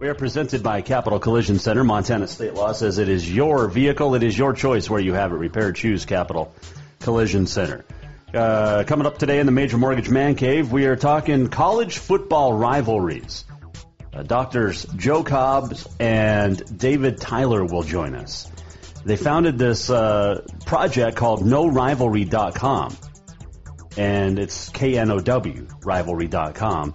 We 0.00 0.06
are 0.06 0.14
presented 0.14 0.62
by 0.62 0.82
Capital 0.82 1.18
Collision 1.18 1.58
Center. 1.58 1.82
Montana 1.82 2.28
State 2.28 2.54
Law 2.54 2.70
says 2.70 2.98
it 2.98 3.08
is 3.08 3.28
your 3.28 3.66
vehicle, 3.66 4.14
it 4.14 4.22
is 4.22 4.38
your 4.38 4.52
choice 4.52 4.88
where 4.88 5.00
you 5.00 5.12
have 5.12 5.32
it 5.32 5.36
repaired. 5.36 5.74
Choose 5.74 6.04
Capital 6.04 6.54
Collision 7.00 7.48
Center. 7.48 7.84
Uh, 8.32 8.84
coming 8.86 9.08
up 9.08 9.18
today 9.18 9.40
in 9.40 9.46
the 9.46 9.50
Major 9.50 9.76
Mortgage 9.76 10.08
Man 10.08 10.36
Cave, 10.36 10.70
we 10.70 10.86
are 10.86 10.94
talking 10.94 11.48
college 11.48 11.98
football 11.98 12.52
rivalries. 12.52 13.44
Uh, 14.14 14.22
doctors 14.22 14.84
Joe 14.94 15.24
Cobbs 15.24 15.88
and 15.98 16.78
David 16.78 17.18
Tyler 17.18 17.64
will 17.64 17.82
join 17.82 18.14
us. 18.14 18.48
They 19.04 19.16
founded 19.16 19.58
this 19.58 19.90
uh, 19.90 20.46
project 20.64 21.16
called 21.16 21.40
KnowRivalry.com, 21.40 22.96
and 23.96 24.38
it's 24.38 24.68
K-N-O-W, 24.68 25.66
rivalry.com. 25.82 26.94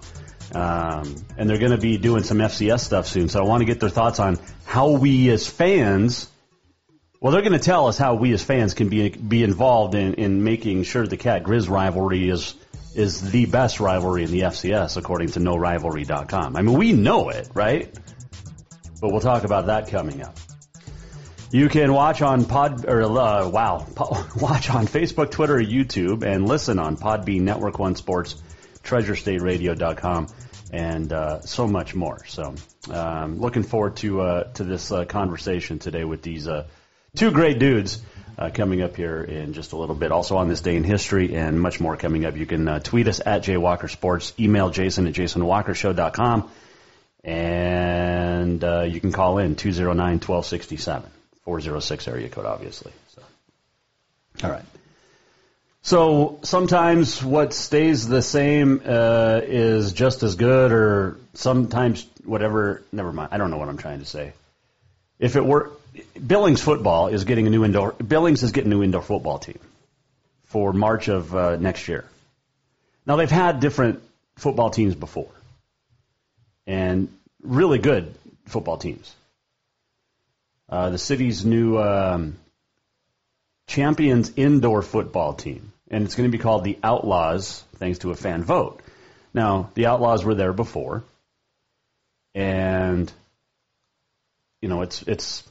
Um, 0.54 1.16
and 1.36 1.50
they're 1.50 1.58
going 1.58 1.72
to 1.72 1.78
be 1.78 1.98
doing 1.98 2.22
some 2.22 2.38
FCS 2.38 2.80
stuff 2.80 3.06
soon. 3.06 3.28
So 3.28 3.40
I 3.40 3.46
want 3.46 3.62
to 3.62 3.64
get 3.64 3.80
their 3.80 3.88
thoughts 3.88 4.20
on 4.20 4.38
how 4.64 4.90
we 4.90 5.30
as 5.30 5.46
fans, 5.46 6.28
well, 7.20 7.32
they're 7.32 7.42
going 7.42 7.52
to 7.52 7.58
tell 7.58 7.88
us 7.88 7.98
how 7.98 8.14
we 8.14 8.32
as 8.32 8.42
fans 8.42 8.74
can 8.74 8.88
be 8.88 9.08
be 9.08 9.42
involved 9.42 9.94
in, 9.94 10.14
in 10.14 10.44
making 10.44 10.84
sure 10.84 11.06
the 11.06 11.16
Cat 11.16 11.42
Grizz 11.42 11.68
rivalry 11.68 12.28
is 12.28 12.54
is 12.94 13.30
the 13.30 13.46
best 13.46 13.80
rivalry 13.80 14.24
in 14.24 14.30
the 14.30 14.42
FCS 14.42 14.96
according 14.96 15.28
to 15.32 15.40
KnowRivalry.com. 15.40 16.56
I 16.56 16.62
mean, 16.62 16.78
we 16.78 16.92
know 16.92 17.30
it, 17.30 17.48
right? 17.54 17.92
But 19.00 19.10
we'll 19.10 19.20
talk 19.20 19.44
about 19.44 19.66
that 19.66 19.88
coming 19.88 20.22
up. 20.22 20.36
You 21.50 21.68
can 21.68 21.92
watch 21.92 22.20
on 22.20 22.46
Pod 22.46 22.84
or 22.84 23.02
uh, 23.02 23.48
wow, 23.48 23.86
po- 23.94 24.26
watch 24.40 24.70
on 24.70 24.86
Facebook, 24.86 25.30
Twitter, 25.30 25.58
YouTube, 25.58 26.24
and 26.24 26.48
listen 26.48 26.78
on 26.78 26.96
Podbean 26.96 27.42
Network 27.42 27.78
One 27.78 27.94
Sports, 27.94 28.42
TreasureStateRadio.com, 28.82 30.28
and 30.74 31.12
uh, 31.12 31.40
so 31.42 31.68
much 31.68 31.94
more. 31.94 32.24
So, 32.26 32.54
um, 32.90 33.40
looking 33.40 33.62
forward 33.62 33.96
to 33.98 34.20
uh, 34.20 34.44
to 34.54 34.64
this 34.64 34.90
uh, 34.90 35.04
conversation 35.04 35.78
today 35.78 36.02
with 36.04 36.22
these 36.22 36.48
uh, 36.48 36.66
two 37.14 37.30
great 37.30 37.58
dudes. 37.58 38.02
Uh, 38.36 38.50
coming 38.50 38.82
up 38.82 38.96
here 38.96 39.22
in 39.22 39.52
just 39.52 39.70
a 39.74 39.76
little 39.76 39.94
bit. 39.94 40.10
Also 40.10 40.36
on 40.36 40.48
this 40.48 40.60
day 40.60 40.74
in 40.74 40.82
history 40.82 41.36
and 41.36 41.60
much 41.60 41.78
more 41.78 41.96
coming 41.96 42.24
up. 42.24 42.36
You 42.36 42.46
can 42.46 42.66
uh, 42.66 42.80
tweet 42.80 43.06
us 43.06 43.20
at 43.24 43.44
jwalkersports, 43.44 44.36
email 44.40 44.70
jason 44.70 45.06
at 45.06 45.14
jasonwalkershow.com, 45.14 46.50
and 47.22 48.62
you 48.92 49.00
can 49.00 49.12
call 49.12 49.38
in 49.38 49.54
209-1267, 49.54 51.04
406 51.44 52.08
area 52.08 52.28
code, 52.28 52.44
obviously. 52.44 52.90
So, 53.14 53.22
all 54.42 54.50
right. 54.50 54.64
So 55.84 56.40
sometimes 56.42 57.22
what 57.22 57.52
stays 57.52 58.08
the 58.08 58.22
same 58.22 58.80
uh, 58.84 59.40
is 59.44 59.92
just 59.92 60.22
as 60.22 60.34
good, 60.34 60.72
or 60.72 61.18
sometimes 61.34 62.06
whatever. 62.24 62.82
Never 62.90 63.12
mind. 63.12 63.28
I 63.32 63.36
don't 63.36 63.50
know 63.50 63.58
what 63.58 63.68
I'm 63.68 63.76
trying 63.76 64.00
to 64.00 64.06
say. 64.06 64.32
If 65.18 65.36
it 65.36 65.44
were 65.44 65.70
Billings 66.26 66.60
football 66.60 67.08
is 67.08 67.24
getting 67.24 67.46
a 67.46 67.50
new 67.50 67.64
indoor. 67.64 67.92
Billings 67.92 68.42
is 68.42 68.52
getting 68.52 68.72
a 68.72 68.74
new 68.74 68.82
indoor 68.82 69.02
football 69.02 69.38
team 69.38 69.58
for 70.46 70.72
March 70.72 71.08
of 71.08 71.34
uh, 71.34 71.56
next 71.56 71.86
year. 71.86 72.04
Now 73.06 73.16
they've 73.16 73.30
had 73.30 73.60
different 73.60 74.02
football 74.36 74.70
teams 74.70 74.94
before, 74.94 75.30
and 76.66 77.08
really 77.42 77.78
good 77.78 78.14
football 78.46 78.78
teams. 78.78 79.14
Uh, 80.68 80.90
the 80.90 80.98
city's 80.98 81.44
new 81.44 81.78
um, 81.78 82.36
champions 83.66 84.32
indoor 84.34 84.82
football 84.82 85.34
team, 85.34 85.72
and 85.94 86.04
it's 86.04 86.16
going 86.16 86.28
to 86.28 86.36
be 86.36 86.42
called 86.42 86.64
the 86.64 86.76
Outlaws, 86.82 87.62
thanks 87.76 88.00
to 88.00 88.10
a 88.10 88.16
fan 88.16 88.42
vote. 88.42 88.82
Now 89.32 89.70
the 89.74 89.86
Outlaws 89.86 90.24
were 90.24 90.34
there 90.34 90.52
before, 90.52 91.04
and 92.34 93.12
you 94.60 94.68
know 94.68 94.82
it's 94.82 95.02
it's 95.02 95.44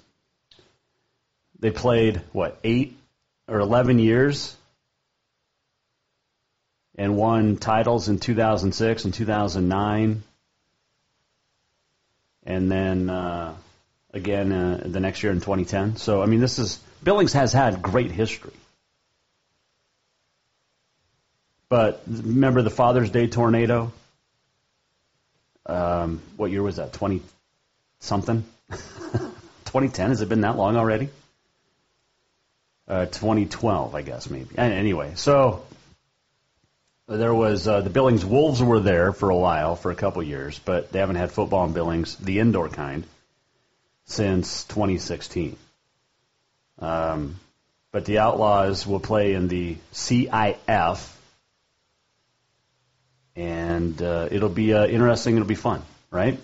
they 1.60 1.72
played 1.72 2.22
what 2.34 2.60
eight 2.66 2.98
or 3.48 3.60
eleven 3.60 4.00
years 4.00 4.54
and 6.98 7.16
won 7.16 7.56
titles 7.56 8.10
in 8.10 8.20
2006 8.20 9.06
and 9.06 9.14
2009, 9.14 10.24
and 12.46 12.70
then 12.72 13.10
uh, 13.10 13.56
again 14.14 14.52
uh, 14.52 14.82
the 14.86 15.00
next 15.00 15.24
year 15.24 15.32
in 15.32 15.40
2010. 15.40 15.96
So 15.96 16.22
I 16.22 16.26
mean, 16.26 16.42
this 16.42 16.60
is 16.60 16.82
Billings 17.02 17.32
has 17.32 17.54
had 17.54 17.82
great 17.82 18.12
history. 18.12 18.52
But 21.74 22.04
remember 22.06 22.62
the 22.62 22.70
Father's 22.70 23.10
Day 23.10 23.26
tornado? 23.26 23.92
Um, 25.66 26.22
what 26.38 26.52
year 26.52 26.62
was 26.62 26.76
that? 26.76 26.94
20 26.94 27.24
something? 28.00 28.44
2010? 28.70 30.10
Has 30.10 30.22
it 30.22 30.30
been 30.30 30.42
that 30.42 30.56
long 30.56 30.78
already? 30.78 31.10
Uh, 32.88 33.08
2012, 33.08 33.96
I 33.96 34.04
guess 34.04 34.30
maybe. 34.30 34.56
Anyway, 34.56 35.14
so 35.16 35.66
there 37.08 37.34
was 37.34 37.68
uh, 37.68 37.82
the 37.82 37.90
Billings 37.90 38.24
Wolves 38.24 38.62
were 38.62 38.80
there 38.80 39.12
for 39.12 39.32
a 39.32 39.36
while, 39.36 39.76
for 39.76 39.90
a 39.90 39.96
couple 39.96 40.22
years, 40.22 40.60
but 40.60 40.92
they 40.92 41.00
haven't 41.00 41.16
had 41.16 41.32
football 41.32 41.66
in 41.66 41.74
Billings, 41.74 42.16
the 42.18 42.38
indoor 42.38 42.70
kind, 42.70 43.04
since 44.06 44.64
2016. 44.66 45.58
Um, 46.78 47.40
but 47.92 48.06
the 48.06 48.20
Outlaws 48.20 48.86
will 48.86 49.00
play 49.00 49.34
in 49.34 49.48
the 49.48 49.78
CIF, 49.92 51.14
and 53.36 54.02
uh, 54.02 54.28
it'll 54.32 54.50
be 54.50 54.74
uh, 54.74 54.86
interesting. 54.86 55.36
It'll 55.36 55.48
be 55.48 55.56
fun, 55.56 55.82
right? 56.12 56.40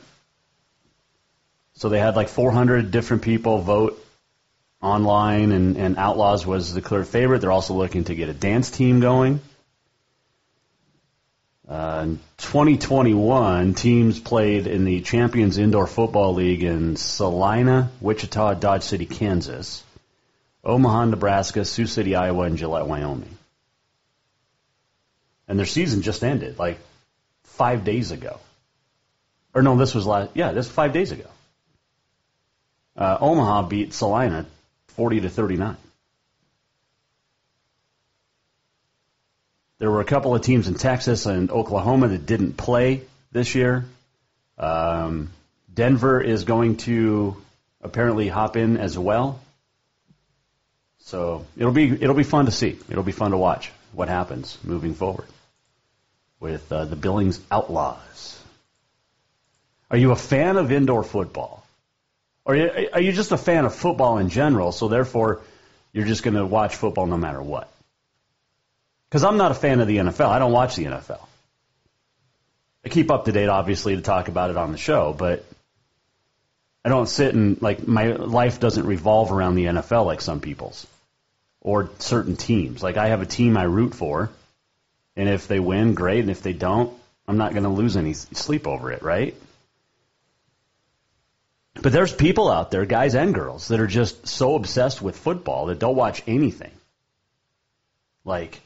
So 1.73 1.89
they 1.89 1.99
had 1.99 2.15
like 2.15 2.29
400 2.29 2.91
different 2.91 3.23
people 3.23 3.59
vote 3.59 4.05
online, 4.81 5.51
and, 5.51 5.77
and 5.77 5.97
Outlaws 5.97 6.45
was 6.45 6.73
the 6.73 6.81
clear 6.81 7.03
favorite. 7.03 7.39
They're 7.39 7.51
also 7.51 7.73
looking 7.73 8.05
to 8.05 8.15
get 8.15 8.29
a 8.29 8.33
dance 8.33 8.69
team 8.71 8.99
going. 8.99 9.39
Uh, 11.67 12.01
in 12.03 12.19
2021, 12.37 13.75
teams 13.75 14.19
played 14.19 14.65
in 14.65 14.85
the 14.85 15.01
Champions 15.01 15.59
Indoor 15.59 15.85
Football 15.85 16.33
League 16.33 16.63
in 16.63 16.95
Salina, 16.95 17.91
Wichita, 18.01 18.55
Dodge 18.55 18.81
City, 18.83 19.05
Kansas, 19.05 19.83
Omaha, 20.63 21.05
Nebraska, 21.05 21.63
Sioux 21.63 21.85
City, 21.85 22.15
Iowa, 22.15 22.45
and 22.45 22.57
Gillette, 22.57 22.87
Wyoming. 22.87 23.37
And 25.49 25.57
their 25.57 25.65
season 25.65 26.03
just 26.03 26.23
ended 26.23 26.59
like 26.59 26.77
five 27.43 27.83
days 27.83 28.11
ago. 28.11 28.39
Or 29.53 29.63
no, 29.63 29.75
this 29.75 29.95
was 29.95 30.05
last. 30.05 30.31
Yeah, 30.35 30.51
this 30.51 30.67
was 30.67 30.73
five 30.73 30.93
days 30.93 31.11
ago. 31.11 31.25
Uh, 32.95 33.17
Omaha 33.19 33.63
beat 33.63 33.93
Salina 33.93 34.45
40 34.89 35.21
to 35.21 35.29
39. 35.29 35.75
There 39.79 39.89
were 39.89 40.01
a 40.01 40.05
couple 40.05 40.35
of 40.35 40.41
teams 40.41 40.67
in 40.67 40.75
Texas 40.75 41.25
and 41.25 41.49
Oklahoma 41.49 42.09
that 42.09 42.25
didn't 42.25 42.57
play 42.57 43.01
this 43.31 43.55
year. 43.55 43.85
Um, 44.57 45.31
Denver 45.73 46.21
is 46.21 46.43
going 46.43 46.77
to 46.77 47.37
apparently 47.81 48.27
hop 48.27 48.57
in 48.57 48.77
as 48.77 48.99
well. 48.99 49.39
So 50.99 51.45
it'll 51.57 51.71
be 51.71 51.89
it'll 51.89 52.13
be 52.13 52.23
fun 52.23 52.45
to 52.45 52.51
see. 52.51 52.77
It'll 52.89 53.03
be 53.03 53.13
fun 53.13 53.31
to 53.31 53.37
watch 53.37 53.71
what 53.93 54.09
happens 54.09 54.57
moving 54.63 54.93
forward. 54.93 55.25
With 56.39 56.71
uh, 56.71 56.85
the 56.85 56.95
Billings 56.95 57.39
Outlaws. 57.51 58.41
Are 59.91 59.97
you 59.97 60.11
a 60.11 60.15
fan 60.15 60.57
of 60.57 60.71
indoor 60.71 61.03
football? 61.03 61.65
Or 62.45 62.55
are 62.55 63.01
you 63.01 63.11
just 63.11 63.31
a 63.31 63.37
fan 63.37 63.65
of 63.65 63.75
football 63.75 64.17
in 64.17 64.29
general, 64.29 64.71
so 64.71 64.87
therefore 64.87 65.41
you're 65.93 66.05
just 66.05 66.23
going 66.23 66.35
to 66.35 66.45
watch 66.45 66.75
football 66.75 67.05
no 67.05 67.17
matter 67.17 67.41
what? 67.41 67.71
Because 69.09 69.23
I'm 69.23 69.37
not 69.37 69.51
a 69.51 69.55
fan 69.55 69.79
of 69.79 69.87
the 69.87 69.97
NFL. 69.97 70.29
I 70.29 70.39
don't 70.39 70.51
watch 70.51 70.75
the 70.75 70.85
NFL. 70.85 71.25
I 72.85 72.89
keep 72.89 73.11
up 73.11 73.25
to 73.25 73.31
date, 73.31 73.49
obviously, 73.49 73.95
to 73.95 74.01
talk 74.01 74.29
about 74.29 74.51
it 74.51 74.57
on 74.57 74.71
the 74.71 74.77
show, 74.77 75.13
but 75.13 75.45
I 76.85 76.89
don't 76.89 77.09
sit 77.09 77.35
and, 77.35 77.61
like, 77.61 77.87
my 77.87 78.13
life 78.13 78.59
doesn't 78.59 78.85
revolve 78.85 79.31
around 79.31 79.55
the 79.55 79.65
NFL 79.65 80.05
like 80.05 80.21
some 80.21 80.39
people's 80.39 80.87
or 81.61 81.89
certain 81.99 82.37
teams. 82.37 82.81
Like, 82.81 82.97
I 82.97 83.09
have 83.09 83.21
a 83.21 83.25
team 83.25 83.57
I 83.57 83.63
root 83.63 83.93
for, 83.93 84.29
and 85.19 85.27
if 85.27 85.49
they 85.49 85.59
win, 85.59 85.95
great, 85.95 86.21
and 86.21 86.29
if 86.29 86.41
they 86.41 86.53
don't, 86.53 86.97
I'm 87.27 87.35
not 87.35 87.51
going 87.51 87.63
to 87.63 87.69
lose 87.69 87.97
any 87.97 88.13
sleep 88.13 88.65
over 88.65 88.89
it, 88.89 89.03
right? 89.03 89.35
But 91.73 91.91
there's 91.91 92.13
people 92.13 92.49
out 92.49 92.71
there, 92.71 92.85
guys 92.85 93.15
and 93.15 93.33
girls, 93.33 93.67
that 93.67 93.81
are 93.81 93.87
just 93.87 94.27
so 94.27 94.55
obsessed 94.55 95.01
with 95.01 95.17
football 95.17 95.65
that 95.65 95.77
don't 95.77 95.97
watch 95.97 96.23
anything. 96.25 96.71
Like 98.23 98.61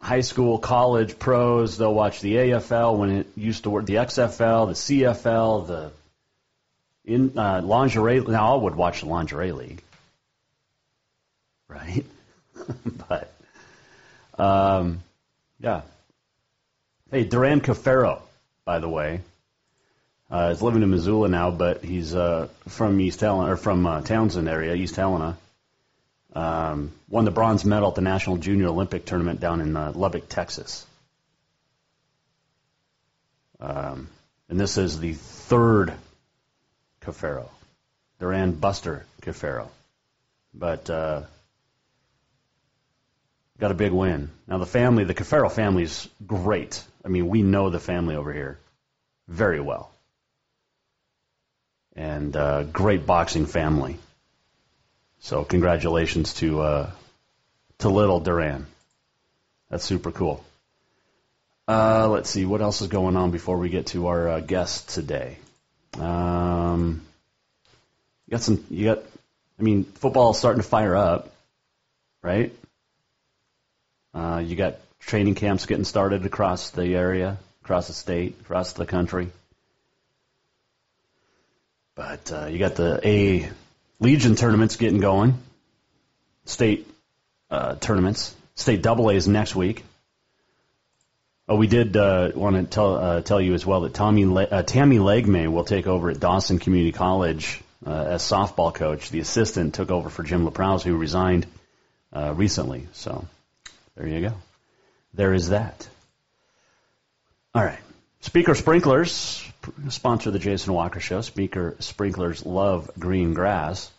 high 0.00 0.22
school, 0.22 0.58
college, 0.58 1.18
pros, 1.18 1.76
they'll 1.76 1.92
watch 1.92 2.22
the 2.22 2.34
AFL 2.36 2.96
when 2.96 3.10
it 3.10 3.26
used 3.36 3.64
to 3.64 3.70
work, 3.70 3.84
the 3.84 3.96
XFL, 3.96 4.68
the 4.68 5.02
CFL, 5.02 5.66
the 5.66 5.92
in 7.04 7.38
uh, 7.38 7.60
lingerie. 7.62 8.20
Now 8.20 8.56
I 8.56 8.62
would 8.62 8.74
watch 8.74 9.00
the 9.00 9.08
lingerie 9.08 9.52
league, 9.52 9.82
right? 11.68 12.06
but 13.08 13.35
um, 14.38 15.02
yeah. 15.60 15.82
Hey, 17.10 17.24
Duran 17.24 17.60
Cafaro, 17.60 18.20
by 18.64 18.78
the 18.78 18.88
way, 18.88 19.20
uh, 20.30 20.50
is 20.52 20.62
living 20.62 20.82
in 20.82 20.90
Missoula 20.90 21.28
now, 21.28 21.50
but 21.50 21.84
he's 21.84 22.14
uh, 22.14 22.48
from 22.68 23.00
East 23.00 23.20
Helena 23.20 23.52
or 23.52 23.56
from 23.56 23.86
uh, 23.86 24.00
Townsend 24.00 24.48
area, 24.48 24.74
East 24.74 24.96
Helena. 24.96 25.36
Um, 26.34 26.92
won 27.08 27.24
the 27.24 27.30
bronze 27.30 27.64
medal 27.64 27.88
at 27.88 27.94
the 27.94 28.02
National 28.02 28.36
Junior 28.36 28.66
Olympic 28.66 29.06
Tournament 29.06 29.40
down 29.40 29.60
in 29.60 29.76
uh, 29.76 29.92
Lubbock, 29.94 30.28
Texas. 30.28 30.84
Um, 33.60 34.08
and 34.48 34.60
this 34.60 34.76
is 34.76 35.00
the 35.00 35.14
third 35.14 35.94
Cafaro, 37.00 37.48
Duran 38.20 38.52
Buster 38.52 39.06
Cafaro. 39.22 39.68
But 40.52 40.90
uh, 40.90 41.22
got 43.58 43.70
a 43.70 43.74
big 43.74 43.92
win. 43.92 44.30
Now 44.46 44.58
the 44.58 44.66
family, 44.66 45.04
the 45.04 45.14
Cafaro 45.14 45.50
family 45.50 45.84
is 45.84 46.08
great. 46.26 46.82
I 47.04 47.08
mean, 47.08 47.28
we 47.28 47.42
know 47.42 47.70
the 47.70 47.80
family 47.80 48.16
over 48.16 48.32
here 48.32 48.58
very 49.28 49.60
well 49.60 49.90
and 51.96 52.36
uh, 52.36 52.62
great 52.64 53.06
boxing 53.06 53.46
family. 53.46 53.98
So 55.20 55.44
congratulations 55.44 56.34
to 56.34 56.60
uh, 56.60 56.90
to 57.78 57.88
little 57.88 58.20
Duran. 58.20 58.66
That's 59.70 59.84
super 59.84 60.12
cool. 60.12 60.44
Uh, 61.66 62.08
let's 62.08 62.30
see 62.30 62.46
what 62.46 62.60
else 62.60 62.80
is 62.80 62.88
going 62.88 63.16
on 63.16 63.32
before 63.32 63.56
we 63.56 63.68
get 63.70 63.86
to 63.86 64.06
our 64.06 64.28
uh, 64.28 64.40
guest 64.40 64.90
today. 64.90 65.38
Um, 65.98 67.02
you 68.26 68.32
got 68.32 68.42
some. 68.42 68.64
You 68.70 68.84
got. 68.84 69.02
I 69.58 69.62
mean, 69.62 69.84
football 69.84 70.32
is 70.32 70.38
starting 70.38 70.62
to 70.62 70.68
fire 70.68 70.94
up, 70.94 71.32
right? 72.22 72.52
Uh, 74.16 74.38
you 74.38 74.56
got 74.56 74.76
training 74.98 75.34
camps 75.34 75.66
getting 75.66 75.84
started 75.84 76.24
across 76.24 76.70
the 76.70 76.94
area, 76.94 77.36
across 77.62 77.88
the 77.88 77.92
state, 77.92 78.34
across 78.40 78.72
the 78.72 78.86
country. 78.86 79.28
But 81.94 82.32
uh, 82.32 82.46
you 82.46 82.58
got 82.58 82.76
the 82.76 82.98
A 83.04 83.50
Legion 84.00 84.34
tournaments 84.34 84.76
getting 84.76 85.00
going, 85.00 85.34
state 86.46 86.88
uh, 87.50 87.74
tournaments. 87.74 88.34
State 88.54 88.80
Double 88.80 89.10
A's 89.10 89.28
next 89.28 89.54
week. 89.54 89.84
Oh, 91.46 91.56
we 91.56 91.66
did 91.66 91.94
uh, 91.94 92.30
want 92.34 92.56
to 92.56 92.64
tell 92.64 92.96
uh, 92.96 93.20
tell 93.20 93.40
you 93.40 93.52
as 93.52 93.66
well 93.66 93.82
that 93.82 93.92
Tommy 93.92 94.24
Le- 94.24 94.44
uh, 94.44 94.62
Tammy 94.62 94.98
Legme 94.98 95.52
will 95.52 95.64
take 95.64 95.86
over 95.86 96.08
at 96.08 96.20
Dawson 96.20 96.58
Community 96.58 96.92
College 96.92 97.60
as 97.84 98.22
softball 98.22 98.74
coach. 98.74 99.10
The 99.10 99.20
assistant 99.20 99.74
took 99.74 99.90
over 99.90 100.08
for 100.08 100.22
Jim 100.22 100.46
LaProuse, 100.46 100.82
who 100.82 100.96
resigned 100.96 101.46
recently. 102.14 102.88
So 102.94 103.26
there 103.96 104.06
you 104.06 104.28
go. 104.28 104.34
There 105.14 105.32
is 105.32 105.48
that. 105.48 105.88
All 107.54 107.64
right. 107.64 107.78
Speaker 108.20 108.54
sprinklers 108.54 109.42
sponsor 109.88 110.30
the 110.30 110.38
Jason 110.38 110.72
Walker 110.72 111.00
Show. 111.00 111.22
Speaker 111.22 111.76
sprinklers 111.80 112.44
love 112.44 112.90
green 112.98 113.34
grass. 113.34 113.90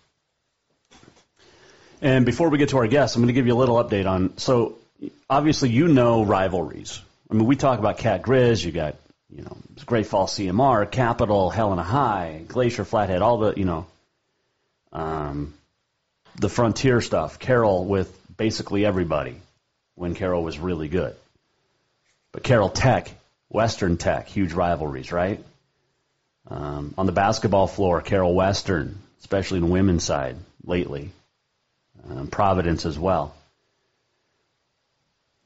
And 2.02 2.26
before 2.26 2.50
we 2.50 2.58
get 2.58 2.70
to 2.70 2.78
our 2.78 2.88
guests, 2.88 3.16
I'm 3.16 3.24
going 3.24 3.28
to 3.28 3.34
give 3.34 3.48
you 3.48 3.54
a 3.54 3.58
little 3.58 3.84
update 3.84 4.08
on. 4.08 4.38
So 4.38 4.78
obviously, 5.30 5.70
you 5.70 5.88
know 5.88 6.24
rivalries. 6.24 7.02
I 7.30 7.34
mean, 7.34 7.46
we 7.46 7.56
talk 7.56 7.80
about 7.80 7.98
Cat 7.98 8.22
Grizz. 8.22 8.64
You 8.64 8.72
got 8.72 8.96
you 9.36 9.44
know 9.44 9.58
Great 9.86 10.06
Falls 10.06 10.38
CMR, 10.38 10.90
Capital, 10.92 11.50
Helena 11.50 11.84
High, 11.84 12.44
Glacier 12.48 12.86
Flathead, 12.86 13.22
all 13.22 13.40
the 13.40 13.54
you 13.58 13.66
know 13.66 13.88
um, 14.94 15.56
the 16.36 16.50
frontier 16.50 17.02
stuff. 17.02 17.40
Carroll 17.40 17.86
with 17.86 18.16
basically 18.38 18.86
everybody 18.86 19.42
when 19.98 20.14
Carroll 20.14 20.44
was 20.44 20.60
really 20.60 20.88
good. 20.88 21.16
But 22.32 22.44
Carroll 22.44 22.70
Tech, 22.70 23.10
Western 23.50 23.98
Tech, 23.98 24.28
huge 24.28 24.54
rivalries, 24.54 25.12
right? 25.12 25.44
Um, 26.48 26.94
on 26.98 27.08
the 27.08 27.12
basketball 27.12 27.68
floor, 27.68 28.02
Carroll 28.02 28.36
Western, 28.36 29.00
especially 29.20 29.58
in 29.58 29.66
the 29.66 29.72
women's 29.72 30.04
side 30.04 30.38
lately, 30.64 31.12
um, 32.10 32.28
Providence 32.28 32.86
as 32.86 32.98
well. 32.98 33.36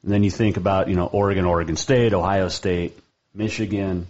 And 0.02 0.12
then 0.12 0.22
you 0.22 0.30
think 0.30 0.58
about, 0.58 0.88
you 0.88 0.96
know, 0.96 1.06
Oregon, 1.06 1.46
Oregon 1.46 1.76
State, 1.76 2.12
Ohio 2.12 2.48
State, 2.48 2.98
Michigan. 3.34 4.06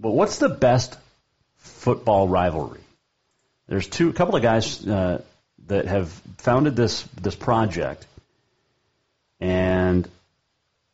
But 0.00 0.12
what's 0.12 0.38
the 0.38 0.48
best 0.48 0.96
football 1.58 2.28
rivalry? 2.28 2.80
There's 3.68 3.86
two, 3.86 4.08
a 4.08 4.12
couple 4.14 4.36
of 4.36 4.42
guys 4.42 4.86
uh, 4.86 5.22
that 5.66 5.86
have 5.86 6.08
founded 6.38 6.76
this 6.76 7.02
this 7.20 7.34
project, 7.34 8.06
and 9.40 10.08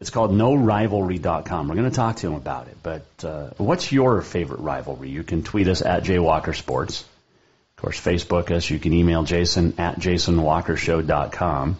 it's 0.00 0.10
called 0.10 0.32
KnowRivalry.com. 0.32 1.68
We're 1.68 1.76
going 1.76 1.88
to 1.88 1.94
talk 1.94 2.16
to 2.16 2.26
him 2.26 2.34
about 2.34 2.66
it. 2.66 2.76
But 2.82 3.04
uh, 3.22 3.50
what's 3.56 3.92
your 3.92 4.20
favorite 4.20 4.58
rivalry? 4.58 5.08
You 5.10 5.22
can 5.22 5.44
tweet 5.44 5.68
us 5.68 5.80
at 5.80 6.02
JWalkerSports. 6.02 7.02
Of 7.02 7.76
course, 7.76 8.00
Facebook 8.00 8.50
us. 8.50 8.68
You 8.68 8.80
can 8.80 8.92
email 8.92 9.22
Jason 9.22 9.74
at 9.78 10.00
JasonWalkerShow.com, 10.00 11.78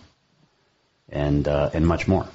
and 1.08 1.48
uh, 1.48 1.70
and 1.74 1.86
much 1.86 2.06
more. 2.06 2.26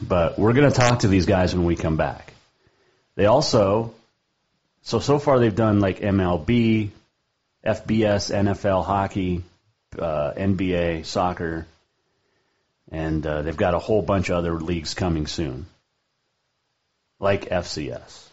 But 0.00 0.38
we're 0.38 0.54
going 0.54 0.70
to 0.70 0.76
talk 0.76 1.00
to 1.00 1.08
these 1.08 1.26
guys 1.26 1.54
when 1.54 1.66
we 1.66 1.76
come 1.76 1.96
back. 1.96 2.32
They 3.14 3.26
also, 3.26 3.94
so 4.82 4.98
so 4.98 5.18
far 5.18 5.38
they've 5.38 5.54
done 5.54 5.80
like 5.80 6.00
MLB, 6.00 6.88
FBS, 7.64 8.34
NFL 8.34 8.84
hockey, 8.84 9.42
uh, 9.98 10.32
NBA 10.36 11.04
soccer, 11.04 11.66
and 12.92 13.26
uh, 13.26 13.40
they've 13.40 13.56
got 13.56 13.72
a 13.74 13.78
whole 13.78 14.02
bunch 14.02 14.28
of 14.28 14.36
other 14.36 14.60
leagues 14.60 14.92
coming 14.92 15.26
soon, 15.26 15.64
like 17.18 17.48
FCS. 17.48 18.28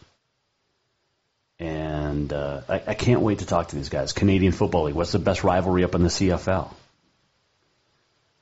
And 1.58 2.32
uh, 2.32 2.60
I, 2.68 2.82
I 2.88 2.94
can't 2.94 3.22
wait 3.22 3.38
to 3.38 3.46
talk 3.46 3.68
to 3.68 3.76
these 3.76 3.88
guys. 3.88 4.12
Canadian 4.12 4.52
Football 4.52 4.84
League. 4.84 4.94
What's 4.94 5.12
the 5.12 5.18
best 5.18 5.44
rivalry 5.44 5.82
up 5.82 5.94
in 5.94 6.02
the 6.02 6.08
CFL? 6.08 6.70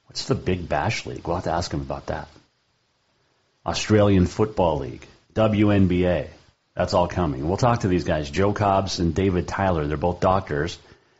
What's 0.06 0.26
the 0.26 0.34
Big 0.34 0.68
Bash 0.68 1.06
League? 1.06 1.26
We'll 1.26 1.36
have 1.36 1.44
to 1.44 1.52
ask 1.52 1.70
them 1.70 1.82
about 1.82 2.06
that. 2.06 2.28
Australian 3.64 4.26
Football 4.26 4.78
League, 4.78 5.06
WNBA. 5.34 6.28
That's 6.74 6.94
all 6.94 7.06
coming. 7.06 7.46
We'll 7.46 7.56
talk 7.58 7.80
to 7.80 7.88
these 7.88 8.04
guys, 8.04 8.30
Joe 8.30 8.52
Cobbs 8.52 8.98
and 8.98 9.14
David 9.14 9.46
Tyler. 9.46 9.86
They're 9.86 9.96
both 9.96 10.20
doctors, 10.20 10.78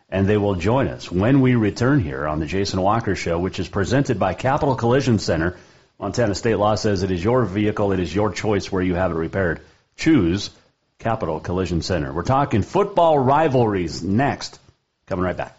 and 0.08 0.26
they 0.26 0.36
will 0.36 0.54
join 0.54 0.88
us 0.88 1.10
when 1.10 1.40
we 1.40 1.54
return 1.54 2.00
here 2.00 2.26
on 2.26 2.40
the 2.40 2.46
Jason 2.46 2.80
Walker 2.80 3.14
Show, 3.14 3.38
which 3.38 3.58
is 3.58 3.68
presented 3.68 4.18
by 4.18 4.34
Capital 4.34 4.74
Collision 4.74 5.18
Center. 5.18 5.56
Montana 5.98 6.34
state 6.34 6.56
law 6.56 6.76
says 6.76 7.02
it 7.02 7.10
is 7.10 7.22
your 7.22 7.44
vehicle, 7.44 7.92
it 7.92 8.00
is 8.00 8.14
your 8.14 8.32
choice 8.32 8.70
where 8.70 8.82
you 8.82 8.94
have 8.94 9.10
it 9.10 9.16
repaired. 9.16 9.60
Choose 9.96 10.50
Capital 10.98 11.40
Collision 11.40 11.82
Center. 11.82 12.12
We're 12.12 12.22
talking 12.22 12.62
football 12.62 13.18
rivalries 13.18 14.02
next. 14.02 14.58
Coming 15.06 15.24
right 15.24 15.36
back. 15.36 15.58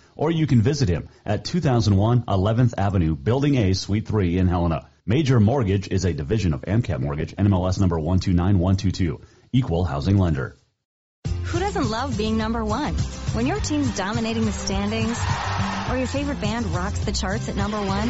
or 0.15 0.31
you 0.31 0.47
can 0.47 0.61
visit 0.61 0.89
him 0.89 1.09
at 1.25 1.45
2001 1.45 2.23
11th 2.23 2.73
Avenue, 2.77 3.15
Building 3.15 3.55
A, 3.55 3.73
Suite 3.73 4.07
3 4.07 4.37
in 4.37 4.47
Helena. 4.47 4.87
Major 5.05 5.39
Mortgage 5.39 5.87
is 5.87 6.05
a 6.05 6.13
division 6.13 6.53
of 6.53 6.61
AMCAP 6.61 6.99
Mortgage, 6.99 7.35
NMLS 7.35 7.79
number 7.79 7.99
129122, 7.99 9.19
equal 9.51 9.83
housing 9.83 10.17
lender. 10.17 10.55
Who 11.45 11.59
doesn't 11.59 11.89
love 11.89 12.17
being 12.17 12.37
number 12.37 12.63
one? 12.63 12.93
When 13.33 13.47
your 13.47 13.59
team's 13.59 13.95
dominating 13.97 14.45
the 14.45 14.51
standings, 14.51 15.19
or 15.89 15.97
your 15.97 16.07
favorite 16.07 16.39
band 16.39 16.65
rocks 16.67 16.99
the 16.99 17.11
charts 17.11 17.49
at 17.49 17.55
number 17.55 17.81
one, 17.81 18.09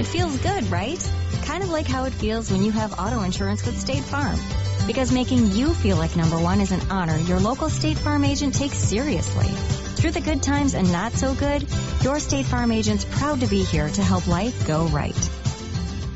it 0.00 0.06
feels 0.06 0.38
good, 0.38 0.70
right? 0.70 1.12
Kind 1.44 1.62
of 1.62 1.70
like 1.70 1.86
how 1.86 2.04
it 2.04 2.12
feels 2.12 2.50
when 2.50 2.62
you 2.62 2.70
have 2.70 2.98
auto 2.98 3.22
insurance 3.22 3.66
with 3.66 3.78
State 3.78 4.04
Farm. 4.04 4.38
Because 4.86 5.12
making 5.12 5.48
you 5.48 5.74
feel 5.74 5.96
like 5.96 6.16
number 6.16 6.38
one 6.38 6.60
is 6.60 6.72
an 6.72 6.80
honor 6.90 7.16
your 7.16 7.40
local 7.40 7.68
State 7.68 7.98
Farm 7.98 8.24
agent 8.24 8.54
takes 8.54 8.78
seriously. 8.78 9.87
Through 9.98 10.12
the 10.12 10.20
good 10.20 10.44
times 10.44 10.74
and 10.74 10.92
not 10.92 11.12
so 11.14 11.34
good, 11.34 11.66
your 12.02 12.20
State 12.20 12.46
Farm 12.46 12.70
agent's 12.70 13.04
proud 13.04 13.40
to 13.40 13.48
be 13.48 13.64
here 13.64 13.88
to 13.88 14.00
help 14.00 14.28
life 14.28 14.64
go 14.64 14.86
right. 14.86 15.30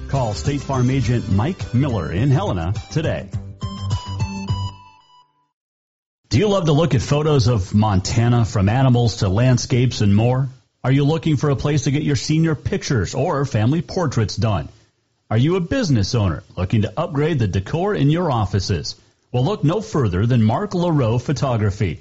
Call 0.07 0.35
State 0.35 0.61
Farm 0.61 0.89
agent 0.89 1.29
Mike 1.33 1.75
Miller 1.75 2.13
in 2.13 2.31
Helena 2.31 2.75
today. 2.93 3.29
Do 6.29 6.39
you 6.39 6.49
love 6.49 6.67
to 6.67 6.73
look 6.73 6.95
at 6.95 7.03
photos 7.03 7.49
of 7.49 7.75
Montana 7.75 8.45
from 8.45 8.69
animals 8.69 9.17
to 9.17 9.29
landscapes 9.29 10.01
and 10.01 10.15
more? 10.15 10.49
Are 10.85 10.93
you 10.93 11.03
looking 11.05 11.37
for 11.37 11.51
a 11.51 11.57
place 11.57 11.83
to 11.83 11.91
get 11.91 12.05
your 12.05 12.15
senior 12.15 12.55
pictures 12.55 13.17
or 13.17 13.45
family 13.45 13.83
portraits 13.83 14.37
done? 14.37 14.69
Are 15.29 15.37
you 15.37 15.57
a 15.57 15.61
business 15.61 16.15
owner 16.15 16.45
looking 16.57 16.83
to 16.83 16.93
upgrade 16.97 17.41
the 17.41 17.49
decor 17.49 17.97
in 17.97 18.11
your 18.11 18.31
offices? 18.31 18.95
Well, 19.33 19.45
look 19.45 19.65
no 19.65 19.81
further 19.81 20.25
than 20.25 20.45
Mark 20.45 20.71
LaRoe 20.71 21.21
Photography. 21.21 22.01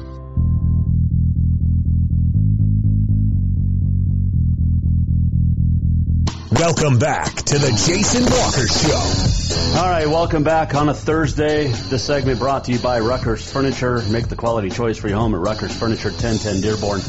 Welcome 6.61 6.99
back 6.99 7.33
to 7.33 7.57
the 7.57 7.69
Jason 7.69 8.21
Walker 8.21 8.67
Show. 8.67 9.79
All 9.79 9.89
right, 9.89 10.05
welcome 10.05 10.43
back 10.43 10.75
on 10.75 10.89
a 10.89 10.93
Thursday. 10.93 11.69
This 11.69 12.03
segment 12.03 12.37
brought 12.37 12.65
to 12.65 12.71
you 12.71 12.77
by 12.77 12.99
Ruckers 12.99 13.51
Furniture. 13.51 14.03
Make 14.11 14.27
the 14.27 14.35
quality 14.35 14.69
choice 14.69 14.99
for 14.99 15.07
your 15.07 15.17
home 15.17 15.33
at 15.33 15.41
Ruckers 15.41 15.71
Furniture, 15.71 16.09
1010 16.09 16.61
Dearborn, 16.61 17.01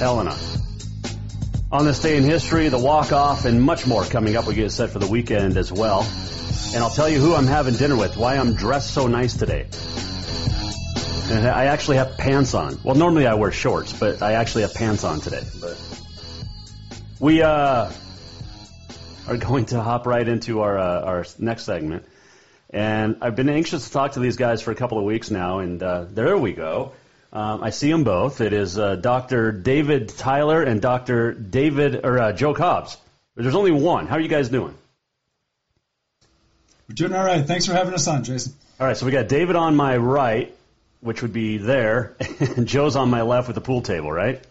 Helena. 0.00 0.36
On 1.70 1.84
this 1.84 2.00
day 2.00 2.16
in 2.16 2.24
history, 2.24 2.70
the 2.70 2.78
walk-off, 2.78 3.44
and 3.44 3.62
much 3.62 3.86
more 3.86 4.02
coming 4.02 4.34
up. 4.34 4.48
We 4.48 4.54
get 4.56 4.72
set 4.72 4.90
for 4.90 4.98
the 4.98 5.06
weekend 5.06 5.56
as 5.58 5.70
well. 5.70 6.00
And 6.74 6.82
I'll 6.82 6.90
tell 6.90 7.08
you 7.08 7.20
who 7.20 7.36
I'm 7.36 7.46
having 7.46 7.74
dinner 7.74 7.94
with, 7.96 8.16
why 8.16 8.36
I'm 8.36 8.54
dressed 8.54 8.92
so 8.92 9.06
nice 9.06 9.34
today. 9.34 9.68
And 11.30 11.46
I 11.46 11.66
actually 11.66 11.98
have 11.98 12.18
pants 12.18 12.52
on. 12.52 12.80
Well, 12.82 12.96
normally 12.96 13.28
I 13.28 13.34
wear 13.34 13.52
shorts, 13.52 13.92
but 13.92 14.22
I 14.22 14.32
actually 14.32 14.62
have 14.62 14.74
pants 14.74 15.04
on 15.04 15.20
today. 15.20 15.44
But 15.60 15.78
we, 17.20 17.42
uh, 17.42 17.92
are 19.28 19.36
going 19.36 19.66
to 19.66 19.80
hop 19.80 20.06
right 20.06 20.26
into 20.26 20.60
our 20.62 20.78
uh, 20.78 21.00
our 21.02 21.26
next 21.38 21.64
segment. 21.64 22.04
And 22.70 23.18
I've 23.22 23.36
been 23.36 23.48
anxious 23.48 23.86
to 23.86 23.92
talk 23.92 24.12
to 24.12 24.20
these 24.20 24.36
guys 24.36 24.60
for 24.60 24.70
a 24.72 24.74
couple 24.74 24.98
of 24.98 25.04
weeks 25.04 25.30
now, 25.30 25.60
and 25.60 25.82
uh, 25.82 26.04
there 26.04 26.36
we 26.36 26.52
go. 26.52 26.92
Um, 27.32 27.62
I 27.62 27.70
see 27.70 27.90
them 27.90 28.04
both. 28.04 28.40
It 28.40 28.52
is 28.52 28.78
uh, 28.78 28.96
Dr. 28.96 29.52
David 29.52 30.08
Tyler 30.08 30.62
and 30.62 30.80
Dr. 30.80 31.32
David 31.32 32.04
or 32.04 32.18
uh, 32.18 32.32
Joe 32.32 32.54
Cobbs. 32.54 32.96
There's 33.36 33.54
only 33.54 33.70
one. 33.70 34.06
How 34.06 34.16
are 34.16 34.20
you 34.20 34.28
guys 34.28 34.48
doing? 34.48 34.74
We're 36.88 36.94
doing 36.94 37.14
all 37.14 37.24
right. 37.24 37.46
Thanks 37.46 37.66
for 37.66 37.74
having 37.74 37.94
us 37.94 38.08
on, 38.08 38.24
Jason. 38.24 38.54
All 38.80 38.86
right, 38.86 38.96
so 38.96 39.04
we 39.04 39.12
got 39.12 39.28
David 39.28 39.56
on 39.56 39.76
my 39.76 39.96
right, 39.96 40.54
which 41.00 41.20
would 41.22 41.32
be 41.32 41.58
there, 41.58 42.16
and 42.40 42.66
Joe's 42.66 42.96
on 42.96 43.10
my 43.10 43.22
left 43.22 43.48
with 43.48 43.56
the 43.56 43.60
pool 43.60 43.82
table, 43.82 44.10
right? 44.10 44.42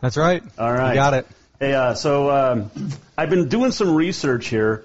That's 0.00 0.16
right. 0.16 0.42
All 0.58 0.72
right. 0.72 0.90
You 0.90 0.94
got 0.94 1.14
it. 1.14 1.26
Hey, 1.58 1.72
uh, 1.72 1.94
so 1.94 2.30
um, 2.30 2.70
I've 3.16 3.30
been 3.30 3.48
doing 3.48 3.72
some 3.72 3.94
research 3.94 4.48
here. 4.48 4.84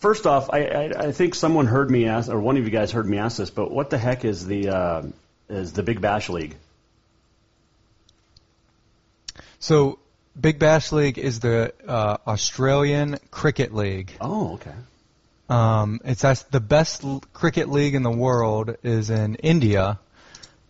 First 0.00 0.26
off, 0.26 0.50
I, 0.52 0.64
I, 0.64 0.82
I, 1.06 1.12
think 1.12 1.36
someone 1.36 1.66
heard 1.66 1.88
me 1.90 2.08
ask, 2.08 2.28
or 2.28 2.40
one 2.40 2.56
of 2.56 2.64
you 2.64 2.70
guys 2.70 2.90
heard 2.90 3.08
me 3.08 3.18
ask 3.18 3.36
this, 3.36 3.50
but 3.50 3.70
what 3.70 3.90
the 3.90 3.96
heck 3.96 4.24
is 4.24 4.44
the 4.44 4.68
uh, 4.68 5.02
is 5.48 5.72
the 5.72 5.82
Big 5.82 6.00
Bash 6.00 6.28
League? 6.28 6.56
So, 9.60 9.98
Big 10.38 10.58
Bash 10.58 10.90
League 10.90 11.16
is 11.16 11.40
the 11.40 11.72
uh, 11.86 12.16
Australian 12.26 13.18
Cricket 13.30 13.72
League. 13.72 14.12
Oh, 14.20 14.54
okay. 14.54 14.74
Um, 15.48 16.00
it's 16.04 16.22
the 16.42 16.60
best 16.60 17.04
l- 17.04 17.22
cricket 17.32 17.68
league 17.68 17.94
in 17.94 18.02
the 18.02 18.10
world 18.10 18.76
is 18.82 19.10
in 19.10 19.36
India, 19.36 19.98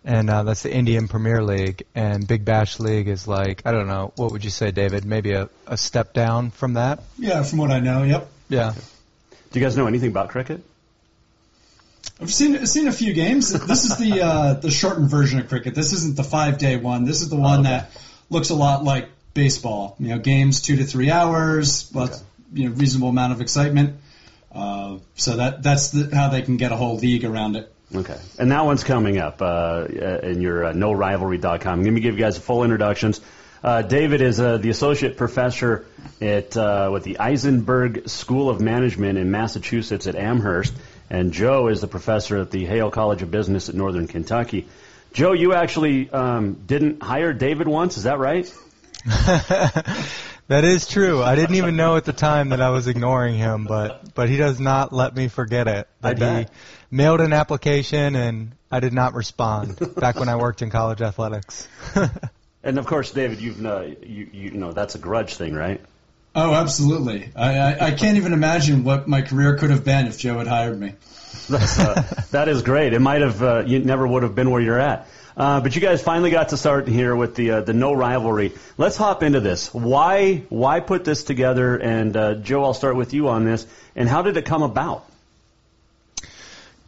and 0.04 0.28
uh, 0.28 0.42
that's 0.42 0.62
the 0.62 0.72
Indian 0.72 1.08
Premier 1.08 1.42
League. 1.42 1.84
And 1.94 2.26
Big 2.26 2.44
Bash 2.44 2.78
League 2.78 3.08
is 3.08 3.26
like 3.26 3.62
I 3.64 3.72
don't 3.72 3.86
know 3.86 4.12
what 4.16 4.32
would 4.32 4.44
you 4.44 4.50
say, 4.50 4.70
David? 4.70 5.04
Maybe 5.04 5.32
a, 5.32 5.48
a 5.66 5.76
step 5.76 6.12
down 6.12 6.50
from 6.50 6.74
that. 6.74 7.02
Yeah, 7.18 7.42
from 7.42 7.58
what 7.58 7.70
I 7.70 7.80
know, 7.80 8.02
yep. 8.02 8.28
Yeah. 8.48 8.74
Do 9.50 9.58
you 9.58 9.64
guys 9.64 9.76
know 9.76 9.86
anything 9.86 10.10
about 10.10 10.28
cricket? 10.30 10.62
I've 12.20 12.32
seen 12.32 12.66
seen 12.66 12.86
a 12.86 12.92
few 12.92 13.12
games. 13.12 13.52
This 13.52 13.84
is 13.84 13.96
the 13.96 14.22
uh, 14.22 14.54
the 14.54 14.70
shortened 14.70 15.10
version 15.10 15.40
of 15.40 15.48
cricket. 15.48 15.74
This 15.74 15.92
isn't 15.92 16.16
the 16.16 16.24
five 16.24 16.58
day 16.58 16.76
one. 16.76 17.04
This 17.04 17.22
is 17.22 17.28
the 17.28 17.36
one 17.36 17.58
oh, 17.58 17.60
okay. 17.60 17.70
that 17.70 18.02
looks 18.30 18.50
a 18.50 18.54
lot 18.54 18.84
like 18.84 19.08
baseball. 19.32 19.96
You 19.98 20.08
know, 20.08 20.18
games 20.18 20.60
two 20.60 20.76
to 20.76 20.84
three 20.84 21.10
hours, 21.10 21.82
but 21.84 22.10
okay. 22.10 22.22
you 22.52 22.68
know, 22.68 22.74
reasonable 22.76 23.08
amount 23.08 23.32
of 23.32 23.40
excitement. 23.40 23.98
Uh, 24.52 24.98
so 25.16 25.36
that 25.36 25.62
that's 25.62 25.90
the, 25.90 26.14
how 26.14 26.28
they 26.28 26.42
can 26.42 26.56
get 26.56 26.70
a 26.70 26.76
whole 26.76 26.96
league 26.96 27.24
around 27.24 27.56
it. 27.56 27.73
Okay. 27.94 28.18
And 28.38 28.50
that 28.50 28.64
one's 28.64 28.82
coming 28.82 29.18
up 29.18 29.40
uh, 29.40 29.86
in 30.22 30.40
your 30.40 30.64
uh, 30.64 30.72
KnowRivalry.com. 30.72 31.72
I'm 31.72 31.82
going 31.84 31.94
give 31.94 32.14
you 32.14 32.24
guys 32.24 32.36
full 32.36 32.64
introductions. 32.64 33.20
Uh, 33.62 33.82
David 33.82 34.20
is 34.20 34.40
uh, 34.40 34.58
the 34.58 34.68
associate 34.68 35.16
professor 35.16 35.86
at 36.20 36.56
uh, 36.56 36.90
with 36.92 37.04
the 37.04 37.16
Isenberg 37.18 38.10
School 38.10 38.50
of 38.50 38.60
Management 38.60 39.16
in 39.18 39.30
Massachusetts 39.30 40.06
at 40.06 40.16
Amherst, 40.16 40.74
and 41.08 41.32
Joe 41.32 41.68
is 41.68 41.80
the 41.80 41.86
professor 41.86 42.38
at 42.38 42.50
the 42.50 42.66
Haile 42.66 42.90
College 42.90 43.22
of 43.22 43.30
Business 43.30 43.68
at 43.70 43.74
Northern 43.74 44.06
Kentucky. 44.06 44.68
Joe, 45.14 45.32
you 45.32 45.54
actually 45.54 46.10
um, 46.10 46.54
didn't 46.66 47.02
hire 47.02 47.32
David 47.32 47.68
once, 47.68 47.96
is 47.96 48.02
that 48.02 48.18
right? 48.18 48.52
that 50.48 50.64
is 50.64 50.86
true. 50.86 51.22
I 51.22 51.36
didn't 51.36 51.56
even 51.56 51.76
know 51.76 51.96
at 51.96 52.04
the 52.04 52.12
time 52.12 52.50
that 52.50 52.60
I 52.60 52.70
was 52.70 52.86
ignoring 52.86 53.34
him, 53.34 53.64
but 53.64 54.14
but 54.14 54.28
he 54.28 54.36
does 54.36 54.60
not 54.60 54.92
let 54.92 55.14
me 55.14 55.28
forget 55.28 55.68
it. 55.68 55.88
That 56.00 56.18
he 56.18 56.46
mailed 56.90 57.20
an 57.20 57.32
application 57.32 58.14
and 58.16 58.52
I 58.70 58.80
did 58.80 58.92
not 58.92 59.14
respond 59.14 59.78
back 59.96 60.16
when 60.16 60.28
I 60.28 60.36
worked 60.36 60.62
in 60.62 60.70
college 60.70 61.00
athletics. 61.00 61.68
and 62.62 62.78
of 62.78 62.86
course, 62.86 63.10
David, 63.10 63.40
you've 63.40 63.64
uh, 63.64 63.82
you 64.02 64.28
you 64.32 64.50
know 64.52 64.72
that's 64.72 64.94
a 64.94 64.98
grudge 64.98 65.36
thing, 65.36 65.54
right? 65.54 65.80
Oh, 66.36 66.52
absolutely. 66.52 67.30
I, 67.36 67.58
I, 67.58 67.86
I 67.86 67.90
can't 67.92 68.16
even 68.16 68.32
imagine 68.32 68.82
what 68.82 69.06
my 69.06 69.22
career 69.22 69.56
could 69.56 69.70
have 69.70 69.84
been 69.84 70.08
if 70.08 70.18
Joe 70.18 70.38
had 70.38 70.48
hired 70.48 70.78
me. 70.78 70.94
That's, 71.48 71.78
uh, 71.78 72.02
that 72.32 72.48
is 72.48 72.62
great. 72.62 72.92
It 72.92 73.00
might 73.00 73.20
have 73.20 73.42
uh, 73.42 73.62
you 73.64 73.78
never 73.78 74.06
would 74.06 74.24
have 74.24 74.34
been 74.34 74.50
where 74.50 74.60
you're 74.60 74.80
at. 74.80 75.06
Uh, 75.36 75.60
but 75.60 75.74
you 75.74 75.80
guys 75.80 76.00
finally 76.00 76.30
got 76.30 76.50
to 76.50 76.56
start 76.56 76.86
here 76.86 77.16
with 77.16 77.34
the 77.34 77.50
uh, 77.50 77.60
the 77.60 77.72
no 77.72 77.92
rivalry. 77.92 78.52
Let's 78.76 78.96
hop 78.96 79.24
into 79.24 79.40
this. 79.40 79.74
Why 79.74 80.44
why 80.48 80.80
put 80.80 81.04
this 81.04 81.24
together? 81.24 81.76
And 81.76 82.16
uh, 82.16 82.34
Joe, 82.34 82.62
I'll 82.64 82.74
start 82.74 82.94
with 82.94 83.12
you 83.14 83.28
on 83.28 83.44
this. 83.44 83.66
And 83.96 84.08
how 84.08 84.22
did 84.22 84.36
it 84.36 84.44
come 84.44 84.62
about? 84.62 85.04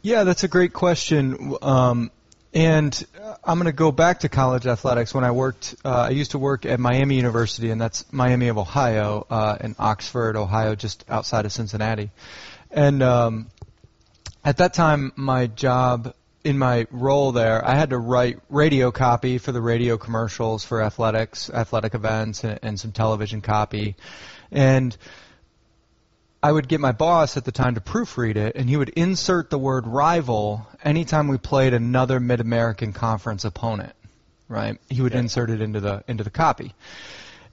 Yeah, 0.01 0.23
that's 0.23 0.45
a 0.45 0.49
great 0.49 0.73
question. 0.73 1.57
Um, 1.61 2.13
and 2.55 3.05
I'm 3.45 3.59
going 3.59 3.67
to 3.67 3.73
go 3.73 3.91
back 3.91 4.21
to 4.21 4.29
college 4.29 4.67
athletics. 4.67 5.13
When 5.13 5.25
I 5.25 5.33
worked, 5.33 5.75
uh, 5.85 6.07
I 6.09 6.11
used 6.11 6.31
to 6.31 6.39
work 6.39 6.65
at 6.65 6.79
Miami 6.79 7.17
University, 7.17 7.71
and 7.71 7.81
that's 7.81 8.11
Miami 8.13 8.49
of 8.49 8.57
Ohio, 8.57 9.27
uh, 9.29 9.59
in 9.61 9.75
Oxford, 9.79 10.37
Ohio, 10.37 10.77
just 10.77 11.05
outside 11.09 11.45
of 11.45 11.53
Cincinnati. 11.53 12.11
And 12.71 13.03
um, 13.03 13.51
at 14.45 14.59
that 14.59 14.73
time, 14.73 15.13
my 15.17 15.49
job 15.49 16.15
in 16.47 16.59
my 16.59 16.87
role 16.93 17.33
there, 17.33 17.67
I 17.67 17.75
had 17.75 17.91
to 17.91 17.99
write 17.99 18.39
radio 18.49 18.93
copy 18.93 19.39
for 19.39 19.51
the 19.51 19.61
radio 19.61 19.99
commercials 19.99 20.65
for 20.65 20.81
athletics, 20.81 21.51
athletic 21.51 21.95
events, 21.95 22.45
and, 22.45 22.61
and 22.63 22.79
some 22.79 22.93
television 22.93 23.41
copy. 23.41 23.97
And 24.53 24.97
I 26.41 26.53
would 26.53 26.69
get 26.69 26.79
my 26.79 26.93
boss 26.93 27.37
at 27.37 27.45
the 27.45 27.51
time 27.51 27.75
to 27.75 27.81
proofread 27.81 28.37
it, 28.37 28.55
and 28.55 28.69
he 28.69 28.77
would 28.77 28.91
insert 28.91 29.51
the 29.51 29.59
word 29.59 29.89
rival 29.89 30.65
anytime 30.85 31.27
we 31.27 31.37
played 31.37 31.75
another 31.75 32.21
Mid 32.21 32.39
American 32.39 32.93
Conference 32.93 33.45
opponent. 33.45 33.95
Right? 34.49 34.79
He 34.89 35.03
would 35.03 35.15
yeah. 35.15 35.19
insert 35.19 35.51
it 35.51 35.61
into 35.61 35.81
the 35.81 36.05
into 36.07 36.23
the 36.23 36.31
copy. 36.31 36.75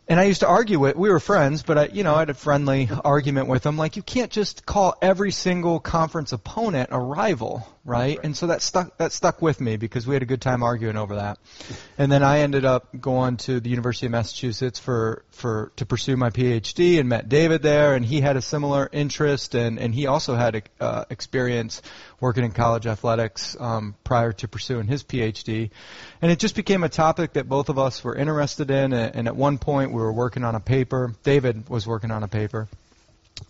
And 0.07 0.19
I 0.19 0.25
used 0.25 0.41
to 0.41 0.47
argue 0.47 0.77
with. 0.77 0.95
We 0.95 1.09
were 1.09 1.19
friends, 1.19 1.63
but 1.63 1.77
I, 1.79 1.85
you 1.85 2.03
know, 2.03 2.13
I 2.13 2.19
had 2.19 2.29
a 2.29 2.35
friendly 2.35 2.89
argument 3.03 3.47
with 3.47 3.65
him. 3.65 3.77
Like, 3.77 3.95
you 3.95 4.03
can't 4.03 4.29
just 4.29 4.67
call 4.67 4.95
every 5.01 5.31
single 5.31 5.79
conference 5.79 6.31
opponent 6.31 6.89
a 6.91 6.99
rival, 6.99 7.67
right? 7.85 8.17
And 8.23 8.35
so 8.35 8.47
that 8.47 8.61
stuck 8.61 8.97
that 8.97 9.11
stuck 9.11 9.41
with 9.41 9.59
me 9.59 9.75
because 9.75 10.07
we 10.07 10.15
had 10.15 10.23
a 10.23 10.25
good 10.25 10.41
time 10.41 10.63
arguing 10.63 10.95
over 10.95 11.15
that. 11.15 11.37
And 11.97 12.11
then 12.11 12.23
I 12.23 12.39
ended 12.39 12.63
up 12.63 12.87
going 12.99 13.37
to 13.37 13.59
the 13.59 13.69
University 13.69 14.05
of 14.05 14.13
Massachusetts 14.13 14.79
for 14.79 15.25
for 15.31 15.71
to 15.75 15.85
pursue 15.85 16.15
my 16.15 16.29
PhD 16.29 16.99
and 16.99 17.09
met 17.09 17.27
David 17.27 17.61
there, 17.61 17.95
and 17.95 18.05
he 18.05 18.21
had 18.21 18.37
a 18.37 18.41
similar 18.41 18.89
interest, 18.91 19.53
and 19.53 19.79
and 19.79 19.93
he 19.93 20.07
also 20.07 20.35
had 20.35 20.63
uh, 20.79 21.05
experience 21.09 21.81
working 22.21 22.45
in 22.45 22.51
college 22.51 22.87
athletics 22.87 23.57
um, 23.59 23.95
prior 24.05 24.31
to 24.31 24.47
pursuing 24.47 24.87
his 24.87 25.03
PhD. 25.03 25.71
And 26.21 26.31
it 26.31 26.39
just 26.39 26.55
became 26.55 26.83
a 26.83 26.89
topic 26.89 27.33
that 27.33 27.49
both 27.49 27.67
of 27.67 27.77
us 27.77 28.01
were 28.01 28.15
interested 28.15 28.71
in. 28.71 28.93
And 28.93 29.27
at 29.27 29.35
one 29.35 29.57
point, 29.57 29.91
we 29.91 29.97
were 29.97 30.13
working 30.13 30.45
on 30.45 30.55
a 30.55 30.61
paper. 30.61 31.13
David 31.23 31.69
was 31.69 31.85
working 31.85 32.11
on 32.11 32.23
a 32.23 32.29
paper 32.29 32.69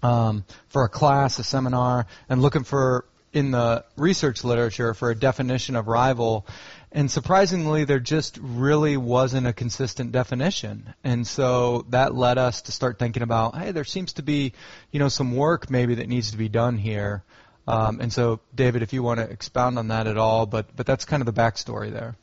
um, 0.01 0.43
for 0.69 0.83
a 0.83 0.89
class, 0.89 1.37
a 1.37 1.43
seminar, 1.43 2.07
and 2.29 2.41
looking 2.41 2.63
for 2.63 3.05
in 3.33 3.51
the 3.51 3.83
research 3.97 4.43
literature 4.43 4.93
for 4.93 5.09
a 5.09 5.15
definition 5.15 5.75
of 5.75 5.87
rival. 5.87 6.45
And 6.91 7.09
surprisingly, 7.09 7.85
there 7.85 7.99
just 7.99 8.37
really 8.39 8.97
wasn't 8.97 9.47
a 9.47 9.53
consistent 9.53 10.11
definition. 10.11 10.93
And 11.03 11.25
so 11.25 11.85
that 11.89 12.13
led 12.13 12.37
us 12.37 12.61
to 12.63 12.71
start 12.71 12.99
thinking 12.99 13.23
about, 13.23 13.55
hey, 13.55 13.71
there 13.71 13.83
seems 13.83 14.13
to 14.13 14.21
be, 14.21 14.53
you 14.91 14.99
know, 14.99 15.09
some 15.09 15.35
work 15.35 15.71
maybe 15.71 15.95
that 15.95 16.07
needs 16.07 16.31
to 16.31 16.37
be 16.37 16.49
done 16.49 16.77
here. 16.77 17.23
Um, 17.67 17.99
and 18.01 18.13
so, 18.13 18.41
David, 18.53 18.83
if 18.83 18.93
you 18.93 19.01
want 19.01 19.19
to 19.19 19.29
expound 19.29 19.79
on 19.79 19.87
that 19.87 20.05
at 20.05 20.17
all, 20.17 20.45
but 20.45 20.75
but 20.75 20.85
that's 20.85 21.05
kind 21.05 21.21
of 21.21 21.33
the 21.33 21.41
backstory 21.41 21.91
there. 21.91 22.15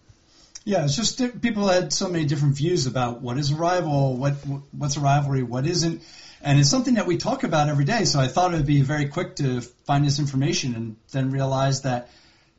Yeah, 0.64 0.84
it's 0.84 0.94
just 0.94 1.40
people 1.40 1.66
had 1.66 1.92
so 1.92 2.08
many 2.08 2.26
different 2.26 2.54
views 2.56 2.87
about 2.87 3.22
what 3.22 3.38
is 3.38 3.50
a 3.50 3.56
rival, 3.56 4.16
what 4.16 4.34
what's 4.72 4.96
a 4.96 5.00
rivalry, 5.00 5.42
what 5.42 5.66
isn't, 5.66 6.02
and 6.42 6.59
it's 6.59 6.70
something 6.70 6.94
that 6.94 7.07
we 7.07 7.16
talk 7.16 7.44
about 7.44 7.68
every 7.68 7.85
day. 7.85 8.05
So 8.05 8.18
I 8.18 8.26
thought 8.26 8.53
it 8.53 8.57
would 8.57 8.66
be 8.66 8.83
very 8.83 9.09
quick 9.09 9.37
to 9.37 9.61
find 9.61 10.05
this 10.05 10.18
information 10.18 10.74
and 10.74 10.96
then 11.12 11.31
realize 11.31 11.83
that 11.83 12.09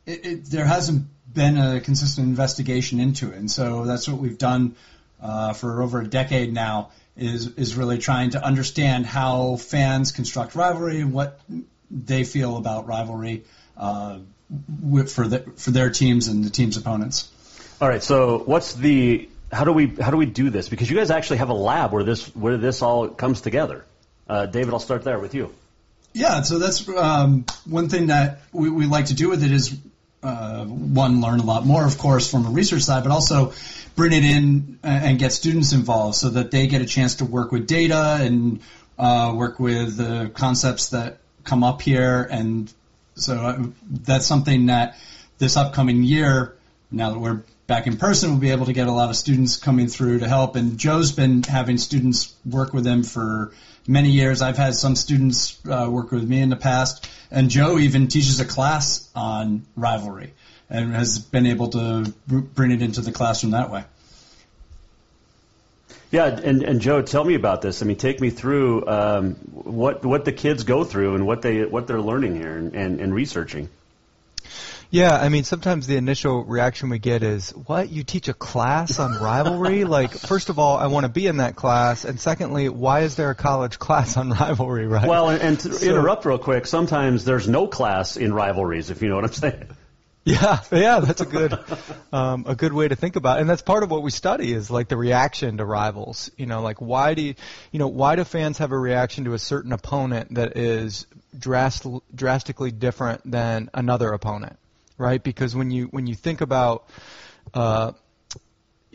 it, 0.05 0.25
it, 0.25 0.45
there 0.45 0.65
hasn't 0.65 1.07
been 1.31 1.57
a 1.57 1.79
consistent 1.79 2.27
investigation 2.27 2.99
into 2.99 3.31
it. 3.31 3.37
And 3.37 3.49
so 3.49 3.85
that's 3.85 4.07
what 4.07 4.19
we've 4.19 4.37
done 4.37 4.75
uh, 5.21 5.53
for 5.53 5.81
over 5.81 6.01
a 6.01 6.07
decade 6.07 6.53
now 6.53 6.91
is 7.17 7.55
is 7.55 7.75
really 7.75 7.97
trying 7.97 8.31
to 8.31 8.43
understand 8.43 9.05
how 9.05 9.57
fans 9.57 10.11
construct 10.11 10.55
rivalry 10.55 11.01
and 11.01 11.13
what 11.13 11.39
they 11.89 12.23
feel 12.23 12.57
about 12.57 12.87
rivalry 12.87 13.43
uh, 13.77 14.19
for 15.07 15.27
the, 15.27 15.39
for 15.57 15.71
their 15.71 15.89
teams 15.89 16.27
and 16.27 16.43
the 16.43 16.49
team's 16.49 16.77
opponents. 16.77 17.29
All 17.81 17.89
right. 17.89 18.03
So 18.03 18.39
what's 18.39 18.73
the 18.73 19.29
how 19.51 19.63
do 19.63 19.73
we 19.73 19.87
how 19.87 20.11
do 20.11 20.17
we 20.17 20.25
do 20.25 20.49
this? 20.49 20.69
Because 20.69 20.89
you 20.89 20.97
guys 20.97 21.11
actually 21.11 21.37
have 21.37 21.49
a 21.49 21.53
lab 21.53 21.91
where 21.91 22.03
this 22.03 22.33
where 22.35 22.57
this 22.57 22.81
all 22.81 23.07
comes 23.09 23.41
together. 23.41 23.85
Uh, 24.27 24.45
David, 24.45 24.73
I'll 24.73 24.79
start 24.79 25.03
there 25.03 25.19
with 25.19 25.33
you. 25.33 25.53
Yeah, 26.13 26.41
so 26.41 26.59
that's 26.59 26.87
um, 26.89 27.45
one 27.65 27.89
thing 27.89 28.07
that 28.07 28.41
we, 28.51 28.69
we 28.69 28.85
like 28.85 29.05
to 29.05 29.13
do 29.13 29.29
with 29.29 29.43
it 29.43 29.51
is 29.51 29.77
uh, 30.23 30.65
one 30.65 31.21
learn 31.21 31.39
a 31.39 31.43
lot 31.43 31.65
more, 31.65 31.85
of 31.85 31.97
course, 31.97 32.29
from 32.29 32.45
a 32.45 32.49
research 32.49 32.83
side, 32.83 33.03
but 33.03 33.11
also 33.11 33.53
bring 33.95 34.13
it 34.13 34.23
in 34.23 34.79
and 34.83 35.19
get 35.19 35.31
students 35.31 35.73
involved 35.73 36.15
so 36.15 36.29
that 36.29 36.51
they 36.51 36.67
get 36.67 36.81
a 36.81 36.85
chance 36.85 37.15
to 37.15 37.25
work 37.25 37.51
with 37.51 37.67
data 37.67 38.17
and 38.19 38.61
uh, 38.97 39.33
work 39.35 39.59
with 39.59 39.97
the 39.97 40.29
concepts 40.33 40.89
that 40.89 41.17
come 41.43 41.63
up 41.63 41.81
here, 41.81 42.27
and 42.29 42.71
so 43.15 43.35
uh, 43.35 43.63
that's 43.89 44.25
something 44.25 44.67
that 44.67 44.97
this 45.39 45.57
upcoming 45.57 46.03
year, 46.03 46.55
now 46.91 47.11
that 47.11 47.19
we're 47.19 47.41
back 47.71 47.87
in 47.87 47.95
person, 47.95 48.31
we'll 48.31 48.39
be 48.39 48.51
able 48.51 48.65
to 48.65 48.73
get 48.73 48.89
a 48.89 48.91
lot 48.91 49.09
of 49.09 49.15
students 49.15 49.55
coming 49.55 49.87
through 49.87 50.19
to 50.19 50.27
help. 50.27 50.57
And 50.57 50.77
Joe's 50.77 51.13
been 51.13 51.41
having 51.41 51.77
students 51.77 52.35
work 52.45 52.73
with 52.73 52.85
him 52.85 53.01
for 53.01 53.53
many 53.87 54.09
years. 54.09 54.41
I've 54.41 54.57
had 54.57 54.75
some 54.75 54.97
students 54.97 55.57
uh, 55.65 55.87
work 55.89 56.11
with 56.11 56.27
me 56.27 56.41
in 56.41 56.49
the 56.49 56.57
past, 56.57 57.09
and 57.31 57.49
Joe 57.49 57.79
even 57.79 58.09
teaches 58.09 58.41
a 58.41 58.45
class 58.45 59.09
on 59.15 59.65
rivalry 59.77 60.33
and 60.69 60.93
has 60.93 61.19
been 61.19 61.45
able 61.45 61.69
to 61.69 62.13
bring 62.27 62.71
it 62.71 62.81
into 62.81 62.99
the 62.99 63.13
classroom 63.13 63.53
that 63.53 63.71
way. 63.71 63.85
Yeah, 66.11 66.25
and, 66.25 66.63
and 66.63 66.81
Joe, 66.81 67.01
tell 67.01 67.23
me 67.23 67.35
about 67.35 67.61
this. 67.61 67.81
I 67.81 67.85
mean, 67.85 67.95
take 67.95 68.19
me 68.19 68.31
through 68.31 68.85
um, 68.85 69.35
what 69.53 70.03
what 70.03 70.25
the 70.25 70.33
kids 70.33 70.65
go 70.65 70.83
through 70.83 71.15
and 71.15 71.25
what 71.25 71.41
they 71.41 71.63
what 71.63 71.87
they're 71.87 72.01
learning 72.01 72.35
here 72.35 72.57
and, 72.57 72.75
and, 72.75 72.99
and 72.99 73.15
researching. 73.15 73.69
Yeah, 74.91 75.17
I 75.17 75.29
mean, 75.29 75.45
sometimes 75.45 75.87
the 75.87 75.95
initial 75.95 76.43
reaction 76.43 76.89
we 76.89 76.99
get 76.99 77.23
is, 77.23 77.51
"What? 77.51 77.89
You 77.89 78.03
teach 78.03 78.27
a 78.27 78.33
class 78.33 78.99
on 78.99 79.13
rivalry? 79.23 79.85
like, 79.97 80.11
first 80.11 80.49
of 80.49 80.59
all, 80.59 80.77
I 80.77 80.87
want 80.87 81.05
to 81.05 81.09
be 81.09 81.27
in 81.27 81.37
that 81.37 81.55
class, 81.55 82.03
and 82.03 82.19
secondly, 82.19 82.67
why 82.67 83.01
is 83.01 83.15
there 83.15 83.29
a 83.29 83.35
college 83.35 83.79
class 83.79 84.17
on 84.17 84.31
rivalry?" 84.31 84.87
Right? 84.87 85.07
Well, 85.07 85.29
and, 85.29 85.41
and 85.41 85.59
to 85.61 85.73
so, 85.73 85.87
interrupt 85.87 86.25
real 86.25 86.37
quick, 86.37 86.67
sometimes 86.67 87.23
there's 87.23 87.47
no 87.47 87.67
class 87.67 88.17
in 88.17 88.33
rivalries, 88.33 88.89
if 88.89 89.01
you 89.01 89.07
know 89.07 89.15
what 89.15 89.25
I'm 89.25 89.31
saying. 89.31 89.67
Yeah, 90.23 90.59
yeah, 90.71 90.99
that's 90.99 91.21
a 91.21 91.25
good, 91.25 91.57
um, 92.13 92.45
a 92.47 92.53
good 92.53 92.73
way 92.73 92.87
to 92.87 92.95
think 92.95 93.15
about, 93.15 93.39
it. 93.39 93.41
and 93.41 93.49
that's 93.49 93.63
part 93.63 93.81
of 93.81 93.89
what 93.89 94.03
we 94.03 94.11
study 94.11 94.53
is 94.53 94.69
like 94.69 94.87
the 94.87 94.95
reaction 94.95 95.57
to 95.57 95.65
rivals. 95.65 96.29
You 96.37 96.45
know, 96.45 96.61
like 96.61 96.79
why 96.79 97.15
do 97.15 97.23
you, 97.23 97.33
you 97.71 97.79
know, 97.79 97.87
why 97.87 98.15
do 98.15 98.23
fans 98.23 98.59
have 98.59 98.71
a 98.71 98.77
reaction 98.77 99.25
to 99.25 99.33
a 99.33 99.39
certain 99.39 99.71
opponent 99.71 100.35
that 100.35 100.57
is 100.57 101.07
drast- 101.35 101.87
drastically 102.13 102.69
different 102.69 103.31
than 103.31 103.71
another 103.73 104.11
opponent, 104.11 104.59
right? 105.01 105.21
Because 105.21 105.55
when 105.55 105.71
you 105.71 105.85
when 105.87 106.07
you 106.07 106.15
think 106.15 106.39
about 106.39 106.87
uh, 107.53 107.91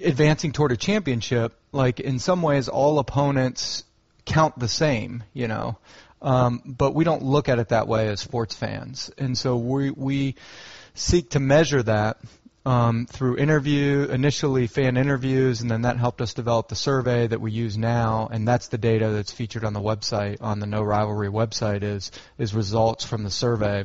advancing 0.02 0.52
toward 0.52 0.72
a 0.72 0.76
championship, 0.76 1.58
like 1.72 2.00
in 2.00 2.18
some 2.18 2.40
ways 2.40 2.68
all 2.68 2.98
opponents 2.98 3.84
count 4.24 4.58
the 4.58 4.68
same, 4.68 5.24
you 5.34 5.48
know, 5.48 5.76
um, 6.22 6.62
but 6.64 6.94
we 6.94 7.04
don't 7.04 7.22
look 7.22 7.48
at 7.48 7.58
it 7.58 7.68
that 7.68 7.88
way 7.88 8.08
as 8.08 8.20
sports 8.20 8.54
fans, 8.54 9.10
and 9.18 9.36
so 9.36 9.56
we 9.56 9.90
we 9.90 10.36
seek 10.94 11.30
to 11.30 11.40
measure 11.40 11.82
that 11.82 12.18
um, 12.66 13.06
through 13.06 13.36
interview, 13.36 14.08
initially 14.10 14.66
fan 14.66 14.96
interviews, 14.96 15.60
and 15.60 15.70
then 15.70 15.82
that 15.82 15.98
helped 15.98 16.20
us 16.20 16.34
develop 16.34 16.66
the 16.66 16.74
survey 16.74 17.28
that 17.28 17.40
we 17.40 17.52
use 17.52 17.78
now, 17.78 18.28
and 18.30 18.46
that's 18.46 18.66
the 18.68 18.76
data 18.76 19.10
that's 19.10 19.30
featured 19.30 19.64
on 19.64 19.72
the 19.72 19.80
website, 19.80 20.38
on 20.40 20.58
the 20.58 20.66
Know 20.66 20.82
Rivalry 20.82 21.28
website, 21.28 21.84
is 21.84 22.10
is 22.38 22.54
results 22.54 23.04
from 23.04 23.22
the 23.22 23.30
survey, 23.30 23.84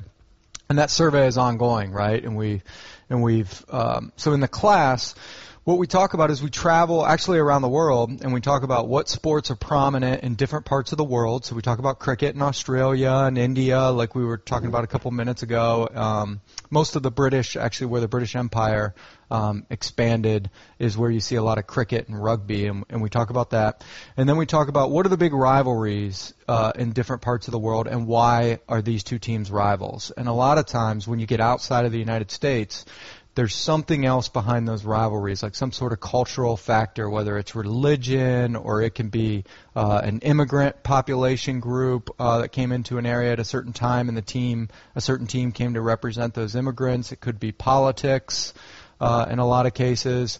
and 0.72 0.80
that 0.80 0.90
survey 0.90 1.28
is 1.28 1.38
ongoing, 1.38 1.92
right? 1.92 2.24
And 2.24 2.38
we 2.38 2.62
and 3.10 3.22
we've 3.22 3.66
um, 3.70 4.14
so 4.16 4.32
in 4.32 4.40
the 4.40 4.48
class 4.48 5.16
what 5.64 5.78
we 5.78 5.86
talk 5.86 6.16
about 6.16 6.32
is 6.32 6.42
we 6.42 6.50
travel 6.50 7.06
actually 7.06 7.38
around 7.38 7.62
the 7.62 7.70
world 7.70 8.24
and 8.24 8.34
we 8.34 8.42
talk 8.42 8.64
about 8.64 8.88
what 8.88 9.08
sports 9.08 9.52
are 9.52 9.56
prominent 9.56 10.24
in 10.24 10.34
different 10.34 10.66
parts 10.66 10.92
of 10.92 10.98
the 10.98 11.04
world. 11.04 11.46
So 11.46 11.56
we 11.56 11.62
talk 11.62 11.78
about 11.78 12.00
cricket 12.00 12.34
in 12.34 12.42
Australia 12.42 13.12
and 13.12 13.38
India, 13.38 13.90
like 13.90 14.16
we 14.16 14.26
were 14.26 14.38
talking 14.38 14.70
about 14.70 14.86
a 14.86 14.88
couple 14.88 15.12
minutes 15.12 15.44
ago. 15.44 15.88
Um, 15.94 16.42
most 16.72 16.96
of 16.96 17.04
the 17.04 17.12
British, 17.12 17.56
actually, 17.56 17.88
where 17.88 18.02
the 18.02 18.08
British 18.08 18.36
Empire 18.36 18.96
um, 19.32 19.66
expanded, 19.70 20.50
is 20.78 20.98
where 20.98 21.10
you 21.10 21.22
see 21.22 21.36
a 21.36 21.42
lot 21.42 21.58
of 21.58 21.66
cricket 21.66 22.08
and 22.10 22.22
rugby, 22.22 22.68
and, 22.68 22.84
and 22.90 23.02
we 23.02 23.10
talk 23.10 23.30
about 23.30 23.52
that. 23.52 23.84
And 24.18 24.28
then 24.28 24.38
we 24.38 24.46
talk 24.46 24.68
about 24.68 24.92
what 24.92 25.06
are 25.06 25.10
the 25.10 25.18
big 25.18 25.34
rivalries 25.34 26.34
uh, 26.48 26.74
in 26.76 26.92
different 26.92 27.22
parts 27.22 27.48
of 27.48 27.54
the 27.54 27.60
world 27.60 27.88
and 27.88 28.06
why 28.06 28.60
are 28.68 28.82
these 28.82 29.04
two 29.04 29.20
teams 29.20 29.50
rivals. 29.50 30.12
And 30.16 30.28
a 30.28 30.34
lot 30.34 30.58
of 30.58 30.66
times 30.66 31.08
when 31.08 31.20
you 31.20 31.26
get 31.26 31.40
outside 31.40 31.86
of 31.86 31.92
the 31.92 32.00
United 32.00 32.30
States, 32.30 32.86
there's 33.34 33.56
something 33.56 34.06
else 34.06 34.28
behind 34.28 34.68
those 34.68 34.84
rivalries, 34.84 35.42
like 35.42 35.56
some 35.56 35.72
sort 35.72 35.94
of 35.94 36.02
cultural 36.02 36.58
factor, 36.58 37.10
whether 37.10 37.38
it's 37.38 37.56
religion 37.56 38.58
or 38.58 38.82
it 38.82 38.94
can 38.94 39.08
be 39.08 39.46
uh, 39.74 40.02
an 40.04 40.20
immigrant 40.20 40.84
population 40.84 41.62
group 41.62 42.10
uh, 42.20 42.42
that 42.42 42.50
came 42.50 42.74
into 42.74 42.98
an 42.98 43.06
area 43.06 43.32
at 43.32 43.40
a 43.40 43.46
certain 43.46 43.72
time, 43.72 44.10
and 44.10 44.18
the 44.18 44.22
team, 44.22 44.68
a 44.96 45.02
certain 45.02 45.28
team, 45.28 45.54
came 45.54 45.76
to 45.76 45.82
represent 45.82 46.34
those 46.34 46.56
immigrants. 46.56 47.14
It 47.14 47.22
could 47.22 47.40
be 47.40 47.54
politics, 47.54 48.54
uh, 49.02 49.26
in 49.30 49.40
a 49.40 49.46
lot 49.46 49.66
of 49.66 49.74
cases. 49.74 50.40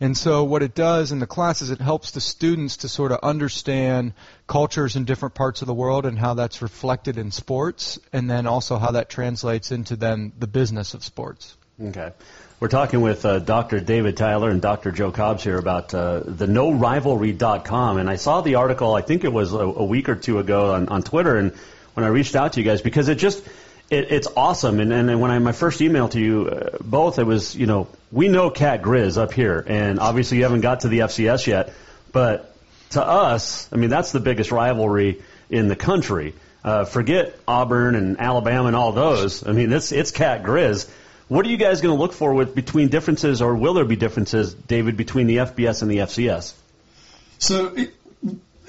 And 0.00 0.16
so 0.16 0.44
what 0.44 0.62
it 0.62 0.74
does 0.74 1.12
in 1.12 1.18
the 1.18 1.26
class 1.26 1.60
is 1.60 1.70
it 1.70 1.80
helps 1.80 2.12
the 2.12 2.20
students 2.20 2.78
to 2.78 2.88
sort 2.88 3.12
of 3.12 3.20
understand 3.22 4.14
cultures 4.46 4.96
in 4.96 5.04
different 5.04 5.34
parts 5.34 5.60
of 5.60 5.66
the 5.66 5.74
world 5.74 6.06
and 6.06 6.18
how 6.18 6.34
that's 6.34 6.62
reflected 6.62 7.18
in 7.18 7.30
sports, 7.30 7.98
and 8.12 8.28
then 8.28 8.46
also 8.46 8.78
how 8.78 8.92
that 8.92 9.10
translates 9.10 9.72
into 9.72 9.96
then 9.96 10.32
the 10.38 10.46
business 10.46 10.94
of 10.94 11.04
sports. 11.04 11.56
Okay. 11.82 12.12
We're 12.60 12.68
talking 12.68 13.00
with 13.00 13.24
uh, 13.24 13.38
Dr. 13.38 13.80
David 13.80 14.16
Tyler 14.16 14.50
and 14.50 14.60
Dr. 14.60 14.90
Joe 14.90 15.12
Cobbs 15.12 15.44
here 15.44 15.56
about 15.56 15.94
uh, 15.94 16.20
the 16.24 16.46
KnowRivalry.com. 16.46 17.96
And 17.98 18.08
I 18.10 18.16
saw 18.16 18.42
the 18.42 18.56
article, 18.56 18.94
I 18.94 19.00
think 19.00 19.24
it 19.24 19.32
was 19.32 19.52
a, 19.54 19.58
a 19.58 19.84
week 19.84 20.10
or 20.10 20.14
two 20.14 20.38
ago 20.38 20.74
on, 20.74 20.88
on 20.88 21.02
Twitter, 21.02 21.36
and 21.36 21.52
when 21.94 22.04
I 22.04 22.08
reached 22.08 22.36
out 22.36 22.54
to 22.54 22.60
you 22.60 22.64
guys, 22.64 22.82
because 22.82 23.08
it 23.08 23.16
just, 23.16 23.42
it, 23.90 24.12
it's 24.12 24.28
awesome. 24.36 24.80
And, 24.80 24.92
and 24.92 25.20
when 25.20 25.30
I, 25.30 25.38
my 25.40 25.52
first 25.52 25.82
email 25.82 26.08
to 26.08 26.20
you 26.20 26.48
uh, 26.48 26.78
both, 26.80 27.18
it 27.18 27.24
was, 27.24 27.54
you 27.54 27.66
know, 27.66 27.88
we 28.12 28.28
know 28.28 28.50
Cat 28.50 28.82
Grizz 28.82 29.18
up 29.18 29.32
here, 29.32 29.62
and 29.66 29.98
obviously 29.98 30.38
you 30.38 30.44
haven't 30.44 30.62
got 30.62 30.80
to 30.80 30.88
the 30.88 31.00
FCS 31.00 31.46
yet, 31.46 31.72
but 32.12 32.54
to 32.90 33.04
us, 33.04 33.68
I 33.72 33.76
mean, 33.76 33.90
that's 33.90 34.12
the 34.12 34.20
biggest 34.20 34.50
rivalry 34.50 35.20
in 35.48 35.68
the 35.68 35.76
country. 35.76 36.34
Uh, 36.62 36.84
forget 36.84 37.36
Auburn 37.48 37.94
and 37.94 38.20
Alabama 38.20 38.66
and 38.68 38.76
all 38.76 38.92
those. 38.92 39.46
I 39.46 39.52
mean, 39.52 39.72
it's 39.72 39.92
it's 39.92 40.10
Cat 40.10 40.42
Grizz. 40.42 40.88
What 41.28 41.46
are 41.46 41.48
you 41.48 41.56
guys 41.56 41.80
going 41.80 41.96
to 41.96 42.00
look 42.00 42.12
for 42.12 42.34
with 42.34 42.54
between 42.54 42.88
differences, 42.88 43.40
or 43.40 43.54
will 43.54 43.74
there 43.74 43.84
be 43.84 43.96
differences, 43.96 44.52
David, 44.52 44.96
between 44.96 45.26
the 45.26 45.38
FBS 45.38 45.82
and 45.82 45.90
the 45.90 45.98
FCS? 45.98 46.52
So 47.38 47.66
it, 47.68 47.94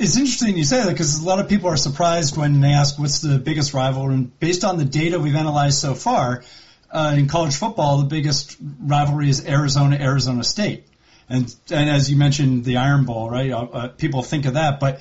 it's 0.02 0.18
interesting 0.18 0.58
you 0.58 0.64
say 0.64 0.84
that 0.84 0.92
because 0.92 1.20
a 1.20 1.26
lot 1.26 1.40
of 1.40 1.48
people 1.48 1.70
are 1.70 1.78
surprised 1.78 2.36
when 2.36 2.60
they 2.60 2.70
ask 2.70 2.98
what's 2.98 3.20
the 3.20 3.38
biggest 3.38 3.74
rival. 3.74 4.10
And 4.10 4.38
based 4.40 4.64
on 4.64 4.78
the 4.78 4.86
data 4.86 5.20
we've 5.20 5.36
analyzed 5.36 5.78
so 5.78 5.94
far, 5.94 6.44
uh, 6.90 7.16
in 7.16 7.28
college 7.28 7.56
football, 7.56 8.00
the 8.00 8.08
biggest 8.08 8.58
rivalry 8.60 9.30
is 9.30 9.46
Arizona 9.48 9.98
Arizona 9.98 10.44
State. 10.44 10.86
And, 11.30 11.54
and 11.70 11.90
as 11.90 12.10
you 12.10 12.18
mentioned, 12.18 12.66
the 12.66 12.78
Iron 12.78 13.06
Bowl, 13.06 13.30
right? 13.30 13.52
Uh, 13.52 13.64
uh 13.66 13.88
people 13.90 14.24
think 14.24 14.46
of 14.46 14.56
that, 14.56 14.80
but 14.80 15.00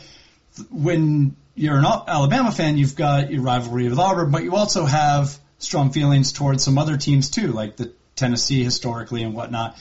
when 0.70 1.34
you're 1.54 1.78
an 1.78 1.84
Alabama 1.84 2.52
fan, 2.52 2.76
you've 2.76 2.94
got 2.94 3.32
your 3.32 3.42
rivalry 3.42 3.88
with 3.88 3.98
Auburn, 3.98 4.30
but 4.30 4.44
you 4.44 4.54
also 4.54 4.84
have 4.84 5.36
strong 5.58 5.90
feelings 5.90 6.32
towards 6.32 6.62
some 6.62 6.78
other 6.78 6.96
teams 6.96 7.30
too, 7.30 7.48
like 7.48 7.76
the 7.76 7.92
Tennessee 8.16 8.62
historically 8.62 9.22
and 9.22 9.34
whatnot. 9.34 9.76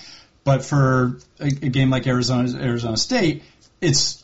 But 0.45 0.63
for 0.63 1.19
a, 1.39 1.47
a 1.47 1.69
game 1.69 1.89
like 1.89 2.08
Arizona 2.08 2.58
Arizona 2.58 2.95
State, 2.95 3.43
it's 3.82 4.23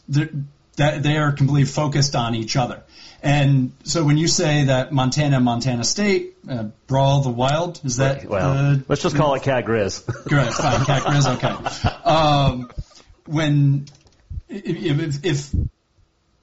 that 0.77 1.03
they 1.03 1.17
are 1.17 1.31
completely 1.31 1.65
focused 1.65 2.15
on 2.15 2.35
each 2.35 2.55
other. 2.55 2.83
And 3.21 3.71
so 3.83 4.03
when 4.03 4.17
you 4.17 4.27
say 4.27 4.65
that 4.65 4.91
Montana 4.91 5.39
Montana 5.39 5.83
State 5.83 6.35
uh, 6.47 6.65
brawl 6.85 7.21
the 7.21 7.29
wild, 7.29 7.81
is 7.83 7.97
that 7.97 8.25
well? 8.25 8.53
The, 8.53 8.85
let's 8.87 9.01
just 9.01 9.15
call 9.15 9.33
it 9.33 9.43
Cat 9.43 9.65
Grizz. 9.65 10.05
Great, 10.27 10.53
fine, 10.53 10.85
Cat 10.85 11.03
Grizz. 11.03 11.35
Okay. 11.35 11.89
Um, 12.07 12.69
when 13.25 13.85
if, 14.47 15.25
if 15.25 15.55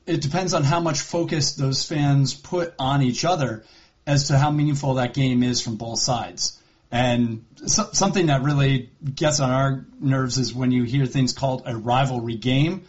it 0.07 0.21
depends 0.21 0.55
on 0.55 0.65
how 0.65 0.81
much 0.81 1.01
focus 1.01 1.53
those 1.53 1.85
fans 1.85 2.35
put 2.35 2.75
on 2.79 3.03
each 3.03 3.25
other 3.25 3.65
as 4.07 4.29
to 4.29 4.39
how 4.39 4.51
meaningful 4.51 4.95
that 4.95 5.15
game 5.15 5.43
is 5.43 5.61
from 5.61 5.77
both 5.77 6.01
sides. 6.01 6.59
And 6.91 7.45
so, 7.65 7.89
something 7.93 8.27
that 8.27 8.43
really 8.43 8.91
gets 9.15 9.41
on 9.41 9.51
our 9.51 9.87
nerves 10.01 10.37
is 10.39 10.53
when 10.53 10.73
you 10.73 10.83
hear 10.83 11.07
things 11.07 11.33
called 11.33 11.63
a 11.65 11.77
rivalry 11.77 12.37
game, 12.37 12.85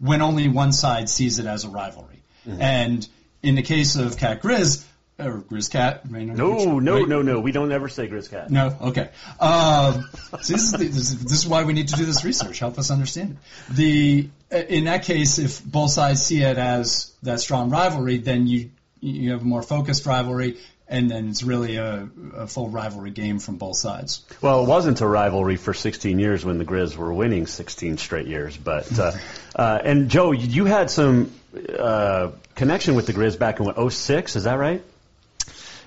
when 0.00 0.22
only 0.22 0.48
one 0.48 0.72
side 0.72 1.08
sees 1.08 1.38
it 1.38 1.46
as 1.46 1.64
a 1.64 1.68
rivalry. 1.68 2.22
Mm-hmm. 2.46 2.62
And 2.62 3.08
in 3.42 3.54
the 3.54 3.62
case 3.62 3.96
of 3.96 4.16
Cat 4.16 4.42
Grizz, 4.42 4.84
or 5.18 5.42
Grizz 5.42 5.70
Cat, 5.70 6.10
no, 6.10 6.78
no, 6.78 6.94
right? 6.94 7.08
no, 7.08 7.22
no, 7.22 7.40
we 7.40 7.52
don't 7.52 7.70
ever 7.72 7.88
say 7.88 8.08
Grizz 8.08 8.30
Cat. 8.30 8.50
No, 8.50 8.76
okay. 8.80 9.10
Um, 9.38 10.08
so 10.14 10.36
this 10.36 10.62
is, 10.62 10.72
the, 10.72 10.78
this, 10.78 11.12
this 11.12 11.32
is 11.32 11.46
why 11.46 11.64
we 11.64 11.74
need 11.74 11.88
to 11.88 11.96
do 11.96 12.06
this 12.06 12.24
research. 12.24 12.58
Help 12.58 12.78
us 12.78 12.90
understand 12.90 13.32
it. 13.32 13.74
The 13.74 14.28
in 14.50 14.84
that 14.84 15.04
case, 15.04 15.38
if 15.38 15.64
both 15.64 15.90
sides 15.90 16.22
see 16.22 16.42
it 16.42 16.58
as 16.58 17.12
that 17.22 17.40
strong 17.40 17.70
rivalry, 17.70 18.18
then 18.18 18.46
you 18.46 18.70
you 19.00 19.32
have 19.32 19.42
a 19.42 19.44
more 19.44 19.62
focused 19.62 20.06
rivalry, 20.06 20.58
and 20.90 21.08
then 21.08 21.28
it's 21.28 21.42
really 21.44 21.76
a, 21.76 22.08
a, 22.34 22.46
full 22.48 22.68
rivalry 22.68 23.12
game 23.12 23.38
from 23.38 23.56
both 23.56 23.76
sides. 23.76 24.22
Well, 24.42 24.64
it 24.64 24.68
wasn't 24.68 25.00
a 25.00 25.06
rivalry 25.06 25.56
for 25.56 25.72
16 25.72 26.18
years 26.18 26.44
when 26.44 26.58
the 26.58 26.64
Grizz 26.64 26.96
were 26.96 27.12
winning 27.12 27.46
16 27.46 27.96
straight 27.96 28.26
years, 28.26 28.56
but 28.56 28.98
uh, 28.98 29.12
uh, 29.54 29.78
and 29.82 30.10
Joe, 30.10 30.32
you 30.32 30.64
had 30.64 30.90
some 30.90 31.32
uh, 31.78 32.32
connection 32.56 32.96
with 32.96 33.06
the 33.06 33.12
Grizz 33.12 33.38
back 33.38 33.60
in 33.60 33.66
what 33.66 33.92
06, 33.92 34.36
is 34.36 34.44
that 34.44 34.54
right? 34.54 34.82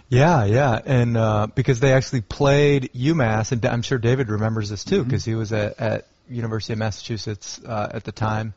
Yeah, 0.08 0.46
yeah, 0.46 0.80
and 0.86 1.18
uh, 1.18 1.48
because 1.54 1.80
they 1.80 1.92
actually 1.94 2.22
played 2.22 2.92
UMass, 2.94 3.52
and 3.52 3.66
I'm 3.66 3.82
sure 3.82 3.98
David 3.98 4.30
remembers 4.30 4.70
this 4.70 4.84
too 4.84 5.04
because 5.04 5.24
mm-hmm. 5.24 5.32
he 5.32 5.36
was 5.36 5.52
at, 5.52 5.80
at 5.80 6.08
University 6.30 6.74
of 6.74 6.80
Massachusetts 6.80 7.60
uh, 7.66 7.90
at 7.92 8.04
the 8.04 8.12
time, 8.12 8.54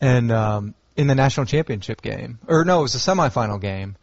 and 0.00 0.32
um, 0.32 0.74
in 0.96 1.06
the 1.06 1.14
national 1.14 1.46
championship 1.46 2.02
game, 2.02 2.38
or 2.48 2.64
no, 2.64 2.80
it 2.80 2.82
was 2.82 2.94
a 2.94 2.98
semifinal 2.98 3.60
game, 3.60 3.96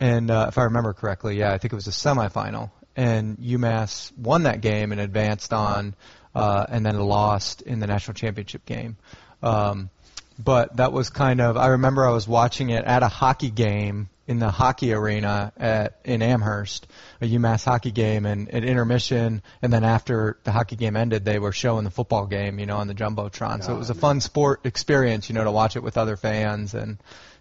and 0.00 0.30
uh, 0.30 0.46
if 0.48 0.58
I 0.58 0.64
remember 0.64 0.92
correctly, 0.92 1.38
yeah, 1.38 1.52
I 1.52 1.58
think 1.58 1.72
it 1.72 1.76
was 1.76 1.86
a 1.86 1.90
semifinal, 1.90 2.70
and 2.94 3.38
UMass 3.38 4.16
won 4.16 4.44
that 4.44 4.60
game 4.60 4.92
and 4.92 5.00
advanced 5.00 5.52
on, 5.52 5.94
uh, 6.34 6.66
and 6.68 6.84
then 6.84 6.98
lost 6.98 7.62
in 7.62 7.80
the 7.80 7.86
national 7.86 8.14
championship 8.14 8.64
game. 8.66 8.96
Um, 9.42 9.90
but 10.38 10.76
that 10.76 10.92
was 10.92 11.10
kind 11.10 11.40
of 11.40 11.56
I 11.56 11.68
remember 11.68 12.06
I 12.06 12.10
was 12.10 12.28
watching 12.28 12.70
it 12.70 12.84
at 12.84 13.02
a 13.02 13.08
hockey 13.08 13.50
game 13.50 14.08
in 14.26 14.38
the 14.38 14.50
hockey 14.50 14.92
arena 14.92 15.52
at 15.56 15.98
in 16.04 16.20
Amherst, 16.20 16.86
a 17.20 17.26
UMass 17.26 17.64
hockey 17.64 17.92
game, 17.92 18.26
and 18.26 18.52
at 18.52 18.64
intermission, 18.64 19.42
and 19.62 19.72
then 19.72 19.84
after 19.84 20.38
the 20.44 20.52
hockey 20.52 20.76
game 20.76 20.96
ended, 20.96 21.24
they 21.24 21.38
were 21.38 21.52
showing 21.52 21.84
the 21.84 21.90
football 21.90 22.26
game, 22.26 22.58
you 22.58 22.66
know, 22.66 22.76
on 22.76 22.88
the 22.88 22.94
jumbotron. 22.94 23.62
So 23.62 23.74
it 23.74 23.78
was 23.78 23.90
a 23.90 23.94
fun 23.94 24.20
sport 24.20 24.66
experience, 24.66 25.28
you 25.28 25.34
know, 25.34 25.44
to 25.44 25.52
watch 25.52 25.76
it 25.76 25.82
with 25.82 25.96
other 25.96 26.16
fans 26.16 26.74
and 26.74 26.98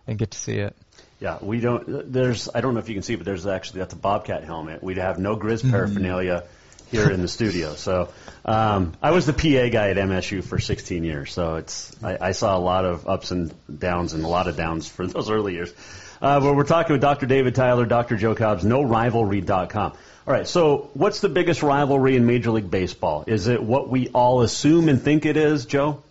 and 0.07 0.17
get 0.19 0.31
to 0.31 0.37
see 0.37 0.57
it. 0.57 0.75
Yeah, 1.19 1.37
we 1.41 1.59
don't. 1.59 2.11
There's 2.11 2.49
I 2.53 2.61
don't 2.61 2.73
know 2.73 2.79
if 2.79 2.89
you 2.89 2.95
can 2.95 3.03
see, 3.03 3.15
but 3.15 3.25
there's 3.25 3.45
actually 3.47 3.79
that's 3.79 3.93
a 3.93 3.97
Bobcat 3.97 4.43
helmet. 4.43 4.83
We'd 4.83 4.97
have 4.97 5.17
no 5.17 5.35
Grizz 5.35 5.59
mm-hmm. 5.59 5.71
paraphernalia. 5.71 6.43
Here 6.91 7.09
in 7.09 7.23
the 7.23 7.27
studio. 7.27 7.73
So 7.73 8.09
um, 8.45 8.93
I 9.01 9.09
was 9.09 9.25
the 9.25 9.33
PA 9.33 9.69
guy 9.69 9.89
at 9.89 9.97
MSU 9.97 10.43
for 10.43 10.59
16 10.59 11.03
years. 11.03 11.33
So 11.33 11.55
it's 11.55 11.91
I, 12.03 12.27
I, 12.27 12.31
saw 12.31 12.55
a 12.55 12.59
lot 12.59 12.85
of 12.85 13.07
ups 13.07 13.31
and 13.31 13.51
downs 13.79 14.13
and 14.13 14.23
a 14.23 14.27
lot 14.27 14.47
of 14.47 14.55
downs 14.55 14.87
for 14.87 15.07
those 15.07 15.31
early 15.31 15.55
years. 15.55 15.73
Uh, 16.21 16.39
but 16.39 16.55
we're 16.55 16.63
talking 16.63 16.93
with 16.93 17.01
Dr. 17.01 17.25
David 17.25 17.55
Tyler, 17.55 17.85
Dr. 17.85 18.17
Joe 18.17 18.35
Cobbs, 18.35 18.63
KnowRivalry.com. 18.63 19.93
All 20.27 20.33
right, 20.33 20.47
so 20.47 20.89
what's 20.93 21.19
the 21.19 21.29
biggest 21.29 21.61
rivalry 21.61 22.15
in 22.15 22.25
Major 22.25 22.51
League 22.51 22.71
Baseball? 22.71 23.25
Is 23.27 23.47
it 23.47 23.61
what 23.61 23.89
we 23.89 24.07
all 24.09 24.41
assume 24.41 24.89
and 24.89 25.01
think 25.01 25.25
it 25.25 25.37
is, 25.37 25.65
Joe? 25.65 26.01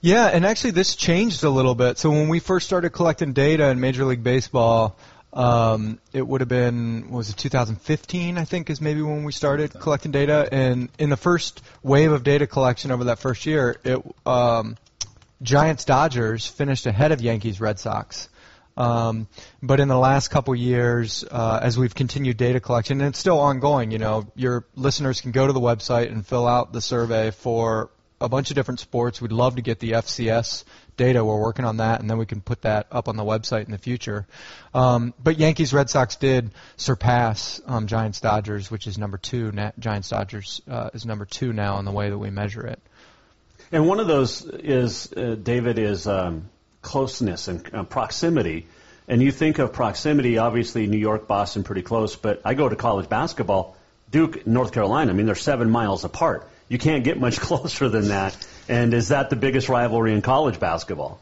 Yeah, 0.00 0.26
and 0.26 0.44
actually 0.44 0.72
this 0.72 0.94
changed 0.94 1.42
a 1.44 1.50
little 1.50 1.74
bit. 1.74 1.98
So 1.98 2.10
when 2.10 2.28
we 2.28 2.40
first 2.40 2.66
started 2.66 2.90
collecting 2.90 3.32
data 3.32 3.68
in 3.70 3.80
Major 3.80 4.04
League 4.04 4.22
Baseball, 4.22 4.96
um, 5.32 5.98
it 6.12 6.26
would 6.26 6.40
have 6.40 6.48
been 6.48 7.10
was 7.10 7.28
it 7.30 7.36
2015 7.36 8.38
I 8.38 8.44
think 8.44 8.70
is 8.70 8.80
maybe 8.80 9.02
when 9.02 9.24
we 9.24 9.32
started 9.32 9.72
collecting 9.72 10.12
data. 10.12 10.48
And 10.50 10.88
in 10.98 11.10
the 11.10 11.16
first 11.16 11.62
wave 11.82 12.12
of 12.12 12.24
data 12.24 12.46
collection 12.46 12.90
over 12.90 13.04
that 13.04 13.18
first 13.18 13.46
year, 13.46 13.80
it 13.84 14.02
um, 14.24 14.76
Giants 15.42 15.84
Dodgers 15.84 16.46
finished 16.46 16.86
ahead 16.86 17.12
of 17.12 17.20
Yankees 17.20 17.60
Red 17.60 17.78
Sox. 17.78 18.28
Um, 18.78 19.26
but 19.62 19.80
in 19.80 19.88
the 19.88 19.98
last 19.98 20.28
couple 20.28 20.54
years, 20.54 21.24
uh, 21.30 21.60
as 21.62 21.78
we've 21.78 21.94
continued 21.94 22.36
data 22.36 22.60
collection, 22.60 23.00
and 23.00 23.08
it's 23.08 23.18
still 23.18 23.38
ongoing, 23.38 23.90
you 23.90 23.98
know, 23.98 24.26
your 24.34 24.66
listeners 24.74 25.22
can 25.22 25.32
go 25.32 25.46
to 25.46 25.52
the 25.52 25.60
website 25.60 26.12
and 26.12 26.26
fill 26.26 26.46
out 26.46 26.74
the 26.74 26.82
survey 26.82 27.30
for 27.30 27.90
a 28.20 28.28
bunch 28.28 28.50
of 28.50 28.54
different 28.54 28.80
sports. 28.80 29.20
We'd 29.20 29.32
love 29.32 29.56
to 29.56 29.62
get 29.62 29.78
the 29.78 29.92
FCS 29.92 30.64
data. 30.96 31.24
We're 31.24 31.40
working 31.40 31.64
on 31.64 31.78
that, 31.78 32.00
and 32.00 32.08
then 32.08 32.18
we 32.18 32.26
can 32.26 32.40
put 32.40 32.62
that 32.62 32.86
up 32.90 33.08
on 33.08 33.16
the 33.16 33.24
website 33.24 33.66
in 33.66 33.72
the 33.72 33.78
future. 33.78 34.26
Um, 34.74 35.12
but 35.22 35.38
Yankees 35.38 35.74
Red 35.74 35.90
Sox 35.90 36.16
did 36.16 36.50
surpass 36.76 37.60
um, 37.66 37.86
Giants 37.86 38.20
Dodgers, 38.20 38.70
which 38.70 38.86
is 38.86 38.98
number 38.98 39.18
two. 39.18 39.52
Na- 39.52 39.72
Giants 39.78 40.08
Dodgers 40.08 40.62
uh, 40.68 40.90
is 40.94 41.04
number 41.04 41.24
two 41.24 41.52
now 41.52 41.78
in 41.78 41.84
the 41.84 41.92
way 41.92 42.08
that 42.08 42.18
we 42.18 42.30
measure 42.30 42.66
it. 42.66 42.80
And 43.72 43.86
one 43.86 44.00
of 44.00 44.06
those 44.06 44.44
is 44.44 45.12
uh, 45.12 45.36
David 45.42 45.78
is 45.78 46.06
um, 46.06 46.48
closeness 46.82 47.48
and 47.48 47.74
uh, 47.74 47.82
proximity. 47.82 48.66
And 49.08 49.22
you 49.22 49.30
think 49.30 49.58
of 49.58 49.72
proximity, 49.72 50.38
obviously 50.38 50.86
New 50.86 50.98
York, 50.98 51.28
Boston, 51.28 51.62
pretty 51.64 51.82
close. 51.82 52.16
But 52.16 52.42
I 52.44 52.54
go 52.54 52.68
to 52.68 52.76
college 52.76 53.08
basketball, 53.08 53.76
Duke, 54.10 54.46
North 54.46 54.72
Carolina. 54.72 55.12
I 55.12 55.14
mean, 55.14 55.26
they're 55.26 55.34
seven 55.34 55.70
miles 55.70 56.04
apart. 56.04 56.48
You 56.68 56.78
can't 56.78 57.04
get 57.04 57.18
much 57.18 57.40
closer 57.40 57.88
than 57.88 58.08
that. 58.08 58.36
And 58.68 58.92
is 58.94 59.08
that 59.08 59.30
the 59.30 59.36
biggest 59.36 59.68
rivalry 59.68 60.12
in 60.12 60.22
college 60.22 60.58
basketball? 60.58 61.20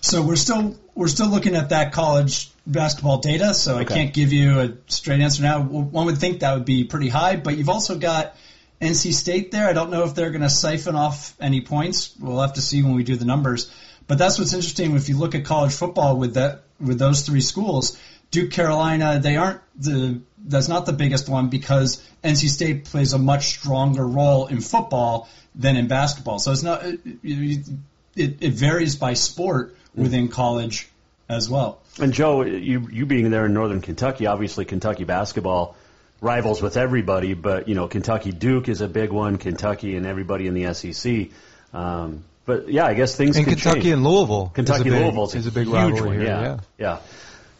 So 0.00 0.22
we're 0.22 0.36
still 0.36 0.76
we're 0.94 1.08
still 1.08 1.28
looking 1.28 1.54
at 1.54 1.70
that 1.70 1.92
college 1.92 2.50
basketball 2.66 3.18
data. 3.18 3.54
So 3.54 3.78
okay. 3.78 3.80
I 3.82 3.96
can't 3.96 4.14
give 4.14 4.32
you 4.32 4.60
a 4.60 4.72
straight 4.86 5.20
answer 5.20 5.42
now. 5.42 5.62
One 5.62 6.06
would 6.06 6.18
think 6.18 6.40
that 6.40 6.54
would 6.54 6.64
be 6.64 6.84
pretty 6.84 7.08
high, 7.08 7.36
but 7.36 7.56
you've 7.56 7.68
also 7.68 7.98
got 7.98 8.36
NC 8.80 9.14
State 9.14 9.50
there. 9.50 9.68
I 9.68 9.72
don't 9.72 9.90
know 9.90 10.04
if 10.04 10.14
they're 10.14 10.30
going 10.30 10.42
to 10.42 10.50
siphon 10.50 10.94
off 10.94 11.34
any 11.40 11.62
points. 11.62 12.14
We'll 12.20 12.40
have 12.40 12.54
to 12.54 12.60
see 12.60 12.82
when 12.82 12.94
we 12.94 13.04
do 13.04 13.16
the 13.16 13.24
numbers. 13.24 13.70
But 14.06 14.18
that's 14.18 14.38
what's 14.38 14.52
interesting. 14.52 14.94
If 14.94 15.08
you 15.08 15.16
look 15.16 15.34
at 15.34 15.44
college 15.44 15.72
football 15.72 16.16
with 16.18 16.34
that 16.34 16.62
with 16.78 16.98
those 16.98 17.22
three 17.22 17.40
schools, 17.40 17.98
Duke, 18.34 18.50
Carolina, 18.50 19.20
they 19.20 19.36
aren't 19.36 19.60
the 19.78 20.20
that's 20.44 20.66
not 20.66 20.86
the 20.86 20.92
biggest 20.92 21.28
one 21.28 21.50
because 21.50 22.04
NC 22.24 22.48
State 22.48 22.84
plays 22.86 23.12
a 23.12 23.18
much 23.18 23.46
stronger 23.46 24.04
role 24.04 24.48
in 24.48 24.60
football 24.60 25.28
than 25.54 25.76
in 25.76 25.86
basketball. 25.86 26.40
So 26.40 26.50
it's 26.50 26.64
not 26.64 26.84
it, 26.84 26.98
it, 27.22 28.42
it 28.42 28.52
varies 28.52 28.96
by 28.96 29.14
sport 29.14 29.76
within 29.94 30.26
college 30.26 30.88
as 31.28 31.48
well. 31.48 31.80
And 32.00 32.12
Joe, 32.12 32.42
you 32.42 32.88
you 32.90 33.06
being 33.06 33.30
there 33.30 33.46
in 33.46 33.54
Northern 33.54 33.80
Kentucky, 33.80 34.26
obviously 34.26 34.64
Kentucky 34.64 35.04
basketball 35.04 35.76
rivals 36.20 36.60
with 36.60 36.76
everybody, 36.76 37.34
but 37.34 37.68
you 37.68 37.76
know 37.76 37.86
Kentucky 37.86 38.32
Duke 38.32 38.68
is 38.68 38.80
a 38.80 38.88
big 38.88 39.12
one. 39.12 39.38
Kentucky 39.38 39.94
and 39.94 40.06
everybody 40.06 40.48
in 40.48 40.54
the 40.54 40.74
SEC. 40.74 41.28
Um, 41.72 42.24
but 42.46 42.68
yeah, 42.68 42.84
I 42.84 42.94
guess 42.94 43.14
things 43.14 43.36
and 43.36 43.46
can 43.46 43.54
Kentucky 43.54 43.82
change. 43.82 43.92
and 43.92 44.04
Louisville. 44.04 44.50
Kentucky 44.52 44.88
is 44.88 44.94
Louisville 44.94 45.30
is 45.30 45.46
a 45.46 45.52
big 45.52 45.66
huge 45.66 45.76
rivalry 45.76 46.08
one. 46.08 46.18
here. 46.18 46.26
Yeah, 46.26 46.42
yeah, 46.42 46.58
yeah. 46.78 46.98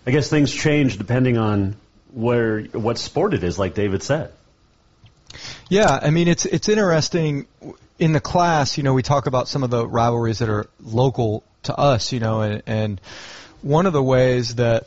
I 0.06 0.10
guess 0.10 0.28
things 0.28 0.52
change 0.52 0.98
depending 0.98 1.38
on 1.38 1.76
where 2.12 2.62
what 2.62 2.98
sport 2.98 3.34
it 3.34 3.42
is, 3.42 3.58
like 3.58 3.74
David 3.74 4.02
said. 4.02 4.32
Yeah, 5.68 5.98
I 6.00 6.10
mean 6.10 6.28
it's 6.28 6.46
it's 6.46 6.68
interesting 6.68 7.46
in 7.98 8.12
the 8.12 8.20
class. 8.20 8.76
You 8.76 8.84
know, 8.84 8.94
we 8.94 9.02
talk 9.02 9.26
about 9.26 9.48
some 9.48 9.62
of 9.62 9.70
the 9.70 9.86
rivalries 9.86 10.38
that 10.40 10.48
are 10.48 10.66
local 10.80 11.42
to 11.64 11.76
us. 11.76 12.12
You 12.12 12.20
know, 12.20 12.42
and, 12.42 12.62
and 12.66 13.00
one 13.62 13.86
of 13.86 13.92
the 13.92 14.02
ways 14.02 14.56
that 14.56 14.86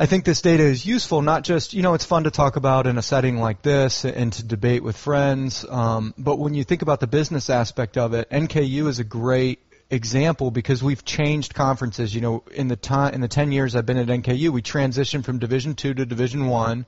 I 0.00 0.06
think 0.06 0.24
this 0.24 0.42
data 0.42 0.62
is 0.62 0.86
useful, 0.86 1.22
not 1.22 1.42
just, 1.42 1.74
you 1.74 1.82
know, 1.82 1.94
it's 1.94 2.04
fun 2.04 2.22
to 2.22 2.30
talk 2.30 2.54
about 2.54 2.86
in 2.86 2.98
a 2.98 3.02
setting 3.02 3.38
like 3.38 3.62
this 3.62 4.04
and 4.04 4.32
to 4.34 4.44
debate 4.44 4.84
with 4.84 4.96
friends, 4.96 5.64
um, 5.68 6.14
but 6.16 6.38
when 6.38 6.54
you 6.54 6.62
think 6.62 6.82
about 6.82 7.00
the 7.00 7.08
business 7.08 7.50
aspect 7.50 7.98
of 7.98 8.14
it, 8.14 8.30
NKU 8.30 8.86
is 8.86 9.00
a 9.00 9.04
great 9.04 9.58
example 9.90 10.50
because 10.50 10.82
we've 10.82 11.04
changed 11.04 11.54
conferences. 11.54 12.14
You 12.14 12.20
know, 12.20 12.42
in 12.52 12.68
the 12.68 12.76
time 12.76 13.14
in 13.14 13.20
the 13.20 13.28
10 13.28 13.52
years 13.52 13.74
I've 13.74 13.86
been 13.86 13.98
at 13.98 14.08
NKU, 14.08 14.50
we 14.50 14.62
transitioned 14.62 15.24
from 15.24 15.38
Division 15.38 15.74
2 15.74 15.94
to 15.94 16.06
Division 16.06 16.46
1. 16.46 16.86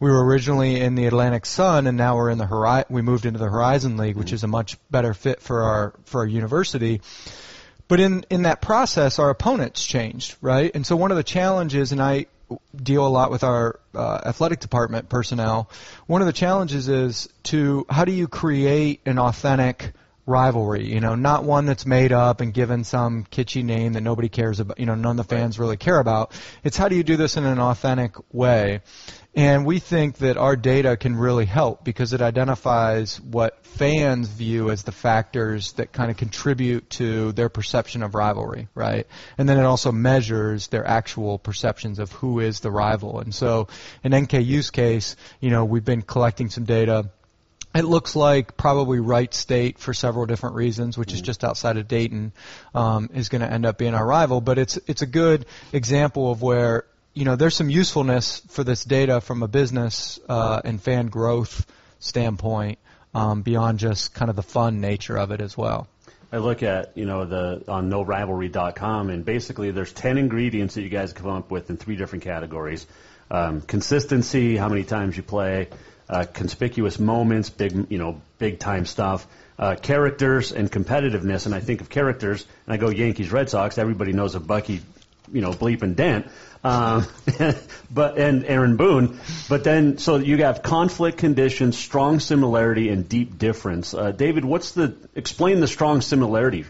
We 0.00 0.10
were 0.10 0.24
originally 0.24 0.80
in 0.80 0.94
the 0.94 1.06
Atlantic 1.06 1.46
Sun 1.46 1.86
and 1.86 1.96
now 1.96 2.16
we're 2.16 2.30
in 2.30 2.38
the 2.38 2.46
Hori- 2.46 2.84
we 2.88 3.02
moved 3.02 3.26
into 3.26 3.38
the 3.38 3.48
Horizon 3.48 3.96
League, 3.96 4.16
which 4.16 4.32
is 4.32 4.44
a 4.44 4.48
much 4.48 4.76
better 4.90 5.14
fit 5.14 5.40
for 5.40 5.62
our 5.62 5.94
for 6.04 6.20
our 6.20 6.26
university. 6.26 7.00
But 7.88 8.00
in 8.00 8.24
in 8.30 8.42
that 8.42 8.60
process, 8.60 9.18
our 9.18 9.30
opponents 9.30 9.84
changed, 9.84 10.36
right? 10.40 10.70
And 10.74 10.86
so 10.86 10.94
one 10.94 11.10
of 11.10 11.16
the 11.16 11.24
challenges, 11.24 11.90
and 11.90 12.00
I 12.00 12.26
deal 12.74 13.06
a 13.06 13.08
lot 13.08 13.30
with 13.30 13.44
our 13.44 13.78
uh, 13.94 14.20
athletic 14.24 14.60
department 14.60 15.08
personnel. 15.08 15.70
One 16.06 16.22
of 16.22 16.26
the 16.26 16.32
challenges 16.32 16.88
is 16.88 17.28
to 17.44 17.86
how 17.90 18.04
do 18.04 18.12
you 18.12 18.28
create 18.28 19.00
an 19.06 19.18
authentic 19.18 19.92
rivalry? 20.28 20.86
You 20.86 21.00
know, 21.00 21.14
not 21.14 21.44
one 21.44 21.66
that's 21.66 21.86
made 21.86 22.12
up 22.12 22.40
and 22.40 22.54
given 22.54 22.84
some 22.84 23.24
kitschy 23.24 23.64
name 23.64 23.94
that 23.94 24.02
nobody 24.02 24.28
cares 24.28 24.60
about. 24.60 24.78
You 24.78 24.86
know, 24.86 24.94
none 24.94 25.18
of 25.18 25.28
the 25.28 25.34
fans 25.34 25.58
really 25.58 25.76
care 25.76 25.98
about. 25.98 26.32
It's 26.62 26.76
how 26.76 26.88
do 26.88 26.96
you 26.96 27.02
do 27.02 27.16
this 27.16 27.36
in 27.36 27.44
an 27.44 27.58
authentic 27.58 28.14
way? 28.32 28.82
And 29.34 29.64
we 29.64 29.78
think 29.78 30.18
that 30.18 30.36
our 30.36 30.56
data 30.56 30.96
can 30.96 31.14
really 31.14 31.44
help 31.44 31.84
because 31.84 32.12
it 32.12 32.20
identifies 32.20 33.20
what 33.20 33.64
fans 33.64 34.26
view 34.28 34.70
as 34.70 34.82
the 34.82 34.90
factors 34.90 35.72
that 35.74 35.92
kind 35.92 36.10
of 36.10 36.16
contribute 36.16 36.90
to 36.90 37.30
their 37.32 37.48
perception 37.48 38.02
of 38.02 38.16
rivalry, 38.16 38.66
right? 38.74 39.06
And 39.36 39.48
then 39.48 39.58
it 39.58 39.64
also 39.64 39.92
measures 39.92 40.66
their 40.68 40.84
actual 40.84 41.38
perceptions 41.38 42.00
of 42.00 42.10
who 42.10 42.40
is 42.40 42.60
the 42.60 42.72
rival. 42.72 43.20
And 43.20 43.32
so 43.32 43.68
in 44.02 44.10
NKU's 44.10 44.70
case, 44.70 45.14
you 45.40 45.50
know, 45.50 45.64
we've 45.64 45.84
been 45.84 46.02
collecting 46.02 46.50
some 46.50 46.64
data 46.64 47.10
it 47.78 47.84
looks 47.84 48.16
like 48.16 48.56
probably 48.56 48.98
Wright 48.98 49.32
State 49.32 49.78
for 49.78 49.94
several 49.94 50.26
different 50.26 50.56
reasons, 50.56 50.98
which 50.98 51.12
is 51.12 51.20
just 51.20 51.44
outside 51.44 51.76
of 51.76 51.86
Dayton, 51.88 52.32
um, 52.74 53.10
is 53.14 53.28
going 53.28 53.42
to 53.42 53.50
end 53.50 53.64
up 53.64 53.78
being 53.78 53.94
our 53.94 54.06
rival. 54.06 54.40
But 54.40 54.58
it's 54.58 54.78
it's 54.86 55.02
a 55.02 55.06
good 55.06 55.46
example 55.72 56.30
of 56.30 56.42
where 56.42 56.84
you 57.18 57.24
know, 57.24 57.34
there's 57.34 57.56
some 57.56 57.68
usefulness 57.68 58.40
for 58.48 58.62
this 58.62 58.84
data 58.84 59.20
from 59.20 59.42
a 59.42 59.48
business 59.48 60.20
uh, 60.28 60.60
and 60.64 60.80
fan 60.80 61.08
growth 61.08 61.66
standpoint 61.98 62.78
um, 63.12 63.42
beyond 63.42 63.80
just 63.80 64.14
kind 64.14 64.30
of 64.30 64.36
the 64.36 64.42
fun 64.42 64.80
nature 64.80 65.18
of 65.18 65.32
it 65.32 65.40
as 65.40 65.56
well. 65.56 65.88
I 66.30 66.38
look 66.38 66.62
at 66.62 66.96
you 66.96 67.06
know 67.06 67.24
the 67.24 67.64
on 67.66 67.90
KnowRivalry.com 67.90 69.10
and 69.10 69.24
basically 69.24 69.70
there's 69.72 69.92
ten 69.92 70.18
ingredients 70.18 70.74
that 70.74 70.82
you 70.82 70.90
guys 70.90 71.12
come 71.12 71.30
up 71.30 71.50
with 71.50 71.70
in 71.70 71.76
three 71.76 71.96
different 71.96 72.22
categories: 72.22 72.86
um, 73.30 73.62
consistency, 73.62 74.56
how 74.56 74.68
many 74.68 74.84
times 74.84 75.16
you 75.16 75.22
play, 75.22 75.68
uh, 76.08 76.24
conspicuous 76.32 76.98
moments, 76.98 77.50
big 77.50 77.90
you 77.90 77.98
know 77.98 78.20
big 78.38 78.58
time 78.58 78.86
stuff, 78.86 79.26
uh, 79.58 79.76
characters, 79.76 80.52
and 80.52 80.70
competitiveness. 80.70 81.46
And 81.46 81.54
I 81.54 81.60
think 81.60 81.80
of 81.80 81.88
characters, 81.88 82.46
and 82.66 82.74
I 82.74 82.76
go 82.76 82.88
Yankees, 82.88 83.30
Red 83.30 83.50
Sox. 83.50 83.78
Everybody 83.78 84.12
knows 84.12 84.34
a 84.34 84.40
Bucky, 84.40 84.80
you 85.32 85.40
know, 85.40 85.52
bleep 85.52 85.82
and 85.82 85.96
dent. 85.96 86.28
Um, 86.64 87.06
but 87.90 88.18
and 88.18 88.44
Aaron 88.44 88.76
Boone, 88.76 89.20
but 89.48 89.62
then 89.64 89.98
so 89.98 90.16
you 90.16 90.38
have 90.38 90.62
conflict 90.62 91.18
conditions, 91.18 91.78
strong 91.78 92.18
similarity, 92.20 92.88
and 92.88 93.08
deep 93.08 93.38
difference. 93.38 93.94
Uh, 93.94 94.10
David, 94.10 94.44
what's 94.44 94.72
the 94.72 94.96
explain 95.14 95.60
the 95.60 95.68
strong 95.68 96.00
similarity? 96.00 96.64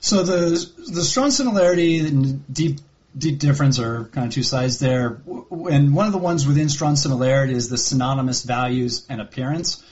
So 0.00 0.22
the 0.22 0.70
the 0.92 1.02
strong 1.02 1.30
similarity 1.30 1.98
and 1.98 2.52
deep 2.52 2.78
difference 3.18 3.78
are 3.78 4.04
kind 4.06 4.26
of 4.26 4.32
two 4.32 4.42
sides 4.42 4.78
there. 4.78 5.22
And 5.26 5.94
one 5.94 6.06
of 6.06 6.12
the 6.12 6.18
ones 6.18 6.46
within 6.46 6.68
strong 6.68 6.96
similarity 6.96 7.54
is 7.54 7.68
the 7.68 7.78
synonymous 7.78 8.42
values 8.42 9.06
and 9.08 9.20
appearance, 9.20 9.82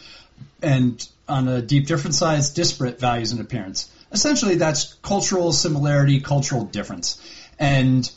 and 0.62 1.06
on 1.28 1.48
a 1.48 1.62
deep 1.62 1.86
difference 1.86 2.18
side, 2.18 2.38
it's 2.38 2.50
disparate 2.50 3.00
values 3.00 3.32
and 3.32 3.40
appearance. 3.40 3.90
Essentially, 4.12 4.56
that's 4.56 4.94
cultural 4.94 5.52
similarity, 5.52 6.20
cultural 6.20 6.64
difference, 6.64 7.20
and 7.58 8.10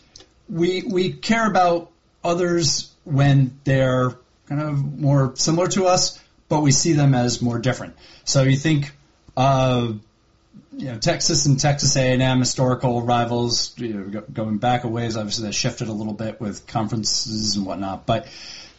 we 0.49 0.83
we 0.83 1.13
care 1.13 1.49
about 1.49 1.91
others 2.23 2.93
when 3.03 3.57
they're 3.63 4.11
kind 4.47 4.61
of 4.61 4.99
more 4.99 5.33
similar 5.35 5.67
to 5.67 5.85
us, 5.85 6.21
but 6.49 6.61
we 6.61 6.71
see 6.71 6.93
them 6.93 7.13
as 7.13 7.41
more 7.41 7.59
different. 7.59 7.95
So 8.23 8.43
you 8.43 8.57
think, 8.57 8.91
uh, 9.35 9.93
you 10.77 10.91
know, 10.91 10.97
Texas 10.99 11.47
and 11.47 11.59
Texas 11.59 11.95
A&M 11.95 12.39
historical 12.39 13.01
rivals, 13.01 13.73
you 13.77 13.93
know, 13.93 14.21
going 14.21 14.59
back 14.59 14.83
a 14.83 14.87
ways. 14.87 15.17
Obviously, 15.17 15.47
that 15.47 15.53
shifted 15.53 15.87
a 15.87 15.91
little 15.91 16.13
bit 16.13 16.39
with 16.39 16.67
conferences 16.67 17.55
and 17.55 17.65
whatnot, 17.65 18.05
but 18.05 18.27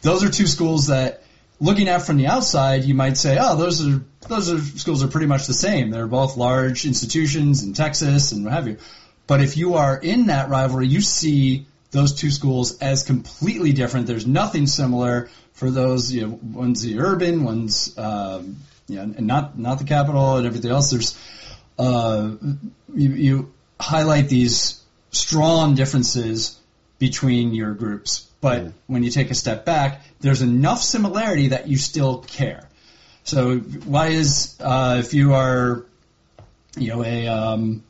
those 0.00 0.22
are 0.22 0.30
two 0.30 0.46
schools 0.46 0.86
that, 0.86 1.24
looking 1.60 1.88
at 1.88 2.02
from 2.02 2.16
the 2.16 2.28
outside, 2.28 2.84
you 2.84 2.94
might 2.94 3.16
say, 3.16 3.36
oh, 3.40 3.56
those 3.56 3.86
are 3.86 4.00
those 4.28 4.52
are 4.52 4.60
schools 4.60 5.02
are 5.02 5.08
pretty 5.08 5.26
much 5.26 5.46
the 5.48 5.54
same. 5.54 5.90
They're 5.90 6.06
both 6.06 6.36
large 6.36 6.84
institutions 6.84 7.64
in 7.64 7.72
Texas 7.74 8.30
and 8.30 8.44
what 8.44 8.54
have 8.54 8.68
you. 8.68 8.76
But 9.26 9.40
if 9.40 9.56
you 9.56 9.74
are 9.74 9.96
in 9.96 10.26
that 10.26 10.48
rivalry, 10.48 10.86
you 10.86 11.00
see 11.00 11.66
those 11.90 12.14
two 12.14 12.30
schools 12.30 12.78
as 12.78 13.02
completely 13.02 13.72
different. 13.72 14.06
There's 14.06 14.26
nothing 14.26 14.68
similar 14.68 15.30
for 15.52 15.70
those. 15.70 16.12
You 16.12 16.28
know, 16.28 16.38
one's 16.42 16.82
the 16.82 17.00
urban, 17.00 17.42
one's 17.42 17.96
um, 17.98 18.58
you 18.86 18.96
know, 18.96 19.02
and 19.02 19.26
not 19.26 19.58
not 19.58 19.78
the 19.78 19.84
capital 19.84 20.36
and 20.36 20.46
everything 20.46 20.70
else. 20.70 20.90
There's 20.90 21.18
uh, 21.78 22.32
you, 22.94 23.10
you 23.10 23.54
highlight 23.80 24.28
these 24.28 24.82
strong 25.10 25.74
differences 25.74 26.58
between 26.98 27.54
your 27.54 27.74
groups, 27.74 28.28
but 28.40 28.64
mm. 28.64 28.72
when 28.86 29.02
you 29.02 29.10
take 29.10 29.30
a 29.30 29.34
step 29.34 29.64
back, 29.64 30.02
there's 30.20 30.42
enough 30.42 30.82
similarity 30.82 31.48
that 31.48 31.68
you 31.68 31.76
still 31.76 32.18
care. 32.18 32.68
So 33.24 33.58
why 33.58 34.08
is 34.08 34.56
uh, 34.60 34.96
if 34.98 35.14
you 35.14 35.34
are 35.34 35.84
you 36.76 36.88
know 36.88 37.04
a 37.04 37.28
um, 37.28 37.82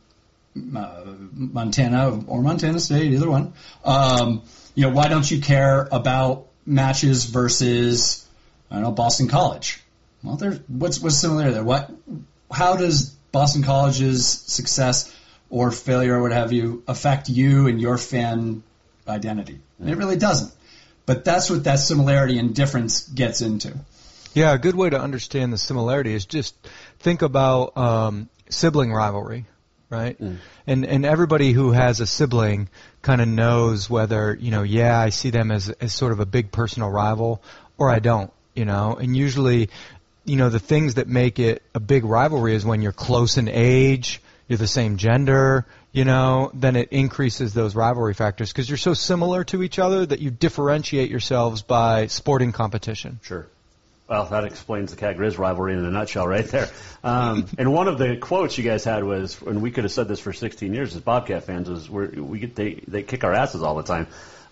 uh, 0.77 1.05
Montana 1.33 2.21
or 2.27 2.43
Montana 2.43 2.81
State, 2.81 3.13
either 3.13 3.31
one. 3.31 3.53
Um, 3.85 4.43
you 4.75 4.85
know, 4.85 4.91
why 4.91 5.09
don't 5.09 5.29
you 5.31 5.41
care 5.41 5.89
about 5.91 6.47
matches 6.67 7.25
versus 7.25 8.27
I 8.71 8.77
don't 8.77 8.85
know 8.85 8.93
Boston 8.93 9.29
College? 9.29 9.83
Well, 10.23 10.37
there's 10.37 10.59
what's 10.69 11.01
what's 11.01 11.17
similar 11.17 11.51
there. 11.51 11.65
What 11.65 11.91
how 12.51 12.77
does 12.77 13.15
Boston 13.33 13.63
College's 13.63 14.27
success 14.27 15.15
or 15.51 15.71
failure 15.71 16.17
or 16.17 16.23
what 16.23 16.33
have 16.33 16.53
you 16.53 16.83
affect 16.87 17.29
you 17.29 17.67
and 17.67 17.81
your 17.81 17.99
fan 17.99 18.63
identity? 19.07 19.61
And 19.79 19.91
it 19.91 19.97
really 19.97 20.17
doesn't. 20.17 20.53
But 21.07 21.25
that's 21.25 21.49
what 21.49 21.65
that 21.65 21.77
similarity 21.77 22.39
and 22.39 22.55
difference 22.55 23.09
gets 23.09 23.41
into. 23.41 23.75
Yeah, 24.35 24.53
a 24.53 24.59
good 24.59 24.75
way 24.75 24.91
to 24.91 25.01
understand 25.01 25.53
the 25.53 25.59
similarity 25.59 26.13
is 26.13 26.27
just 26.27 26.55
think 26.99 27.23
about 27.23 27.77
um, 27.79 28.29
sibling 28.51 28.93
rivalry, 28.93 29.47
right? 29.89 30.21
Mm. 30.21 30.37
And 30.67 30.85
and 30.85 31.07
everybody 31.07 31.53
who 31.53 31.73
has 31.73 32.01
a 32.01 32.07
sibling 32.07 32.69
kind 33.01 33.23
of 33.23 33.29
knows 33.29 33.89
whether 33.89 34.37
you 34.39 34.51
know, 34.51 34.63
yeah, 34.63 34.99
I 34.99 35.09
see 35.09 35.31
them 35.31 35.51
as 35.51 35.71
as 35.71 35.95
sort 35.95 36.13
of 36.13 36.21
a 36.21 36.27
big 36.27 36.53
personal 36.53 36.91
rival, 36.91 37.43
or 37.79 37.91
I 37.91 38.01
don't, 38.01 38.31
you 38.55 38.67
know. 38.67 38.99
And 39.01 39.17
usually, 39.17 39.71
you 40.29 40.37
know, 40.37 40.51
the 40.51 40.61
things 40.61 40.95
that 40.95 41.09
make 41.09 41.39
it 41.39 41.63
a 41.75 41.81
big 41.81 42.05
rivalry 42.05 42.55
is 42.55 42.65
when 42.65 42.83
you're 42.83 42.93
close 42.93 43.39
in 43.39 43.49
age, 43.49 44.21
you're 44.47 44.59
the 44.59 44.67
same 44.67 44.97
gender, 44.97 45.67
you 45.93 46.05
know, 46.05 46.51
then 46.55 46.77
it 46.77 46.91
increases 46.91 47.55
those 47.55 47.75
rivalry 47.75 48.15
factors 48.15 48.53
because 48.53 48.69
you're 48.69 48.77
so 48.77 48.95
similar 48.95 49.45
to 49.45 49.63
each 49.63 49.79
other 49.79 50.05
that 50.05 50.21
you 50.21 50.31
differentiate 50.31 51.11
yourselves 51.11 51.63
by 51.63 52.07
sporting 52.07 52.53
competition. 52.53 53.21
Sure. 53.23 53.47
Well, 54.09 54.25
that 54.27 54.45
explains 54.45 54.91
the 54.91 54.97
Cat 54.97 55.19
Grizz 55.19 55.37
rivalry 55.37 55.75
in 55.75 55.85
a 55.85 55.91
nutshell, 55.91 56.27
right 56.27 56.47
there. 56.47 56.69
Um, 57.05 57.47
and 57.59 57.73
one 57.75 57.89
of 57.89 57.99
the 57.99 58.17
quotes 58.17 58.57
you 58.57 58.65
guys 58.65 58.85
had 58.85 59.05
was, 59.05 59.41
and 59.43 59.61
we 59.61 59.71
could 59.71 59.85
have 59.85 59.93
said 59.93 60.09
this 60.09 60.19
for 60.19 60.33
16 60.33 60.73
years 60.73 60.97
as 60.97 61.03
Bobcat 61.03 61.45
fans, 61.45 61.69
was 61.69 61.91
we're, 61.91 62.09
we 62.09 62.39
get 62.39 62.55
they 62.55 62.83
they 62.87 63.03
kick 63.03 63.23
our 63.25 63.35
asses 63.35 63.63
all 63.63 63.75
the 63.75 63.83
time. 63.83 64.07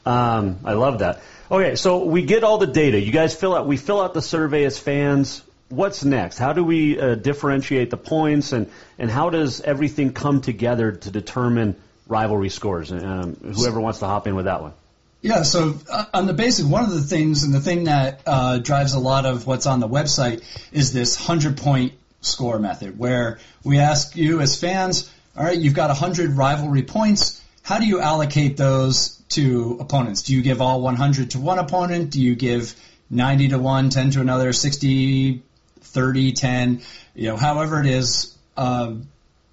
Um, 0.05 0.61
I 0.65 0.75
love 0.75 0.99
that. 0.99 1.23
Okay, 1.51 1.75
so 1.75 2.05
we 2.05 2.23
get 2.23 2.45
all 2.45 2.59
the 2.59 2.67
data. 2.67 3.01
You 3.01 3.13
guys 3.13 3.35
fill 3.35 3.57
out. 3.57 3.67
We 3.67 3.79
fill 3.79 4.01
out 4.01 4.13
the 4.13 4.23
survey 4.23 4.65
as 4.65 4.79
fans. 4.79 5.43
What's 5.69 6.05
next? 6.05 6.39
How 6.39 6.53
do 6.53 6.63
we 6.63 6.99
uh, 6.99 7.17
differentiate 7.17 7.91
the 7.91 7.97
points, 7.97 8.53
and 8.53 8.71
and 8.99 9.11
how 9.11 9.31
does 9.31 9.61
everything 9.61 10.13
come 10.13 10.41
together 10.41 10.93
to 10.93 11.11
determine 11.11 11.75
rivalry 12.07 12.51
scores? 12.51 12.93
Um, 12.93 13.35
whoever 13.35 13.81
wants 13.81 13.99
to 13.99 14.07
hop 14.07 14.27
in 14.27 14.37
with 14.37 14.45
that 14.45 14.63
one. 14.63 14.75
Yeah, 15.23 15.43
so 15.43 15.75
uh, 15.91 16.05
on 16.15 16.27
the 16.27 16.35
basic, 16.35 16.67
one 16.67 16.85
of 16.85 16.91
the 16.91 17.01
things 17.01 17.43
and 17.43 17.53
the 17.53 17.61
thing 17.61 17.85
that 17.85 18.21
uh, 18.27 18.59
drives 18.59 18.95
a 18.95 19.01
lot 19.01 19.27
of 19.27 19.45
what's 19.45 19.67
on 19.67 19.81
the 19.81 19.89
website 19.89 20.45
is 20.71 20.93
this 20.93 21.19
100 21.19 21.57
point 21.57 21.95
score 22.21 22.61
method 22.61 22.97
where 22.97 23.39
we 23.65 23.79
ask 23.79 24.15
you 24.15 24.41
as 24.41 24.61
fans, 24.61 25.11
all 25.37 25.45
right, 25.45 25.59
you've 25.59 25.75
got 25.75 25.89
100 25.89 26.37
rivalry 26.37 26.83
points. 26.83 27.43
How 27.63 27.79
do 27.79 27.87
you 27.87 28.01
allocate 28.01 28.57
those 28.57 29.21
to 29.31 29.79
opponents? 29.81 30.23
Do 30.23 30.35
you 30.35 30.43
give 30.43 30.61
all 30.61 30.81
100 30.81 31.33
to 31.33 31.41
one 31.41 31.59
opponent? 31.59 32.11
Do 32.11 32.23
you 32.23 32.37
give 32.37 32.75
90 33.11 33.49
to 33.49 33.59
one, 33.59 33.91
10 33.91 34.13
to 34.13 34.21
another, 34.21 34.53
60, 34.53 35.43
30, 35.87 36.33
10, 36.33 36.83
you 37.15 37.29
know, 37.29 37.37
however 37.37 37.81
it 37.81 37.87
is, 37.87 38.37
uh, 38.57 38.95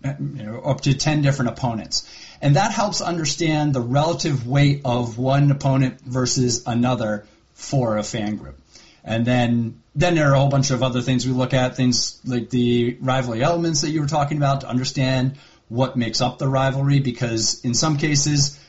you 0.03 0.43
know, 0.43 0.59
up 0.59 0.81
to 0.81 0.93
10 0.93 1.21
different 1.21 1.51
opponents 1.51 2.07
and 2.43 2.57
that 2.57 2.73
helps 2.73 2.99
understand 2.99 3.73
the 3.73 3.79
relative 3.79 4.45
weight 4.45 4.81
of 4.83 5.17
one 5.17 5.49
opponent 5.49 6.01
versus 6.01 6.67
another 6.67 7.25
for 7.53 7.97
a 7.97 8.03
fan 8.03 8.35
group. 8.35 8.59
And 9.01 9.25
then 9.25 9.81
then 9.95 10.15
there 10.15 10.29
are 10.29 10.33
a 10.33 10.39
whole 10.39 10.49
bunch 10.49 10.69
of 10.69 10.83
other 10.83 11.01
things 11.01 11.25
we 11.25 11.31
look 11.31 11.53
at, 11.53 11.77
things 11.77 12.19
like 12.25 12.49
the 12.49 12.97
rivalry 12.99 13.41
elements 13.41 13.81
that 13.81 13.91
you 13.91 14.01
were 14.01 14.07
talking 14.07 14.35
about 14.35 14.61
to 14.61 14.67
understand 14.67 15.37
what 15.69 15.95
makes 15.95 16.19
up 16.19 16.37
the 16.37 16.47
rivalry 16.49 16.99
because 16.99 17.63
in 17.63 17.73
some 17.73 17.97
cases 17.97 18.59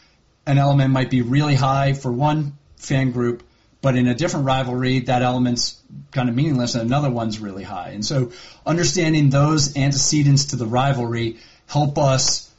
an 0.46 0.58
element 0.58 0.92
might 0.92 1.10
be 1.10 1.22
really 1.22 1.56
high 1.56 1.94
for 1.94 2.12
one 2.12 2.56
fan 2.76 3.10
group, 3.10 3.42
but 3.84 3.96
in 3.96 4.08
a 4.08 4.14
different 4.14 4.46
rivalry 4.46 5.00
that 5.00 5.20
element's 5.20 5.78
kind 6.10 6.30
of 6.30 6.34
meaningless 6.34 6.74
and 6.74 6.86
another 6.86 7.10
one's 7.10 7.38
really 7.38 7.62
high. 7.62 7.90
And 7.90 8.02
so 8.02 8.32
understanding 8.64 9.28
those 9.28 9.76
antecedents 9.76 10.46
to 10.46 10.56
the 10.56 10.64
rivalry 10.64 11.36
help 11.66 11.98
us 11.98 12.50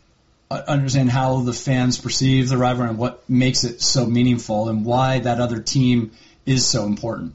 understand 0.51 1.09
how 1.09 1.39
the 1.39 1.51
fans 1.51 1.97
perceive 1.97 2.47
the 2.47 2.57
rivalry 2.57 2.89
and 2.89 2.99
what 2.99 3.27
makes 3.27 3.63
it 3.63 3.81
so 3.81 4.05
meaningful 4.05 4.69
and 4.69 4.85
why 4.85 5.17
that 5.17 5.41
other 5.41 5.59
team 5.59 6.11
is 6.45 6.63
so 6.63 6.85
important. 6.85 7.33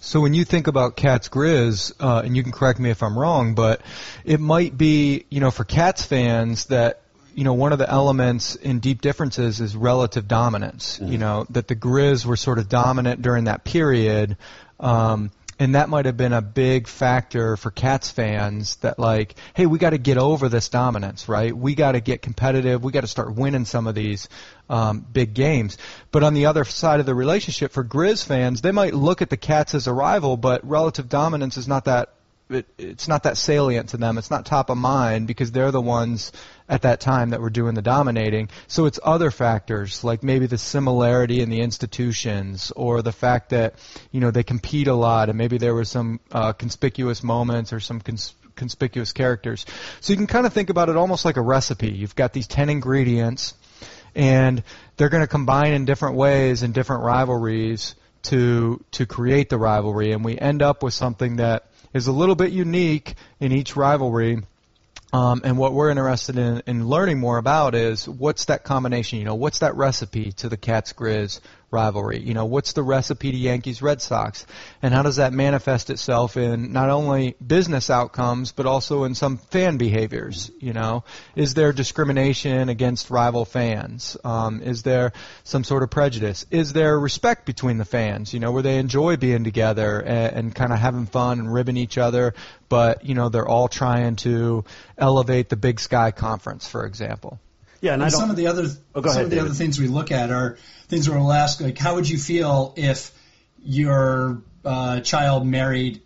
So 0.00 0.20
when 0.20 0.34
you 0.34 0.44
think 0.44 0.66
about 0.66 0.96
Cats 0.96 1.28
Grizz, 1.28 1.92
uh, 2.00 2.22
and 2.24 2.36
you 2.36 2.42
can 2.42 2.50
correct 2.50 2.80
me 2.80 2.90
if 2.90 3.04
I'm 3.04 3.16
wrong, 3.16 3.54
but 3.54 3.82
it 4.24 4.40
might 4.40 4.76
be, 4.76 5.26
you 5.30 5.38
know, 5.38 5.52
for 5.52 5.62
Cats 5.62 6.04
fans 6.04 6.66
that 6.66 7.02
you 7.38 7.44
know, 7.44 7.54
one 7.54 7.72
of 7.72 7.78
the 7.78 7.88
elements 7.88 8.56
in 8.56 8.80
deep 8.80 9.00
differences 9.00 9.60
is 9.60 9.76
relative 9.76 10.26
dominance. 10.26 10.98
Mm-hmm. 10.98 11.12
You 11.12 11.18
know, 11.18 11.46
that 11.50 11.68
the 11.68 11.76
Grizz 11.76 12.26
were 12.26 12.36
sort 12.36 12.58
of 12.58 12.68
dominant 12.68 13.22
during 13.22 13.44
that 13.44 13.62
period, 13.62 14.36
um, 14.80 15.30
and 15.56 15.76
that 15.76 15.88
might 15.88 16.06
have 16.06 16.16
been 16.16 16.32
a 16.32 16.42
big 16.42 16.88
factor 16.88 17.56
for 17.56 17.70
Cats 17.70 18.10
fans 18.10 18.74
that 18.76 18.98
like, 18.98 19.36
hey, 19.54 19.66
we 19.66 19.78
got 19.78 19.90
to 19.90 19.98
get 19.98 20.18
over 20.18 20.48
this 20.48 20.68
dominance, 20.68 21.28
right? 21.28 21.56
We 21.56 21.76
got 21.76 21.92
to 21.92 22.00
get 22.00 22.22
competitive. 22.22 22.82
We 22.82 22.90
got 22.90 23.02
to 23.02 23.06
start 23.06 23.32
winning 23.32 23.66
some 23.66 23.86
of 23.86 23.94
these 23.94 24.28
um, 24.68 25.06
big 25.12 25.32
games. 25.32 25.78
But 26.10 26.24
on 26.24 26.34
the 26.34 26.46
other 26.46 26.64
side 26.64 26.98
of 26.98 27.06
the 27.06 27.14
relationship, 27.14 27.70
for 27.70 27.84
Grizz 27.84 28.26
fans, 28.26 28.62
they 28.62 28.72
might 28.72 28.94
look 28.94 29.22
at 29.22 29.30
the 29.30 29.36
Cats 29.36 29.76
as 29.76 29.86
a 29.86 29.92
rival, 29.92 30.36
but 30.36 30.68
relative 30.68 31.08
dominance 31.08 31.56
is 31.56 31.68
not 31.68 31.84
that 31.84 32.14
it, 32.50 32.66
it's 32.78 33.08
not 33.08 33.24
that 33.24 33.36
salient 33.36 33.90
to 33.90 33.96
them. 33.96 34.18
It's 34.18 34.30
not 34.30 34.46
top 34.46 34.70
of 34.70 34.78
mind 34.78 35.26
because 35.26 35.52
they're 35.52 35.70
the 35.70 35.80
ones 35.80 36.32
at 36.68 36.82
that 36.82 37.00
time 37.00 37.30
that 37.30 37.40
were 37.40 37.50
doing 37.50 37.74
the 37.74 37.82
dominating. 37.82 38.48
So 38.66 38.86
it's 38.86 38.98
other 39.02 39.30
factors 39.30 40.04
like 40.04 40.22
maybe 40.22 40.46
the 40.46 40.58
similarity 40.58 41.40
in 41.40 41.50
the 41.50 41.60
institutions 41.60 42.72
or 42.74 43.02
the 43.02 43.12
fact 43.12 43.50
that 43.50 43.74
you 44.10 44.20
know 44.20 44.30
they 44.30 44.42
compete 44.42 44.88
a 44.88 44.94
lot 44.94 45.28
and 45.28 45.38
maybe 45.38 45.58
there 45.58 45.74
were 45.74 45.84
some 45.84 46.20
uh, 46.32 46.52
conspicuous 46.52 47.22
moments 47.22 47.72
or 47.72 47.80
some 47.80 48.00
cons- 48.00 48.34
conspicuous 48.56 49.12
characters. 49.12 49.66
So 50.00 50.12
you 50.12 50.16
can 50.16 50.26
kind 50.26 50.46
of 50.46 50.52
think 50.52 50.70
about 50.70 50.88
it 50.88 50.96
almost 50.96 51.24
like 51.24 51.36
a 51.36 51.42
recipe. 51.42 51.90
You've 51.90 52.16
got 52.16 52.32
these 52.32 52.46
ten 52.46 52.68
ingredients 52.68 53.54
and 54.14 54.62
they're 54.96 55.10
going 55.10 55.22
to 55.22 55.28
combine 55.28 55.72
in 55.72 55.84
different 55.84 56.16
ways 56.16 56.62
in 56.62 56.72
different 56.72 57.04
rivalries 57.04 57.94
to 58.22 58.84
to 58.90 59.06
create 59.06 59.48
the 59.48 59.58
rivalry 59.58 60.12
and 60.12 60.24
we 60.24 60.36
end 60.36 60.60
up 60.60 60.82
with 60.82 60.92
something 60.92 61.36
that 61.36 61.68
is 61.92 62.06
a 62.06 62.12
little 62.12 62.34
bit 62.34 62.52
unique 62.52 63.14
in 63.40 63.52
each 63.52 63.76
rivalry. 63.76 64.42
Um, 65.12 65.40
and 65.44 65.56
what 65.56 65.72
we're 65.72 65.90
interested 65.90 66.36
in, 66.36 66.62
in 66.66 66.86
learning 66.86 67.18
more 67.18 67.38
about 67.38 67.74
is 67.74 68.06
what's 68.06 68.46
that 68.46 68.64
combination? 68.64 69.18
You 69.18 69.24
know, 69.24 69.36
what's 69.36 69.60
that 69.60 69.74
recipe 69.74 70.32
to 70.32 70.48
the 70.48 70.58
Cats 70.58 70.92
Grizz 70.92 71.40
rivalry? 71.70 72.20
You 72.20 72.34
know, 72.34 72.46
what's 72.46 72.72
the 72.72 72.82
recipe 72.82 73.30
to 73.30 73.36
Yankees 73.36 73.82
Red 73.82 74.00
Sox? 74.00 74.46
And 74.82 74.94
how 74.94 75.02
does 75.02 75.16
that 75.16 75.32
manifest 75.32 75.90
itself 75.90 76.36
in 76.36 76.72
not 76.72 76.90
only 76.90 77.34
business 77.44 77.90
outcomes, 77.90 78.52
but 78.52 78.66
also 78.66 79.04
in 79.04 79.14
some 79.14 79.36
fan 79.36 79.76
behaviors? 79.76 80.50
You 80.60 80.72
know, 80.72 81.04
is 81.36 81.54
there 81.54 81.72
discrimination 81.72 82.68
against 82.68 83.10
rival 83.10 83.44
fans? 83.44 84.16
Um, 84.24 84.62
is 84.62 84.82
there 84.82 85.12
some 85.44 85.64
sort 85.64 85.82
of 85.82 85.90
prejudice? 85.90 86.46
Is 86.50 86.72
there 86.72 86.98
respect 86.98 87.44
between 87.46 87.78
the 87.78 87.84
fans? 87.84 88.32
You 88.32 88.40
know, 88.40 88.52
where 88.52 88.62
they 88.62 88.78
enjoy 88.78 89.16
being 89.16 89.44
together 89.44 90.00
and, 90.00 90.36
and 90.36 90.54
kind 90.54 90.72
of 90.72 90.78
having 90.78 91.06
fun 91.06 91.38
and 91.38 91.52
ribbing 91.52 91.76
each 91.76 91.98
other, 91.98 92.34
but, 92.68 93.04
you 93.04 93.14
know, 93.14 93.28
they're 93.28 93.48
all 93.48 93.68
trying 93.68 94.16
to 94.16 94.64
elevate 94.96 95.48
the 95.48 95.56
Big 95.56 95.80
Sky 95.80 96.10
Conference, 96.10 96.68
for 96.68 96.84
example. 96.84 97.38
Yeah, 97.80 97.94
and, 97.94 98.02
and 98.02 98.12
some 98.12 98.30
of 98.30 98.36
the 98.36 98.48
other 98.48 98.64
oh, 98.94 99.02
some 99.02 99.10
ahead, 99.10 99.24
of 99.24 99.30
the 99.30 99.36
David. 99.36 99.50
other 99.50 99.54
things 99.54 99.78
we 99.78 99.86
look 99.86 100.10
at 100.10 100.30
are 100.30 100.58
things 100.88 101.08
where 101.08 101.18
we'll 101.18 101.32
ask 101.32 101.60
like, 101.60 101.78
how 101.78 101.94
would 101.94 102.08
you 102.08 102.18
feel 102.18 102.74
if 102.76 103.12
your 103.62 104.42
uh, 104.64 105.00
child 105.00 105.46
married 105.46 106.02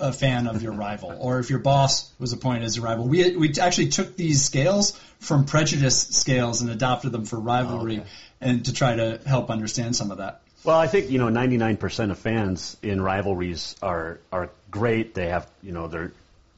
a 0.00 0.12
fan 0.12 0.46
of 0.46 0.62
your 0.62 0.72
rival, 0.86 1.16
or 1.20 1.38
if 1.38 1.50
your 1.50 1.60
boss 1.60 2.10
was 2.18 2.32
appointed 2.32 2.64
as 2.64 2.76
a 2.76 2.80
rival? 2.80 3.06
We 3.06 3.36
we 3.36 3.52
actually 3.60 3.88
took 3.88 4.16
these 4.16 4.44
scales 4.44 4.98
from 5.20 5.44
prejudice 5.44 6.00
scales 6.08 6.60
and 6.60 6.70
adopted 6.70 7.12
them 7.12 7.24
for 7.24 7.38
rivalry, 7.38 7.98
oh, 7.98 8.00
okay. 8.00 8.10
and 8.40 8.64
to 8.64 8.72
try 8.72 8.96
to 8.96 9.20
help 9.24 9.50
understand 9.50 9.94
some 9.94 10.10
of 10.10 10.18
that. 10.18 10.42
Well, 10.64 10.78
I 10.78 10.86
think 10.86 11.10
you 11.10 11.18
know 11.18 11.28
99% 11.28 12.10
of 12.10 12.18
fans 12.18 12.76
in 12.82 13.00
rivalries 13.00 13.76
are 13.82 14.18
are 14.32 14.50
great. 14.70 15.14
They 15.14 15.28
have 15.28 15.48
you 15.62 15.72
know 15.72 15.88
they're 15.88 16.12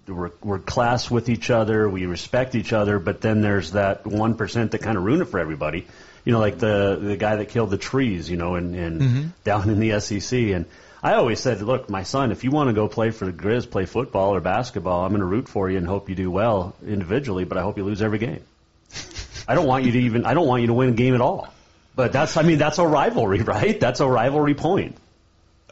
we're, 0.06 0.30
we're 0.42 0.58
class 0.58 1.10
with 1.10 1.28
each 1.28 1.50
other, 1.50 1.88
we 1.88 2.06
respect 2.06 2.54
each 2.54 2.72
other, 2.72 2.98
but 2.98 3.20
then 3.20 3.40
there's 3.40 3.72
that 3.72 4.06
one 4.06 4.34
percent 4.34 4.72
that 4.72 4.78
kind 4.78 4.96
of 4.96 5.04
ruin 5.04 5.22
it 5.22 5.26
for 5.26 5.38
everybody. 5.38 5.86
You 6.24 6.32
know, 6.32 6.40
like 6.40 6.58
the 6.58 6.98
the 7.00 7.16
guy 7.16 7.36
that 7.36 7.50
killed 7.50 7.70
the 7.70 7.78
trees, 7.78 8.30
you 8.30 8.36
know, 8.36 8.54
and, 8.54 8.74
and 8.74 9.00
mm-hmm. 9.00 9.26
down 9.44 9.68
in 9.68 9.78
the 9.80 10.00
SEC. 10.00 10.38
And 10.38 10.64
I 11.02 11.14
always 11.14 11.38
said, 11.40 11.60
look, 11.60 11.90
my 11.90 12.02
son, 12.02 12.32
if 12.32 12.44
you 12.44 12.50
want 12.50 12.68
to 12.68 12.72
go 12.72 12.88
play 12.88 13.10
for 13.10 13.26
the 13.26 13.32
Grizz, 13.32 13.70
play 13.70 13.84
football 13.84 14.34
or 14.34 14.40
basketball, 14.40 15.04
I'm 15.04 15.10
going 15.10 15.20
to 15.20 15.26
root 15.26 15.48
for 15.48 15.68
you 15.68 15.76
and 15.76 15.86
hope 15.86 16.08
you 16.08 16.14
do 16.14 16.30
well 16.30 16.74
individually, 16.86 17.44
but 17.44 17.58
I 17.58 17.62
hope 17.62 17.76
you 17.76 17.84
lose 17.84 18.00
every 18.00 18.18
game. 18.18 18.42
I 19.48 19.54
don't 19.54 19.66
want 19.66 19.84
you 19.84 19.92
to 19.92 19.98
even 19.98 20.24
I 20.24 20.32
don't 20.32 20.46
want 20.46 20.62
you 20.62 20.68
to 20.68 20.74
win 20.74 20.90
a 20.90 20.92
game 20.92 21.14
at 21.14 21.20
all. 21.20 21.52
But 21.94 22.12
that's 22.12 22.36
I 22.36 22.42
mean 22.42 22.58
that's 22.58 22.78
a 22.78 22.86
rivalry, 22.86 23.42
right? 23.42 23.78
That's 23.78 24.00
a 24.00 24.06
rivalry 24.06 24.54
point. 24.54 24.96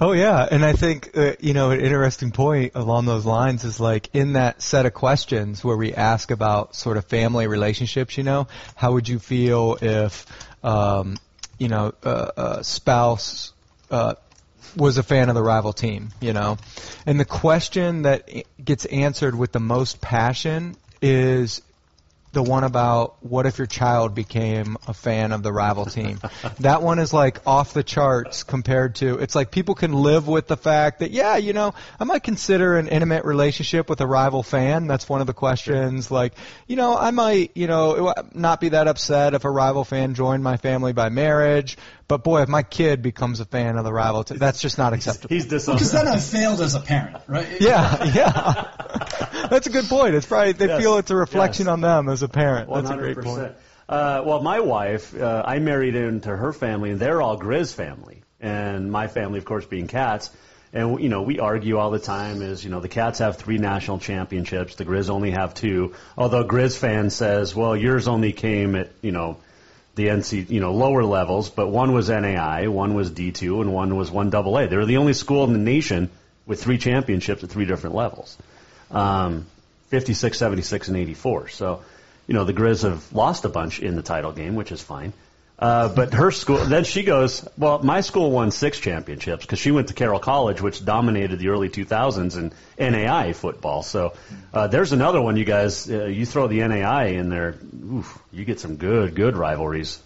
Oh 0.03 0.11
yeah, 0.11 0.49
and 0.51 0.65
I 0.65 0.73
think 0.73 1.17
uh, 1.17 1.35
you 1.39 1.55
know 1.55 1.71
an 1.71 1.81
interesting 1.81 2.33
point 2.33 2.73
along 2.75 3.07
those 3.07 3.25
lines 3.25 3.63
is 3.63 3.79
like 3.79 4.11
in 4.13 4.33
that 4.33 4.61
set 4.61 4.85
of 4.85 4.93
questions 4.93 5.63
where 5.63 5.77
we 5.77 5.95
ask 5.95 6.33
about 6.33 6.75
sort 6.75 6.97
of 6.97 7.05
family 7.05 7.47
relationships. 7.47 8.19
You 8.19 8.25
know, 8.25 8.49
how 8.75 8.95
would 8.95 9.09
you 9.09 9.21
feel 9.21 9.79
if 9.81 10.27
um, 10.65 11.19
you 11.57 11.69
know 11.69 11.95
a, 12.03 12.33
a 12.37 12.65
spouse 12.65 13.53
uh, 13.93 14.15
was 14.77 14.99
a 14.99 15.05
fan 15.05 15.29
of 15.29 15.37
the 15.37 15.43
rival 15.43 15.73
team, 15.73 16.09
you 16.21 16.33
know. 16.33 16.57
And 17.07 17.21
the 17.21 17.25
question 17.25 18.03
that 18.03 18.29
gets 18.63 18.87
answered 18.87 19.37
with 19.37 19.53
the 19.53 19.61
most 19.61 20.01
passion 20.01 20.75
is 21.01 21.63
the 22.33 22.43
one 22.43 22.65
about 22.65 23.25
what 23.25 23.47
if 23.47 23.59
your 23.59 23.67
child 23.67 24.15
became 24.15 24.77
a 24.87 24.95
fan 24.95 25.33
of 25.33 25.43
the 25.43 25.53
rival 25.53 25.85
team. 25.85 26.19
that 26.61 26.83
one 26.83 26.99
is 26.99 27.13
like 27.13 27.47
off 27.47 27.75
the 27.75 27.83
charts 27.83 28.43
compared 28.43 28.95
to 28.97 29.19
it's 29.19 29.35
like 29.35 29.51
people 29.51 29.75
can 29.75 29.93
live 29.93 30.27
with 30.29 30.47
the 30.47 30.57
fact 30.57 31.01
that 31.01 31.11
yeah, 31.11 31.37
you 31.37 31.53
know, 31.53 31.75
I 32.01 32.05
might 32.05 32.23
consider 32.23 32.77
an 32.77 32.89
intimate 32.89 33.25
relationship 33.25 33.89
with 33.89 34.01
a 34.01 34.07
rival 34.07 34.43
fan. 34.43 34.87
That's 34.87 35.09
one 35.09 35.21
of 35.21 35.27
the 35.27 35.35
questions. 35.35 36.11
Like, 36.11 36.35
you 36.67 36.77
know, 36.77 36.97
I 36.97 37.11
might, 37.11 37.53
you 37.55 37.67
know, 37.67 38.15
not 38.35 38.61
be 38.61 38.71
that 38.71 38.89
upset 38.89 39.35
if 39.35 39.45
a 39.45 39.51
rival 39.51 39.85
fan 39.85 40.15
joined 40.15 40.43
my 40.43 40.57
family 40.57 40.93
by 40.93 41.09
marriage. 41.11 41.77
But 42.09 42.25
boy, 42.25 42.43
if 42.43 42.49
my 42.49 42.63
kid 42.63 43.03
becomes 43.03 43.41
a 43.41 43.45
fan 43.45 43.77
of 43.79 43.85
the 43.85 43.93
rival 43.93 44.25
team, 44.25 44.39
that's 44.39 44.61
just 44.61 44.79
not 44.79 44.93
acceptable. 44.93 45.35
He's 45.35 45.47
Because 45.47 45.93
then 45.93 46.09
I've 46.09 46.25
failed 46.25 46.61
as 46.61 46.75
a 46.75 46.81
parent, 46.81 47.23
right? 47.27 47.49
Yeah, 47.61 48.05
yeah. 48.05 49.49
That's 49.51 49.67
a 49.67 49.71
good 49.71 49.85
point. 49.87 50.15
It's 50.15 50.27
probably 50.27 50.53
they 50.53 50.67
Yes, 50.67 50.81
feel 50.81 50.97
it's 50.99 51.11
a 51.11 51.17
reflection 51.17 51.67
yes. 51.67 51.73
on 51.73 51.81
them 51.81 52.09
as 52.09 52.23
a 52.23 52.29
parent. 52.29 52.69
One 52.69 52.85
That's 52.85 52.95
a 52.95 52.99
great 52.99 53.21
point. 53.21 53.53
Uh, 53.89 54.23
well, 54.25 54.41
my 54.41 54.61
wife, 54.61 55.15
uh, 55.19 55.43
I 55.45 55.59
married 55.59 55.95
into 55.95 56.35
her 56.35 56.53
family, 56.53 56.91
and 56.91 57.01
they're 57.01 57.21
all 57.21 57.39
Grizz 57.39 57.75
family, 57.75 58.23
and 58.41 58.91
my 58.91 59.09
family, 59.09 59.39
of 59.39 59.45
course, 59.45 59.67
being 59.67 59.87
Cats. 59.87 60.31
And 60.73 60.99
you 61.01 61.11
know, 61.11 61.23
we 61.23 61.39
argue 61.39 61.77
all 61.77 61.91
the 61.91 61.99
time. 61.99 62.41
Is 62.41 62.65
you 62.65 62.71
know, 62.71 62.81
the 62.81 62.89
Cats 62.89 63.19
have 63.19 63.37
three 63.37 63.59
national 63.59 63.99
championships, 63.99 64.77
the 64.77 64.85
Grizz 64.87 65.11
only 65.11 65.33
have 65.33 65.53
two. 65.53 65.95
Although 66.17 66.45
Grizz 66.45 66.79
fan 66.79 67.11
says, 67.11 67.55
well, 67.55 67.77
yours 67.77 68.09
only 68.09 68.33
came 68.33 68.75
at 68.75 68.91
you 69.03 69.13
know 69.13 69.37
the 69.95 70.07
NC, 70.09 70.49
you 70.49 70.61
know, 70.61 70.73
lower 70.73 71.05
levels, 71.05 71.51
but 71.51 71.69
one 71.69 71.93
was 71.93 72.09
NAI, 72.09 72.69
one 72.69 72.95
was 72.95 73.11
D2, 73.11 73.61
and 73.61 73.73
one 73.73 73.97
was 73.97 74.11
one 74.11 74.35
AA. 74.35 74.67
They 74.67 74.77
were 74.77 74.87
the 74.87 74.97
only 74.97 75.13
school 75.13 75.45
in 75.45 75.53
the 75.53 75.59
nation 75.59 76.11
with 76.47 76.63
three 76.63 76.79
championships 76.79 77.45
at 77.45 77.51
three 77.51 77.67
different 77.67 77.95
levels. 77.95 78.37
Um, 78.91 79.47
56, 79.89 80.39
76, 80.39 80.89
and 80.89 80.97
84. 80.97 81.49
So, 81.49 81.83
you 82.27 82.35
know, 82.35 82.45
the 82.45 82.55
Grizz 82.55 82.83
have 82.85 83.13
lost 83.13 83.45
a 83.45 83.49
bunch 83.49 83.81
in 83.81 83.95
the 83.95 84.03
title 84.03 84.33
game, 84.33 84.55
which 84.55 84.73
is 84.73 84.83
fine. 84.83 85.13
Uh, 85.63 85.89
but 85.95 86.13
her 86.13 86.33
school, 86.33 86.57
then 86.57 86.83
she 86.83 87.05
goes, 87.05 87.49
well, 87.57 87.79
my 87.85 88.01
school 88.01 88.33
won 88.33 88.51
six 88.51 88.81
championships 88.81 89.47
because 89.47 89.61
she 89.61 89.71
went 89.71 89.87
to 89.87 89.95
Carroll 89.95 90.19
College, 90.19 90.61
which 90.61 90.85
dominated 90.85 91.39
the 91.39 91.51
early 91.51 91.69
2000s 91.69 92.37
in 92.37 92.53
NAI 92.93 93.33
football. 93.33 93.85
So 93.85 94.15
uh, 94.53 94.67
there's 94.67 94.91
another 94.91 95.23
one, 95.23 95.37
you 95.37 95.45
guys. 95.45 95.89
Uh, 95.89 96.07
you 96.07 96.27
throw 96.27 96.49
the 96.49 96.67
NAI 96.67 97.11
in 97.11 97.29
there, 97.29 97.55
oof, 97.93 98.19
you 98.33 98.45
get 98.45 98.59
some 98.59 98.75
good, 98.75 99.15
good 99.15 99.37
rivalries. 99.37 100.01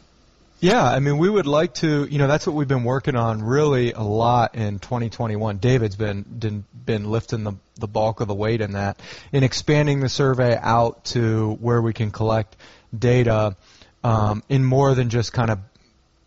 Yeah, 0.61 0.84
I 0.84 1.00
mean, 1.00 1.16
we 1.16 1.30
would 1.30 1.46
like 1.46 1.72
to, 1.76 2.04
you 2.04 2.18
know, 2.18 2.26
that's 2.26 2.46
what 2.46 2.54
we've 2.54 2.68
been 2.68 2.84
working 2.84 3.16
on 3.16 3.42
really 3.42 3.92
a 3.92 4.02
lot 4.02 4.57
in 4.57 4.78
2021. 4.78 5.57
David's 5.57 5.96
been 5.96 6.64
been, 6.84 7.11
lifting 7.11 7.44
the 7.44 7.54
the 7.76 7.88
bulk 7.88 8.20
of 8.20 8.28
the 8.28 8.34
weight 8.34 8.61
in 8.61 8.72
that, 8.72 9.00
in 9.32 9.42
expanding 9.42 10.00
the 10.00 10.11
survey 10.11 10.59
out 10.61 11.07
to 11.07 11.54
where 11.61 11.80
we 11.80 11.94
can 11.94 12.11
collect 12.11 12.57
data 12.96 13.57
um, 14.05 14.42
in 14.49 14.64
more 14.64 14.94
than 14.94 15.11
just 15.11 15.32
kind 15.32 15.51
of 15.51 15.59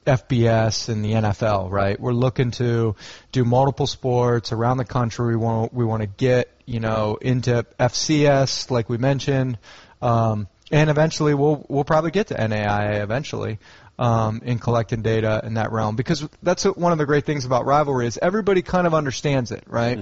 FBS 0.05 0.89
and 0.89 1.03
the 1.05 1.11
NFL, 1.13 1.69
right? 1.69 1.99
We're 1.99 2.13
looking 2.13 2.51
to 2.51 2.95
do 3.31 3.45
multiple 3.45 3.87
sports 3.87 4.51
around 4.51 4.77
the 4.77 4.85
country. 4.85 5.27
We 5.27 5.35
want 5.35 5.73
we 5.73 5.85
want 5.85 6.01
to 6.01 6.07
get 6.07 6.49
you 6.65 6.79
know 6.79 7.17
into 7.21 7.65
FCS, 7.79 8.71
like 8.71 8.89
we 8.89 8.97
mentioned, 8.97 9.57
um, 10.01 10.47
and 10.71 10.89
eventually 10.89 11.33
we'll 11.33 11.65
we'll 11.69 11.83
probably 11.83 12.11
get 12.11 12.27
to 12.27 12.35
NAIA 12.35 13.01
eventually 13.01 13.59
um, 13.99 14.41
in 14.43 14.57
collecting 14.57 15.01
data 15.01 15.41
in 15.43 15.55
that 15.55 15.71
realm 15.71 15.95
because 15.95 16.27
that's 16.41 16.63
one 16.63 16.91
of 16.91 16.97
the 16.97 17.05
great 17.05 17.25
things 17.25 17.45
about 17.45 17.65
rivalry 17.65 18.07
is 18.07 18.17
everybody 18.19 18.61
kind 18.61 18.87
of 18.87 18.93
understands 18.93 19.51
it, 19.51 19.63
right? 19.67 19.97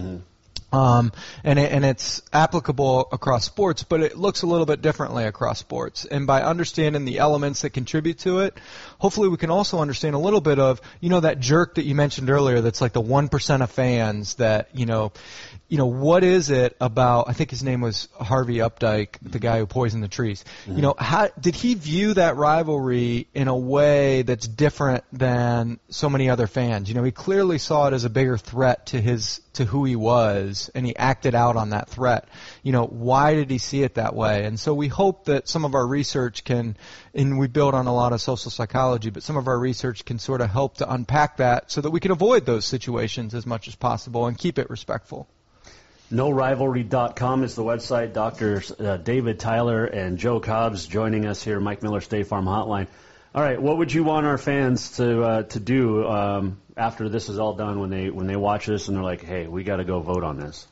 Um, 0.72 1.13
and 1.45 1.57
it, 1.57 1.72
and 1.72 1.86
it's 1.86 2.22
applicable 2.34 3.07
across 3.11 3.45
sports, 3.45 3.84
but 3.84 4.01
it 4.01 4.18
looks 4.18 4.41
a 4.41 4.47
little 4.47 4.65
bit 4.65 4.82
differently 4.82 5.24
across 5.24 5.59
sports. 5.59 6.05
And 6.05 6.28
by 6.28 6.41
understanding 6.41 7.05
the 7.05 7.20
elements 7.20 7.61
that 7.61 7.70
contribute 7.70 8.20
to 8.20 8.39
it, 8.39 8.57
hopefully 9.00 9.30
we 9.30 9.38
can 9.38 9.50
also 9.50 9.80
understand 9.80 10.16
a 10.16 10.20
little 10.20 10.41
bit 10.41 10.60
of 10.60 10.82
you 11.00 11.10
know 11.10 11.20
that 11.20 11.39
jerk 11.39 11.76
that 11.76 11.84
you 11.84 11.95
mentioned 11.95 12.30
earlier. 12.30 12.62
That's 12.62 12.82
like 12.82 12.93
the 12.93 13.02
one 13.02 13.30
percent 13.30 13.64
of 13.64 13.72
fans 13.72 14.36
that 14.36 14.70
you 14.74 14.86
know, 14.86 15.12
you 15.68 15.78
know 15.78 15.86
what 15.86 16.24
is 16.24 16.50
it 16.50 16.76
about? 16.80 17.30
I 17.30 17.34
think 17.34 17.50
his 17.50 17.64
name 17.64 17.82
was 17.82 18.08
Harvey 18.20 18.58
Updike, 18.58 19.18
the 19.22 19.39
guy 19.39 19.60
who 19.60 19.66
poisoned 19.66 20.04
the 20.04 20.08
trees. 20.08 20.43
You 20.66 20.74
mm-hmm. 20.74 20.82
know, 20.82 20.95
how 20.98 21.30
did 21.39 21.56
he 21.56 21.74
view 21.74 22.14
that 22.14 22.36
rivalry 22.36 23.28
in 23.34 23.48
a 23.48 23.58
way 23.58 24.22
that's 24.22 24.48
different 24.48 25.04
than 25.12 25.80
so 25.89 26.10
many 26.10 26.30
other 26.30 26.48
fans? 26.48 26.89
You 26.89 26.95
know, 26.95 27.04
he 27.04 27.12
clearly 27.12 27.58
saw 27.58 27.88
it 27.88 27.93
as 27.93 28.06
a 28.06 28.10
bigger 28.10 28.38
threat 28.38 28.88
to 28.88 29.02
his 29.02 29.41
to 29.58 29.66
who 29.66 29.86
he 29.86 29.95
was, 29.95 30.70
and 30.76 30.86
he 30.86 30.95
acted 30.95 31.34
out 31.34 31.56
on 31.56 31.72
that 31.72 31.89
threat. 31.89 32.28
You 32.62 32.72
know, 32.72 32.86
why 32.86 33.34
did 33.34 33.50
he 33.50 33.58
see 33.58 33.82
it 33.82 33.95
that 33.95 34.16
way? 34.16 34.45
And 34.45 34.60
so 34.60 34.74
we 34.74 34.88
hope 34.88 35.26
that 35.26 35.48
some 35.48 35.66
of 35.66 35.74
our 35.74 35.86
research 35.86 36.43
can, 36.43 36.78
and 37.14 37.39
we 37.39 37.48
build 37.48 37.74
on 37.74 37.88
a 37.88 37.93
lot 37.93 38.14
of 38.14 38.22
social 38.22 38.52
psychology, 38.52 38.86
but 38.95 39.23
some 39.23 39.38
of 39.38 39.47
our 39.47 39.59
research 39.59 40.05
can 40.05 40.19
sort 40.19 40.41
of 40.41 40.49
help 40.49 40.77
to 40.77 40.91
unpack 40.91 41.38
that 41.38 41.71
so 41.71 41.81
that 41.81 41.91
we 41.91 41.99
can 41.99 42.11
avoid 42.11 42.45
those 42.45 42.65
situations 42.65 43.33
as 43.33 43.45
much 43.45 43.67
as 43.67 43.75
possible 43.75 44.27
and 44.27 44.38
keep 44.38 44.57
it 44.57 44.69
respectful. 44.69 45.27
KnowRivalry.com 46.11 47.43
is 47.43 47.55
the 47.55 47.63
website. 47.63 48.13
Doctors 48.13 48.71
uh, 48.71 48.95
David 48.97 49.39
Tyler 49.39 49.83
and 49.83 50.17
Joe 50.17 50.39
Cobbs 50.39 50.88
joining 50.88 51.25
us 51.25 51.43
here, 51.43 51.59
Mike 51.59 51.83
Miller 51.83 51.99
State 51.99 52.27
Farm 52.27 52.45
Hotline. 52.45 52.88
All 53.35 53.43
right, 53.43 53.61
what 53.61 53.77
would 53.77 53.91
you 53.91 54.05
want 54.05 54.25
our 54.25 54.38
fans 54.38 54.97
to 54.97 55.21
uh, 55.21 55.43
to 55.43 55.59
do 55.59 56.07
um, 56.07 56.57
after 56.77 57.09
this 57.09 57.27
is 57.27 57.39
all 57.39 57.53
done 57.55 57.79
when 57.79 57.89
they 57.89 58.09
when 58.09 58.25
they 58.25 58.38
watch 58.38 58.67
this 58.67 58.88
and 58.88 58.95
they're 58.95 59.03
like, 59.03 59.21
hey, 59.21 59.47
we 59.47 59.63
got 59.63 59.77
to 59.77 59.83
go 59.83 59.99
vote 59.99 60.23
on 60.23 60.39
this? 60.39 60.65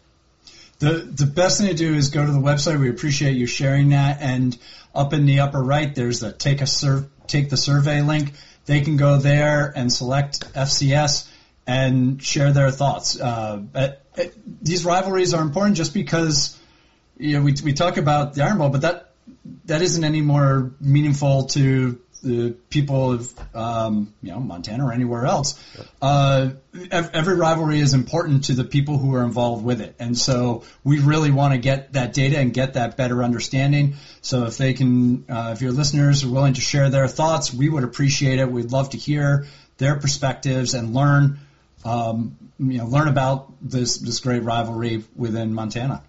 The 0.79 0.89
the 0.89 1.25
best 1.25 1.59
thing 1.59 1.67
to 1.67 1.73
do 1.73 1.93
is 1.95 2.09
go 2.09 2.25
to 2.25 2.31
the 2.31 2.39
website. 2.39 2.79
We 2.79 2.89
appreciate 2.89 3.33
you 3.33 3.45
sharing 3.45 3.89
that. 3.89 4.21
And 4.21 4.57
up 4.93 5.13
in 5.13 5.25
the 5.25 5.41
upper 5.41 5.61
right, 5.61 5.93
there's 5.93 6.21
the 6.21 6.31
take 6.31 6.61
a 6.61 6.67
sur- 6.67 7.07
take 7.27 7.49
the 7.49 7.57
survey 7.57 8.01
link. 8.01 8.33
They 8.65 8.81
can 8.81 8.97
go 8.97 9.17
there 9.17 9.71
and 9.75 9.91
select 9.91 10.39
FCS 10.53 11.27
and 11.67 12.21
share 12.21 12.51
their 12.51 12.71
thoughts. 12.71 13.19
Uh, 13.19 13.57
but, 13.57 14.01
uh, 14.17 14.23
these 14.61 14.85
rivalries 14.85 15.33
are 15.33 15.41
important 15.41 15.77
just 15.77 15.93
because 15.93 16.57
you 17.17 17.37
know 17.37 17.43
we 17.43 17.53
we 17.63 17.73
talk 17.73 17.97
about 17.97 18.33
the 18.33 18.43
Iron 18.43 18.57
Bowl, 18.57 18.69
but 18.69 18.81
that 18.81 19.11
that 19.65 19.81
isn't 19.81 20.03
any 20.03 20.21
more 20.21 20.73
meaningful 20.79 21.45
to 21.47 21.99
the 22.25 22.55
people 22.69 23.13
of 23.13 23.55
um, 23.55 24.13
you 24.21 24.31
know 24.31 24.39
Montana 24.39 24.87
or 24.87 24.91
anywhere 24.91 25.25
else. 25.25 25.61
Uh, 26.01 26.51
every 26.91 27.35
rivalry 27.35 27.79
is 27.79 27.93
important 27.93 28.45
to 28.45 28.53
the 28.53 28.63
people 28.63 28.97
who 28.97 29.13
are 29.15 29.23
involved 29.23 29.63
with 29.63 29.79
it, 29.79 29.95
and 29.99 30.17
so 30.17 30.63
we 30.83 30.99
really 30.99 31.31
want 31.31 31.53
to 31.53 31.59
get 31.59 31.93
that 31.93 32.13
data 32.13 32.37
and 32.39 32.53
get 32.53 32.73
that 32.73 32.97
better 32.97 33.23
understanding. 33.23 33.95
So 34.21 34.45
if 34.45 34.57
they 34.57 34.73
can, 34.73 35.25
uh, 35.29 35.51
if 35.53 35.61
your 35.61 35.71
listeners 35.71 36.23
are 36.23 36.29
willing 36.29 36.55
to 36.55 36.61
share 36.61 36.89
their 36.89 37.07
thoughts, 37.07 37.53
we 37.53 37.69
would 37.69 37.83
appreciate 37.83 38.39
it. 38.39 38.51
We'd 38.51 38.71
love 38.71 38.89
to 38.89 38.97
hear 38.97 39.45
their 39.77 39.95
perspectives 39.95 40.73
and 40.73 40.93
learn. 40.93 41.39
Um, 41.85 42.37
you 42.57 42.79
know, 42.79 42.87
learn 42.87 43.07
about 43.07 43.53
this 43.61 43.97
this 43.99 44.19
great 44.19 44.41
rivalry 44.41 45.03
within 45.15 45.53
Montana. 45.53 46.01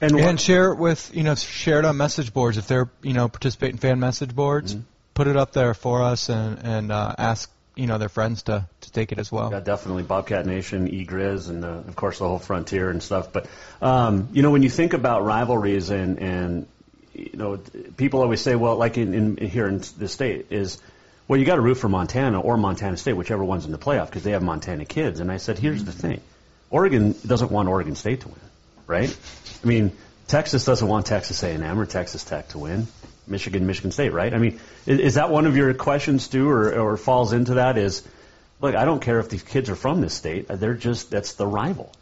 And, 0.00 0.14
and 0.20 0.40
share 0.40 0.72
it 0.72 0.76
with 0.76 1.10
you 1.12 1.24
know 1.24 1.34
share 1.34 1.80
it 1.80 1.84
on 1.84 1.96
message 1.96 2.32
boards 2.32 2.56
if 2.56 2.68
they're 2.68 2.88
you 3.02 3.14
know 3.14 3.28
participate 3.28 3.72
in 3.72 3.78
fan 3.78 3.98
message 3.98 4.32
boards. 4.32 4.76
Put 5.18 5.26
it 5.26 5.36
up 5.36 5.50
there 5.50 5.74
for 5.74 6.00
us 6.00 6.28
and 6.28 6.60
and 6.62 6.92
uh, 6.92 7.12
ask 7.18 7.50
you 7.74 7.88
know 7.88 7.98
their 7.98 8.08
friends 8.08 8.44
to 8.44 8.68
to 8.82 8.92
take 8.92 9.10
it 9.10 9.18
as 9.18 9.32
well. 9.32 9.50
Yeah, 9.50 9.58
definitely 9.58 10.04
Bobcat 10.04 10.46
Nation, 10.46 10.88
eGriz, 10.88 11.48
and 11.48 11.64
uh, 11.64 11.82
of 11.88 11.96
course 11.96 12.20
the 12.20 12.28
whole 12.28 12.38
frontier 12.38 12.88
and 12.88 13.02
stuff. 13.02 13.32
But 13.32 13.48
um, 13.82 14.28
you 14.32 14.42
know, 14.42 14.52
when 14.52 14.62
you 14.62 14.70
think 14.70 14.92
about 14.92 15.24
rivalries 15.24 15.90
and 15.90 16.20
and 16.20 16.68
you 17.14 17.30
know, 17.34 17.56
people 17.96 18.20
always 18.20 18.40
say, 18.40 18.54
well, 18.54 18.76
like 18.76 18.96
in, 18.96 19.12
in 19.12 19.36
here 19.48 19.66
in 19.66 19.82
the 19.98 20.06
state 20.06 20.46
is. 20.50 20.80
Well, 21.26 21.40
you 21.40 21.44
got 21.44 21.56
to 21.56 21.62
root 21.62 21.74
for 21.74 21.88
Montana 21.88 22.40
or 22.40 22.56
Montana 22.56 22.96
State, 22.96 23.14
whichever 23.14 23.44
one's 23.44 23.66
in 23.66 23.72
the 23.72 23.76
playoff, 23.76 24.06
because 24.06 24.22
they 24.22 24.30
have 24.30 24.42
Montana 24.42 24.84
kids. 24.84 25.18
And 25.18 25.32
I 25.32 25.38
said, 25.38 25.58
here's 25.58 25.82
the 25.82 25.92
thing: 25.92 26.20
Oregon 26.70 27.16
doesn't 27.26 27.50
want 27.50 27.68
Oregon 27.68 27.96
State 27.96 28.20
to 28.20 28.28
win, 28.28 28.40
right? 28.86 29.18
I 29.64 29.66
mean, 29.66 29.90
Texas 30.28 30.64
doesn't 30.64 30.86
want 30.86 31.06
Texas 31.06 31.42
A&M 31.42 31.76
or 31.76 31.86
Texas 31.86 32.22
Tech 32.22 32.50
to 32.50 32.58
win. 32.58 32.86
Michigan, 33.28 33.66
Michigan 33.66 33.90
State, 33.90 34.12
right? 34.12 34.32
I 34.32 34.38
mean, 34.38 34.60
is, 34.86 35.00
is 35.00 35.14
that 35.14 35.30
one 35.30 35.46
of 35.46 35.56
your 35.56 35.72
questions, 35.74 36.24
Stu, 36.24 36.48
or, 36.48 36.78
or 36.78 36.96
falls 36.96 37.32
into 37.32 37.54
that? 37.54 37.78
Is 37.78 38.02
look, 38.60 38.74
I 38.74 38.84
don't 38.84 39.00
care 39.00 39.20
if 39.20 39.28
these 39.28 39.42
kids 39.42 39.70
are 39.70 39.76
from 39.76 40.00
this 40.00 40.14
state; 40.14 40.46
they're 40.48 40.74
just 40.74 41.10
that's 41.10 41.34
the 41.34 41.46
rival. 41.46 41.92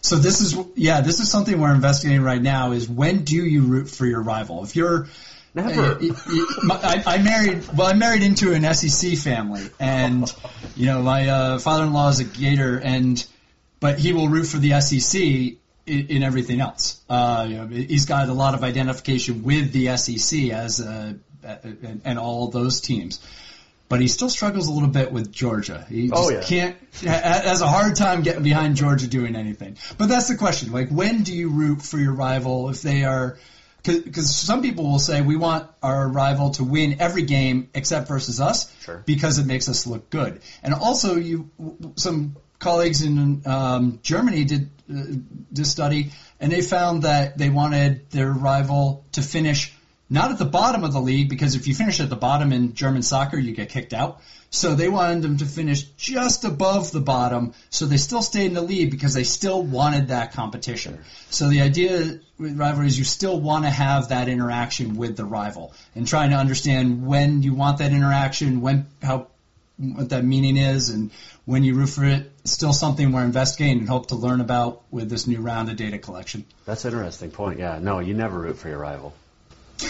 So 0.00 0.16
this 0.16 0.40
is 0.40 0.56
yeah, 0.74 1.00
this 1.00 1.20
is 1.20 1.30
something 1.30 1.58
we're 1.58 1.74
investigating 1.74 2.22
right 2.22 2.42
now. 2.42 2.72
Is 2.72 2.88
when 2.88 3.24
do 3.24 3.36
you 3.36 3.62
root 3.62 3.88
for 3.88 4.06
your 4.06 4.22
rival? 4.22 4.62
If 4.62 4.76
you're 4.76 5.08
Never. 5.54 6.00
I, 6.68 7.02
I 7.06 7.22
married 7.22 7.64
well. 7.76 7.86
I 7.86 7.92
married 7.92 8.22
into 8.22 8.52
an 8.52 8.74
SEC 8.74 9.16
family, 9.16 9.62
and 9.78 10.32
you 10.74 10.86
know 10.86 11.00
my 11.00 11.28
uh, 11.28 11.58
father-in-law 11.60 12.08
is 12.08 12.20
a 12.20 12.24
Gator, 12.24 12.80
and 12.82 13.24
but 13.78 14.00
he 14.00 14.12
will 14.12 14.28
root 14.28 14.46
for 14.46 14.58
the 14.58 14.80
SEC 14.80 15.54
in, 15.86 16.06
in 16.08 16.22
everything 16.22 16.60
else. 16.60 17.00
Uh, 17.08 17.46
you 17.48 17.56
know, 17.56 17.66
he's 17.66 18.06
got 18.06 18.28
a 18.28 18.32
lot 18.34 18.54
of 18.54 18.62
identification 18.64 19.42
with 19.42 19.72
the 19.72 19.96
SEC 19.96 20.50
as 20.50 20.80
uh, 20.80 21.14
and, 21.42 22.00
and 22.04 22.18
all 22.18 22.48
those 22.48 22.80
teams. 22.80 23.20
but 23.88 24.00
he 24.00 24.08
still 24.08 24.30
struggles 24.30 24.66
a 24.68 24.72
little 24.72 24.88
bit 24.88 25.12
with 25.12 25.30
Georgia. 25.30 25.84
He 25.90 26.08
just 26.08 26.20
Oh, 26.22 26.30
yeah. 26.30 26.42
can't 26.42 26.76
has 27.04 27.60
a 27.60 27.66
hard 27.68 27.96
time 27.96 28.22
getting 28.22 28.42
behind 28.42 28.76
Georgia 28.76 29.06
doing 29.06 29.36
anything. 29.36 29.76
But 29.98 30.08
that's 30.08 30.28
the 30.28 30.36
question: 30.36 30.72
like, 30.72 30.88
when 30.88 31.22
do 31.22 31.34
you 31.34 31.50
root 31.50 31.82
for 31.82 31.98
your 31.98 32.12
rival 32.14 32.70
if 32.70 32.80
they 32.82 33.04
are? 33.04 33.38
Because 33.82 34.34
some 34.34 34.62
people 34.62 34.84
will 34.90 34.98
say 34.98 35.20
we 35.20 35.36
want 35.36 35.68
our 35.82 36.08
rival 36.08 36.52
to 36.52 36.64
win 36.64 36.96
every 37.00 37.20
game 37.22 37.68
except 37.74 38.08
versus 38.08 38.40
us, 38.40 38.72
Sure. 38.82 39.02
because 39.04 39.38
it 39.38 39.44
makes 39.44 39.68
us 39.68 39.86
look 39.86 40.08
good. 40.08 40.40
And 40.62 40.72
also, 40.72 41.16
you 41.16 41.50
some 41.96 42.36
colleagues 42.58 43.02
in 43.02 43.42
um, 43.46 43.98
Germany 44.02 44.44
did 44.44 44.70
Uh, 44.90 45.02
this 45.50 45.70
study, 45.70 46.10
and 46.40 46.52
they 46.52 46.60
found 46.60 47.04
that 47.04 47.38
they 47.38 47.48
wanted 47.48 48.10
their 48.10 48.30
rival 48.30 49.02
to 49.12 49.22
finish 49.22 49.72
not 50.10 50.30
at 50.30 50.38
the 50.38 50.44
bottom 50.44 50.84
of 50.84 50.92
the 50.92 51.00
league 51.00 51.30
because 51.30 51.54
if 51.54 51.66
you 51.66 51.74
finish 51.74 52.00
at 52.00 52.10
the 52.10 52.16
bottom 52.16 52.52
in 52.52 52.74
German 52.74 53.02
soccer, 53.02 53.38
you 53.38 53.52
get 53.52 53.70
kicked 53.70 53.94
out. 53.94 54.20
So 54.50 54.74
they 54.74 54.88
wanted 54.88 55.22
them 55.22 55.38
to 55.38 55.46
finish 55.46 55.82
just 55.96 56.44
above 56.44 56.92
the 56.92 57.00
bottom, 57.00 57.54
so 57.70 57.86
they 57.86 57.96
still 57.96 58.22
stayed 58.22 58.46
in 58.46 58.54
the 58.54 58.62
lead 58.62 58.90
because 58.90 59.14
they 59.14 59.24
still 59.24 59.62
wanted 59.62 60.08
that 60.08 60.32
competition. 60.32 61.00
So 61.30 61.48
the 61.48 61.62
idea 61.62 62.20
with 62.38 62.58
rivalry 62.58 62.86
is 62.86 62.98
you 62.98 63.04
still 63.04 63.40
want 63.40 63.64
to 63.64 63.70
have 63.70 64.10
that 64.10 64.28
interaction 64.28 64.96
with 64.96 65.16
the 65.16 65.24
rival 65.24 65.72
and 65.94 66.06
trying 66.06 66.30
to 66.30 66.36
understand 66.36 67.06
when 67.06 67.42
you 67.42 67.54
want 67.54 67.78
that 67.78 67.92
interaction, 67.92 68.60
when 68.60 68.86
how 69.02 69.28
what 69.76 70.10
that 70.10 70.24
meaning 70.24 70.56
is, 70.56 70.90
and 70.90 71.10
when 71.44 71.64
you 71.64 71.74
root 71.74 71.88
for 71.88 72.04
it. 72.04 72.30
Still 72.44 72.72
something 72.72 73.12
we're 73.12 73.24
investigating 73.24 73.78
and 73.78 73.88
hope 73.88 74.08
to 74.08 74.16
learn 74.16 74.40
about 74.40 74.82
with 74.90 75.08
this 75.08 75.26
new 75.26 75.40
round 75.40 75.70
of 75.70 75.76
data 75.76 75.98
collection. 75.98 76.44
That's 76.66 76.84
an 76.84 76.92
interesting 76.92 77.30
point. 77.30 77.58
Yeah, 77.58 77.78
no, 77.80 78.00
you 78.00 78.14
never 78.14 78.38
root 78.38 78.58
for 78.58 78.68
your 78.68 78.78
rival. 78.78 79.14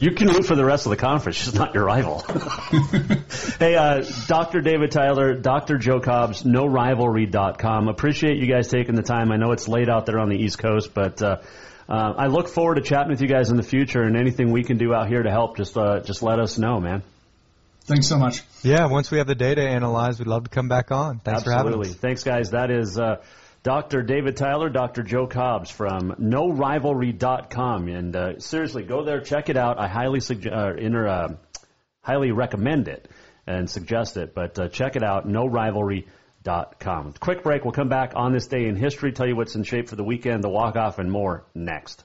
You 0.00 0.12
can 0.12 0.28
root 0.28 0.46
for 0.46 0.56
the 0.56 0.64
rest 0.64 0.86
of 0.86 0.90
the 0.90 0.96
conference, 0.96 1.44
just 1.44 1.54
not 1.54 1.74
your 1.74 1.84
rival. 1.84 2.20
hey, 3.58 3.76
uh, 3.76 4.02
Dr. 4.28 4.62
David 4.62 4.92
Tyler, 4.92 5.34
Dr. 5.34 5.76
Joe 5.76 6.00
Cobbs, 6.00 6.42
KnowRivalry.com. 6.42 7.88
Appreciate 7.88 8.38
you 8.38 8.46
guys 8.46 8.68
taking 8.68 8.94
the 8.94 9.02
time. 9.02 9.30
I 9.30 9.36
know 9.36 9.52
it's 9.52 9.68
late 9.68 9.90
out 9.90 10.06
there 10.06 10.18
on 10.18 10.30
the 10.30 10.38
East 10.38 10.58
Coast, 10.58 10.94
but 10.94 11.20
uh, 11.20 11.42
uh, 11.86 12.14
I 12.16 12.28
look 12.28 12.48
forward 12.48 12.76
to 12.76 12.80
chatting 12.80 13.10
with 13.10 13.20
you 13.20 13.28
guys 13.28 13.50
in 13.50 13.58
the 13.58 13.62
future. 13.62 14.02
And 14.02 14.16
anything 14.16 14.52
we 14.52 14.64
can 14.64 14.78
do 14.78 14.94
out 14.94 15.06
here 15.06 15.22
to 15.22 15.30
help, 15.30 15.58
just 15.58 15.76
uh, 15.76 16.00
just 16.00 16.22
let 16.22 16.40
us 16.40 16.56
know, 16.56 16.80
man. 16.80 17.02
Thanks 17.90 18.06
so 18.06 18.18
much. 18.18 18.42
Yeah, 18.62 18.86
once 18.86 19.10
we 19.10 19.18
have 19.18 19.26
the 19.26 19.34
data 19.34 19.62
analyzed, 19.62 20.20
we'd 20.20 20.28
love 20.28 20.44
to 20.44 20.50
come 20.50 20.68
back 20.68 20.92
on. 20.92 21.18
Thanks 21.18 21.42
for 21.42 21.50
having 21.50 21.72
us. 21.72 21.78
Absolutely. 21.78 22.00
Thanks, 22.00 22.22
guys. 22.22 22.50
That 22.50 22.70
is 22.70 22.96
uh, 22.96 23.16
Dr. 23.64 24.02
David 24.02 24.36
Tyler, 24.36 24.68
Dr. 24.68 25.02
Joe 25.02 25.26
Cobbs 25.26 25.72
from 25.72 26.12
KnowRivalry.com. 26.12 27.88
And 27.88 28.14
uh, 28.14 28.38
seriously, 28.38 28.84
go 28.84 29.04
there, 29.04 29.20
check 29.20 29.48
it 29.48 29.56
out. 29.56 29.80
I 29.80 29.88
highly 29.88 30.20
suggest, 30.20 30.54
uh, 30.54 30.74
inter, 30.78 31.08
uh, 31.08 31.28
highly 32.00 32.30
recommend 32.30 32.86
it 32.86 33.10
and 33.44 33.68
suggest 33.68 34.16
it. 34.16 34.36
But 34.36 34.56
uh, 34.56 34.68
check 34.68 34.94
it 34.94 35.02
out, 35.02 35.26
KnowRivalry.com. 35.26 37.14
Quick 37.18 37.42
break. 37.42 37.64
We'll 37.64 37.72
come 37.72 37.88
back 37.88 38.12
on 38.14 38.32
this 38.32 38.46
day 38.46 38.68
in 38.68 38.76
history, 38.76 39.10
tell 39.10 39.26
you 39.26 39.34
what's 39.34 39.56
in 39.56 39.64
shape 39.64 39.88
for 39.88 39.96
the 39.96 40.04
weekend, 40.04 40.44
the 40.44 40.48
walk 40.48 40.76
off, 40.76 41.00
and 41.00 41.10
more 41.10 41.44
next. 41.56 42.04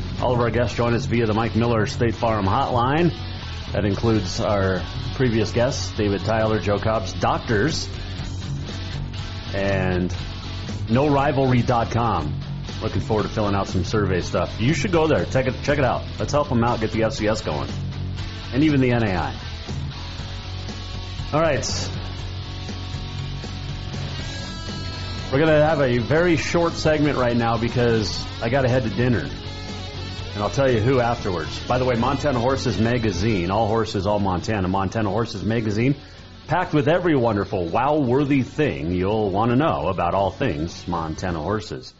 All 0.21 0.33
of 0.33 0.39
our 0.39 0.51
guests 0.51 0.77
join 0.77 0.93
us 0.93 1.05
via 1.05 1.25
the 1.25 1.33
Mike 1.33 1.55
Miller 1.55 1.87
State 1.87 2.13
Farm 2.13 2.45
Hotline. 2.45 3.11
That 3.71 3.85
includes 3.85 4.39
our 4.39 4.83
previous 5.15 5.51
guests, 5.51 5.91
David 5.93 6.23
Tyler, 6.23 6.59
Joe 6.59 6.77
Cobbs, 6.77 7.13
doctors, 7.13 7.89
and 9.55 10.11
KnowRivalry.com. 10.87 12.39
Looking 12.83 13.01
forward 13.01 13.23
to 13.23 13.29
filling 13.29 13.55
out 13.55 13.67
some 13.67 13.83
survey 13.83 14.21
stuff. 14.21 14.61
You 14.61 14.75
should 14.75 14.91
go 14.91 15.07
there. 15.07 15.25
Check 15.25 15.47
it, 15.47 15.55
check 15.63 15.79
it 15.79 15.83
out. 15.85 16.03
Let's 16.19 16.33
help 16.33 16.49
them 16.49 16.63
out, 16.63 16.81
get 16.81 16.91
the 16.91 16.99
FCS 16.99 17.43
going, 17.43 17.69
and 18.53 18.63
even 18.63 18.79
the 18.79 18.89
NAI. 18.89 19.35
All 21.33 21.41
right. 21.41 21.89
We're 25.31 25.39
going 25.39 25.49
to 25.49 25.65
have 25.65 25.81
a 25.81 25.97
very 25.97 26.35
short 26.35 26.73
segment 26.73 27.17
right 27.17 27.35
now 27.35 27.57
because 27.57 28.23
I 28.39 28.49
got 28.49 28.63
to 28.63 28.69
head 28.69 28.83
to 28.83 28.89
dinner. 28.89 29.27
And 30.33 30.41
I'll 30.41 30.49
tell 30.49 30.71
you 30.71 30.79
who 30.79 31.01
afterwards. 31.01 31.59
By 31.67 31.77
the 31.77 31.83
way, 31.83 31.95
Montana 31.95 32.39
Horses 32.39 32.79
Magazine, 32.79 33.51
all 33.51 33.67
horses, 33.67 34.07
all 34.07 34.19
Montana. 34.19 34.69
Montana 34.69 35.09
Horses 35.09 35.43
Magazine, 35.43 35.95
packed 36.47 36.73
with 36.73 36.87
every 36.87 37.17
wonderful, 37.17 37.67
wow-worthy 37.67 38.43
thing 38.43 38.93
you'll 38.93 39.29
want 39.29 39.51
to 39.51 39.57
know 39.57 39.89
about 39.89 40.13
all 40.13 40.31
things 40.31 40.87
Montana 40.87 41.41
horses. 41.41 41.93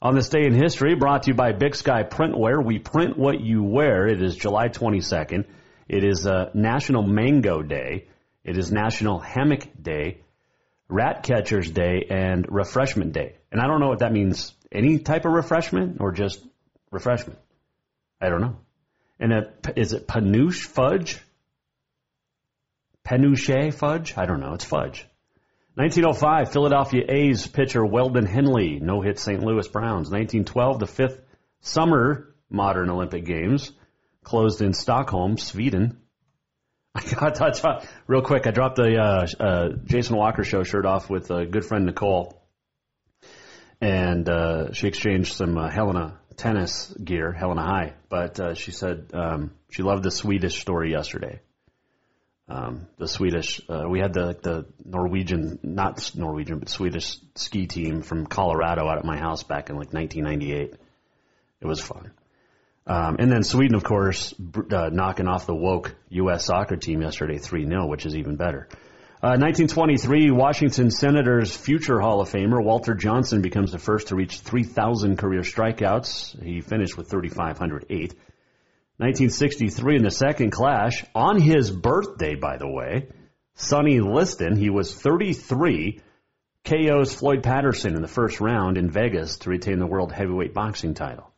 On 0.00 0.14
this 0.14 0.30
day 0.30 0.46
in 0.46 0.54
history, 0.54 0.94
brought 0.94 1.24
to 1.24 1.32
you 1.32 1.34
by 1.34 1.52
Big 1.52 1.74
Sky 1.74 2.04
Printwear, 2.04 2.64
we 2.64 2.78
print 2.78 3.18
what 3.18 3.42
you 3.42 3.62
wear. 3.62 4.06
It 4.06 4.22
is 4.22 4.34
July 4.34 4.68
22nd. 4.68 5.44
It 5.86 6.04
is 6.04 6.26
uh, 6.26 6.50
National 6.54 7.02
Mango 7.02 7.60
Day. 7.62 8.08
It 8.44 8.56
is 8.56 8.72
National 8.72 9.18
Hammock 9.18 9.68
Day, 9.80 10.22
Rat 10.88 11.22
Catchers 11.22 11.70
Day, 11.70 12.06
and 12.08 12.46
Refreshment 12.48 13.12
Day. 13.12 13.36
And 13.52 13.60
I 13.60 13.66
don't 13.66 13.80
know 13.80 13.88
what 13.88 13.98
that 13.98 14.12
means. 14.12 14.54
Any 14.72 15.00
type 15.00 15.26
of 15.26 15.32
refreshment 15.32 15.98
or 16.00 16.12
just 16.12 16.42
refreshment? 16.90 17.38
I 18.24 18.28
don't 18.28 18.40
know. 18.40 18.56
And 19.20 19.46
is 19.76 19.92
it 19.92 20.08
panouche 20.08 20.64
fudge? 20.64 21.20
Penuche 23.04 23.72
fudge? 23.72 24.16
I 24.16 24.26
don't 24.26 24.40
know. 24.40 24.54
It's 24.54 24.64
fudge. 24.64 25.06
1905, 25.74 26.52
Philadelphia 26.52 27.04
A's 27.08 27.46
pitcher 27.46 27.84
Weldon 27.84 28.26
Henley 28.26 28.78
no 28.80 29.00
hit 29.00 29.18
St. 29.18 29.42
Louis 29.42 29.66
Browns. 29.68 30.10
1912, 30.10 30.78
the 30.78 30.86
fifth 30.86 31.20
summer 31.60 32.34
modern 32.48 32.90
Olympic 32.90 33.24
Games 33.24 33.72
closed 34.22 34.62
in 34.62 34.72
Stockholm, 34.72 35.36
Sweden. 35.36 35.98
I 36.94 37.02
got 37.02 37.40
I 37.42 37.50
dropped- 37.50 37.86
real 38.06 38.22
quick. 38.22 38.46
I 38.46 38.52
dropped 38.52 38.76
the 38.76 38.96
uh, 38.96 39.26
uh, 39.40 39.68
Jason 39.84 40.16
Walker 40.16 40.44
show 40.44 40.62
shirt 40.62 40.86
off 40.86 41.10
with 41.10 41.30
a 41.30 41.44
good 41.44 41.64
friend 41.64 41.86
Nicole, 41.86 42.40
and 43.80 44.28
uh, 44.28 44.72
she 44.72 44.86
exchanged 44.86 45.34
some 45.34 45.58
uh, 45.58 45.68
Helena 45.70 46.20
tennis 46.36 46.92
gear, 47.02 47.32
Helena 47.32 47.62
High, 47.62 47.94
but 48.08 48.40
uh, 48.40 48.54
she 48.54 48.70
said 48.70 49.10
um, 49.14 49.52
she 49.70 49.82
loved 49.82 50.02
the 50.02 50.10
Swedish 50.10 50.60
story 50.60 50.90
yesterday. 50.90 51.40
Um, 52.46 52.88
the 52.98 53.08
Swedish, 53.08 53.62
uh, 53.70 53.88
we 53.88 54.00
had 54.00 54.12
the 54.12 54.36
the 54.42 54.66
Norwegian, 54.84 55.58
not 55.62 56.14
Norwegian, 56.14 56.58
but 56.58 56.68
Swedish 56.68 57.16
ski 57.36 57.66
team 57.66 58.02
from 58.02 58.26
Colorado 58.26 58.86
out 58.86 58.98
at 58.98 59.04
my 59.04 59.16
house 59.18 59.42
back 59.42 59.70
in 59.70 59.76
like 59.76 59.92
1998. 59.92 60.74
It 61.60 61.66
was 61.66 61.80
fun. 61.80 62.12
Um, 62.86 63.16
and 63.18 63.32
then 63.32 63.42
Sweden, 63.44 63.74
of 63.76 63.82
course, 63.82 64.34
uh, 64.70 64.90
knocking 64.92 65.26
off 65.26 65.46
the 65.46 65.54
woke 65.54 65.96
U.S. 66.10 66.44
soccer 66.44 66.76
team 66.76 67.00
yesterday 67.00 67.38
3 67.38 67.66
0, 67.66 67.86
which 67.86 68.04
is 68.04 68.14
even 68.14 68.36
better. 68.36 68.68
Uh, 69.24 69.40
1923, 69.40 70.30
Washington 70.32 70.90
Senators 70.90 71.56
future 71.56 71.98
Hall 71.98 72.20
of 72.20 72.28
Famer 72.28 72.62
Walter 72.62 72.92
Johnson 72.92 73.40
becomes 73.40 73.72
the 73.72 73.78
first 73.78 74.08
to 74.08 74.14
reach 74.14 74.40
3,000 74.40 75.16
career 75.16 75.40
strikeouts. 75.40 76.38
He 76.44 76.60
finished 76.60 76.98
with 76.98 77.08
3,508. 77.08 77.88
1963, 78.98 79.96
in 79.96 80.02
the 80.02 80.10
second 80.10 80.50
clash, 80.50 81.06
on 81.14 81.40
his 81.40 81.70
birthday, 81.70 82.34
by 82.34 82.58
the 82.58 82.68
way, 82.68 83.08
Sonny 83.54 83.98
Liston, 83.98 84.56
he 84.56 84.68
was 84.68 84.94
33, 84.94 86.02
KO's 86.66 87.14
Floyd 87.14 87.42
Patterson 87.42 87.96
in 87.96 88.02
the 88.02 88.08
first 88.08 88.42
round 88.42 88.76
in 88.76 88.90
Vegas 88.90 89.38
to 89.38 89.48
retain 89.48 89.78
the 89.78 89.86
World 89.86 90.12
Heavyweight 90.12 90.52
Boxing 90.52 90.92
title. 90.92 91.32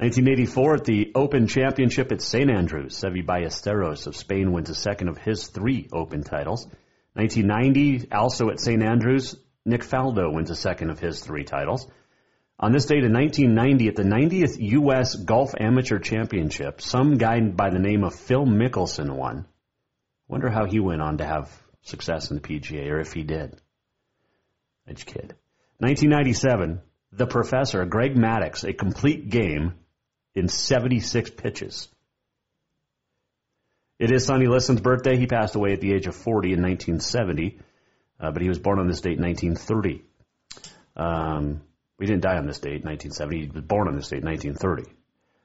1984 0.00 0.74
at 0.74 0.84
the 0.84 1.12
Open 1.14 1.46
Championship 1.46 2.12
at 2.12 2.20
St. 2.20 2.50
Andrews, 2.50 3.00
Seve 3.00 3.24
Ballesteros 3.24 4.06
of 4.06 4.14
Spain 4.14 4.52
wins 4.52 4.68
a 4.68 4.74
second 4.74 5.08
of 5.08 5.16
his 5.16 5.46
three 5.46 5.88
Open 5.94 6.22
titles. 6.22 6.68
1990, 7.16 8.12
also 8.12 8.50
at 8.50 8.60
St. 8.60 8.82
Andrews, 8.82 9.36
Nick 9.64 9.80
Faldo 9.80 10.30
wins 10.30 10.50
a 10.50 10.54
second 10.54 10.90
of 10.90 11.00
his 11.00 11.20
three 11.20 11.44
titles. 11.44 11.88
On 12.60 12.72
this 12.72 12.84
date 12.84 13.04
in 13.04 13.12
1990, 13.14 13.88
at 13.88 13.96
the 13.96 14.02
90th 14.02 14.56
U.S. 14.72 15.14
Golf 15.16 15.54
Amateur 15.58 15.98
Championship, 15.98 16.82
some 16.82 17.16
guy 17.16 17.40
by 17.40 17.70
the 17.70 17.78
name 17.78 18.04
of 18.04 18.14
Phil 18.14 18.44
Mickelson 18.44 19.16
won. 19.16 19.46
Wonder 20.28 20.50
how 20.50 20.66
he 20.66 20.78
went 20.78 21.00
on 21.00 21.18
to 21.18 21.24
have 21.24 21.50
success 21.82 22.30
in 22.30 22.36
the 22.36 22.42
PGA, 22.42 22.90
or 22.90 23.00
if 23.00 23.14
he 23.14 23.22
did. 23.22 23.58
Edge 24.86 25.06
kid. 25.06 25.34
1997, 25.78 26.82
The 27.12 27.26
Professor, 27.26 27.84
Greg 27.86 28.14
Maddux, 28.14 28.68
a 28.68 28.74
complete 28.74 29.30
game 29.30 29.72
in 30.34 30.48
76 30.48 31.30
pitches. 31.30 31.88
It 33.98 34.10
is 34.12 34.26
Sonny 34.26 34.46
Liston's 34.46 34.82
birthday. 34.82 35.16
He 35.16 35.26
passed 35.26 35.54
away 35.54 35.72
at 35.72 35.80
the 35.80 35.94
age 35.94 36.06
of 36.06 36.14
40 36.14 36.52
in 36.52 36.62
1970, 36.62 37.58
uh, 38.20 38.30
but 38.30 38.42
he 38.42 38.48
was 38.48 38.58
born 38.58 38.78
on 38.78 38.88
this 38.88 39.00
date 39.00 39.16
in 39.16 39.24
1930. 39.24 40.04
Um, 40.96 41.62
he 41.98 42.04
didn't 42.04 42.22
die 42.22 42.36
on 42.36 42.46
this 42.46 42.58
date, 42.58 42.84
1970. 42.84 43.40
He 43.40 43.50
was 43.50 43.64
born 43.64 43.88
on 43.88 43.96
this 43.96 44.08
date, 44.08 44.22
1930. 44.22 44.82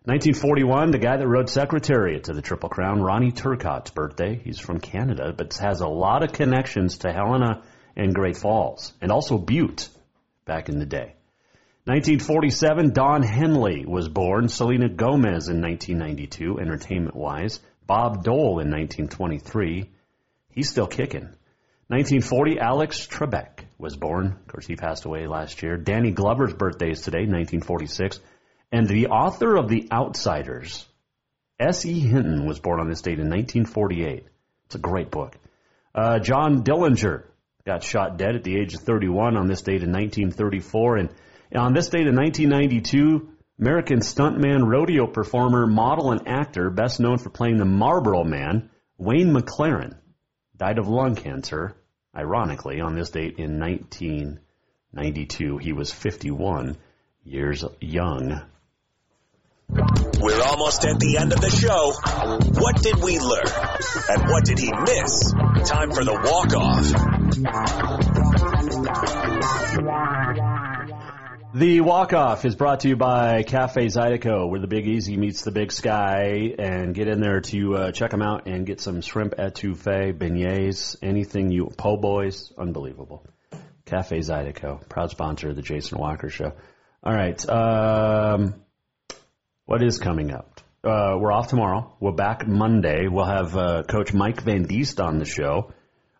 1941, 0.03 0.91
the 0.91 0.97
guy 0.97 1.15
that 1.15 1.27
rode 1.27 1.49
Secretariat 1.49 2.25
to 2.25 2.33
the 2.33 2.41
Triple 2.41 2.67
Crown, 2.67 3.01
Ronnie 3.01 3.31
Turcotte's 3.31 3.91
birthday. 3.91 4.41
He's 4.43 4.59
from 4.59 4.79
Canada, 4.79 5.31
but 5.31 5.55
has 5.57 5.79
a 5.79 5.87
lot 5.87 6.23
of 6.23 6.33
connections 6.33 6.97
to 6.99 7.13
Helena 7.13 7.63
and 7.95 8.13
Great 8.13 8.35
Falls, 8.35 8.93
and 8.99 9.11
also 9.11 9.37
Butte 9.37 9.87
back 10.43 10.67
in 10.67 10.77
the 10.77 10.85
day. 10.85 11.15
1947, 11.85 12.91
Don 12.93 13.23
Henley 13.23 13.85
was 13.85 14.09
born. 14.09 14.49
Selena 14.49 14.89
Gomez 14.89 15.47
in 15.47 15.61
1992, 15.61 16.59
entertainment 16.59 17.15
wise. 17.15 17.59
Bob 17.86 18.23
Dole 18.23 18.59
in 18.59 18.71
1923. 18.71 19.89
He's 20.49 20.69
still 20.69 20.88
kicking. 20.88 21.29
1940, 21.88 22.59
Alex 22.59 23.05
Trebek 23.05 23.65
was 23.77 23.97
born. 23.97 24.27
Of 24.27 24.47
course, 24.47 24.65
he 24.65 24.75
passed 24.75 25.05
away 25.05 25.27
last 25.27 25.61
year. 25.61 25.75
Danny 25.75 26.11
Glover's 26.11 26.53
birthday 26.53 26.91
is 26.91 27.01
today, 27.01 27.25
1946. 27.25 28.19
And 28.71 28.88
the 28.88 29.07
author 29.07 29.57
of 29.57 29.67
The 29.67 29.89
Outsiders, 29.91 30.86
S.E. 31.59 31.99
Hinton, 31.99 32.45
was 32.47 32.59
born 32.59 32.79
on 32.79 32.88
this 32.88 33.01
date 33.01 33.19
in 33.19 33.29
1948. 33.29 34.25
It's 34.67 34.75
a 34.75 34.79
great 34.79 35.11
book. 35.11 35.36
Uh, 35.93 36.19
John 36.19 36.63
Dillinger 36.63 37.25
got 37.65 37.84
shot 37.84 38.17
dead 38.17 38.36
at 38.36 38.45
the 38.45 38.57
age 38.57 38.73
of 38.73 38.82
31 38.82 39.36
on 39.36 39.47
this 39.47 39.61
date 39.61 39.84
in 39.84 39.91
1934. 39.91 40.95
And 40.95 41.09
on 41.53 41.73
this 41.73 41.89
date 41.89 42.07
in 42.07 42.15
1992, 42.15 43.30
American 43.62 43.99
stuntman, 43.99 44.66
rodeo 44.66 45.05
performer, 45.05 45.68
model, 45.68 46.12
and 46.12 46.28
actor, 46.28 46.72
best 46.72 46.99
known 46.99 47.20
for 47.20 47.30
playing 47.30 47.57
the 47.57 47.66
Marlboro 47.66 48.24
Man, 48.24 48.72
Wayne 48.97 49.32
McLaren, 49.32 49.95
died 50.57 50.80
of 50.80 50.88
lung 50.88 51.16
cancer, 51.16 51.76
ironically, 52.16 52.82
on 52.82 52.95
this 52.95 53.12
date 53.12 53.38
in 53.38 53.59
1992. 53.59 55.59
He 55.59 55.74
was 55.74 55.93
51 55.93 56.76
years 57.24 57.64
young. 57.80 58.41
We're 59.70 60.43
almost 60.43 60.84
at 60.84 60.99
the 60.99 61.18
end 61.20 61.32
of 61.32 61.39
the 61.39 61.51
show. 61.51 61.93
What 62.59 62.82
did 62.82 62.95
we 62.95 63.20
learn? 63.20 63.45
And 64.09 64.28
what 64.28 64.43
did 64.43 64.57
he 64.57 64.72
miss? 64.72 65.34
Time 65.70 65.91
for 65.91 66.03
the 66.03 66.14
walk-off. 66.14 66.91
The 71.53 71.81
walk-off 71.81 72.45
is 72.45 72.55
brought 72.55 72.79
to 72.81 72.87
you 72.87 72.95
by 72.95 73.43
Cafe 73.43 73.87
Zydeco, 73.87 74.49
where 74.49 74.61
the 74.61 74.67
Big 74.67 74.87
Easy 74.87 75.17
meets 75.17 75.41
the 75.41 75.51
Big 75.51 75.73
Sky. 75.73 76.55
And 76.57 76.95
get 76.95 77.09
in 77.09 77.19
there 77.19 77.41
to 77.41 77.75
uh, 77.75 77.91
check 77.91 78.11
them 78.11 78.21
out 78.21 78.47
and 78.47 78.65
get 78.65 78.79
some 78.79 79.01
shrimp 79.01 79.35
etouffee, 79.35 80.17
beignets, 80.17 80.95
anything 81.01 81.51
you, 81.51 81.69
po' 81.75 81.97
boys, 81.97 82.53
unbelievable. 82.57 83.25
Cafe 83.83 84.19
Zydeco, 84.19 84.87
proud 84.87 85.09
sponsor 85.09 85.49
of 85.49 85.57
the 85.57 85.61
Jason 85.61 85.99
Walker 85.99 86.29
Show. 86.29 86.53
All 87.03 87.13
right, 87.13 87.49
um, 87.49 88.55
what 89.65 89.83
is 89.83 89.97
coming 89.97 90.31
up? 90.31 90.61
Uh, 90.85 91.17
we're 91.19 91.33
off 91.33 91.49
tomorrow. 91.49 91.97
We're 91.99 92.13
back 92.13 92.47
Monday. 92.47 93.09
We'll 93.09 93.25
have 93.25 93.57
uh, 93.57 93.83
Coach 93.83 94.13
Mike 94.13 94.41
Van 94.41 94.63
Diest 94.63 95.01
on 95.01 95.19
the 95.19 95.25
show 95.25 95.73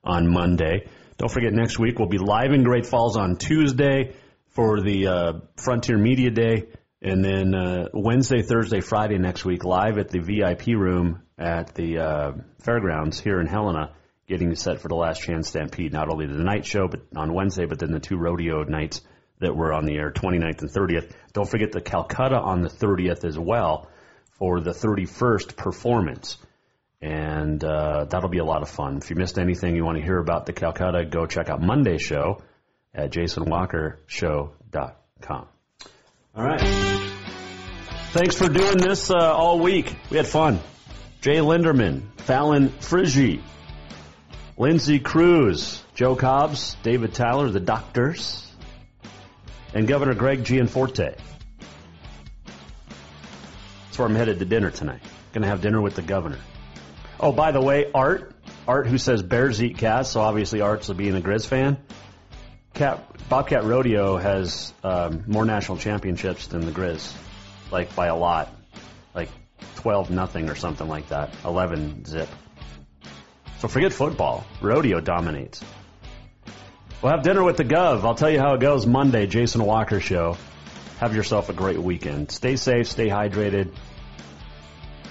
on 0.04 0.28
Monday. 0.28 0.90
Don't 1.18 1.32
forget, 1.32 1.54
next 1.54 1.80
week 1.80 2.00
we'll 2.00 2.10
be 2.10 2.18
live 2.18 2.52
in 2.52 2.64
Great 2.64 2.86
Falls 2.86 3.16
on 3.16 3.38
Tuesday 3.38 4.14
for 4.52 4.82
the 4.82 5.08
uh, 5.08 5.34
Frontier 5.56 5.98
Media 5.98 6.30
Day, 6.30 6.68
and 7.02 7.24
then 7.24 7.56
uh, 7.56 7.88
Wednesday, 7.94 8.42
Thursday, 8.42 8.82
Friday 8.82 9.18
next 9.18 9.46
week 9.46 9.64
live 9.64 9.98
at 9.98 10.10
the 10.10 10.20
VIP 10.20 10.68
room 10.68 11.24
at 11.38 11.74
the 11.74 11.98
uh, 11.98 12.32
fairgrounds 12.60 13.20
here 13.20 13.40
in 13.40 13.48
Helena, 13.48 13.94
getting 14.28 14.54
set 14.56 14.82
for 14.82 14.88
the 14.88 14.96
Last 14.96 15.22
Chance 15.22 15.50
Stampede. 15.50 15.94
Not 15.94 16.10
only 16.10 16.28
the 16.28 16.44
night 16.44 16.66
show, 16.66 16.88
but 16.88 17.02
on 17.16 17.34
Wednesday, 17.34 17.66
but 17.66 17.80
then 17.80 17.92
the 17.92 18.00
two 18.00 18.18
rodeo 18.18 18.64
nights 18.64 19.02
that 19.40 19.56
were 19.56 19.74
on 19.74 19.86
the 19.86 19.96
air, 19.96 20.12
29th 20.12 20.62
and 20.62 20.70
30th. 20.70 21.12
Don't 21.34 21.50
forget 21.50 21.72
the 21.72 21.82
Calcutta 21.82 22.38
on 22.38 22.62
the 22.62 22.70
30th 22.70 23.26
as 23.26 23.40
well 23.40 23.90
for 24.34 24.60
the 24.60 24.72
31st 24.72 25.56
performance. 25.56 26.38
And 27.02 27.64
uh, 27.64 28.06
that'll 28.06 28.30
be 28.30 28.38
a 28.38 28.46
lot 28.46 28.62
of 28.62 28.70
fun. 28.70 28.98
If 28.98 29.10
you 29.10 29.16
missed 29.16 29.40
anything 29.40 29.76
you 29.76 29.84
want 29.84 29.98
to 29.98 30.04
hear 30.04 30.20
about 30.20 30.46
the 30.46 30.54
Calcutta, 30.54 31.06
go 31.06 31.26
check 31.26 31.50
out 31.50 31.60
Monday's 31.60 32.04
show 32.04 32.44
at 32.94 33.12
jasonwalkershow.com. 33.12 35.48
All 36.36 36.46
right. 36.46 36.62
Thanks 38.12 38.38
for 38.38 38.50
doing 38.50 38.78
this 38.78 39.10
uh, 39.10 39.16
all 39.16 39.60
week. 39.60 39.96
We 40.10 40.18
had 40.18 40.28
fun. 40.28 40.60
Jay 41.22 41.38
Linderman, 41.38 42.02
Fallon 42.22 42.70
Frigi, 42.70 43.42
Lindsay 44.58 45.00
Cruz, 45.00 45.84
Joe 45.96 46.16
Cobbs, 46.16 46.76
David 46.84 47.14
Tyler, 47.14 47.50
the 47.50 47.60
doctors, 47.60 48.48
and 49.74 49.88
Governor 49.88 50.14
Greg 50.14 50.44
Gianforte. 50.44 51.16
That's 53.86 53.98
where 53.98 54.08
I'm 54.08 54.16
headed 54.16 54.40
to 54.40 54.46
dinner 54.46 54.72
tonight. 54.72 55.02
To 55.34 55.46
have 55.46 55.62
dinner 55.62 55.80
with 55.80 55.96
the 55.96 56.02
governor. 56.02 56.40
Oh, 57.18 57.32
by 57.32 57.52
the 57.52 57.62
way, 57.62 57.90
Art, 57.94 58.36
Art 58.68 58.88
who 58.88 58.98
says 58.98 59.24
bears 59.24 59.64
eat 59.64 59.78
cats, 59.78 60.10
so 60.10 60.20
obviously 60.20 60.60
Art's 60.60 60.90
being 60.90 61.16
a 61.16 61.22
Grizz 61.22 61.48
fan. 61.48 61.78
Cat, 62.82 63.30
Bobcat 63.30 63.64
Rodeo 63.64 64.18
has 64.18 64.74
um, 64.84 65.24
more 65.28 65.46
national 65.46 65.78
championships 65.78 66.48
than 66.48 66.66
the 66.66 66.72
Grizz, 66.72 67.14
like 67.70 67.96
by 67.96 68.08
a 68.08 68.16
lot, 68.16 68.52
like 69.14 69.30
12 69.76 70.10
nothing 70.10 70.50
or 70.50 70.56
something 70.56 70.88
like 70.88 71.10
that, 71.10 71.32
11 71.46 72.06
zip. 72.06 72.28
So 73.60 73.68
forget 73.68 73.94
football. 73.94 74.48
Rodeo 74.62 75.00
dominates. 75.00 75.64
We'll 77.04 77.12
have 77.12 77.22
dinner 77.22 77.44
with 77.44 77.58
the 77.58 77.66
Gov. 77.66 78.04
I'll 78.04 78.16
tell 78.16 78.32
you 78.32 78.40
how 78.40 78.56
it 78.56 78.62
goes 78.62 78.88
Monday, 78.88 79.28
Jason 79.28 79.64
Walker 79.64 80.00
Show. 80.00 80.36
Have 81.00 81.16
yourself 81.16 81.50
a 81.50 81.54
great 81.54 81.78
weekend. 81.78 82.32
Stay 82.32 82.56
safe, 82.56 82.88
stay 82.88 83.10
hydrated. 83.10 83.72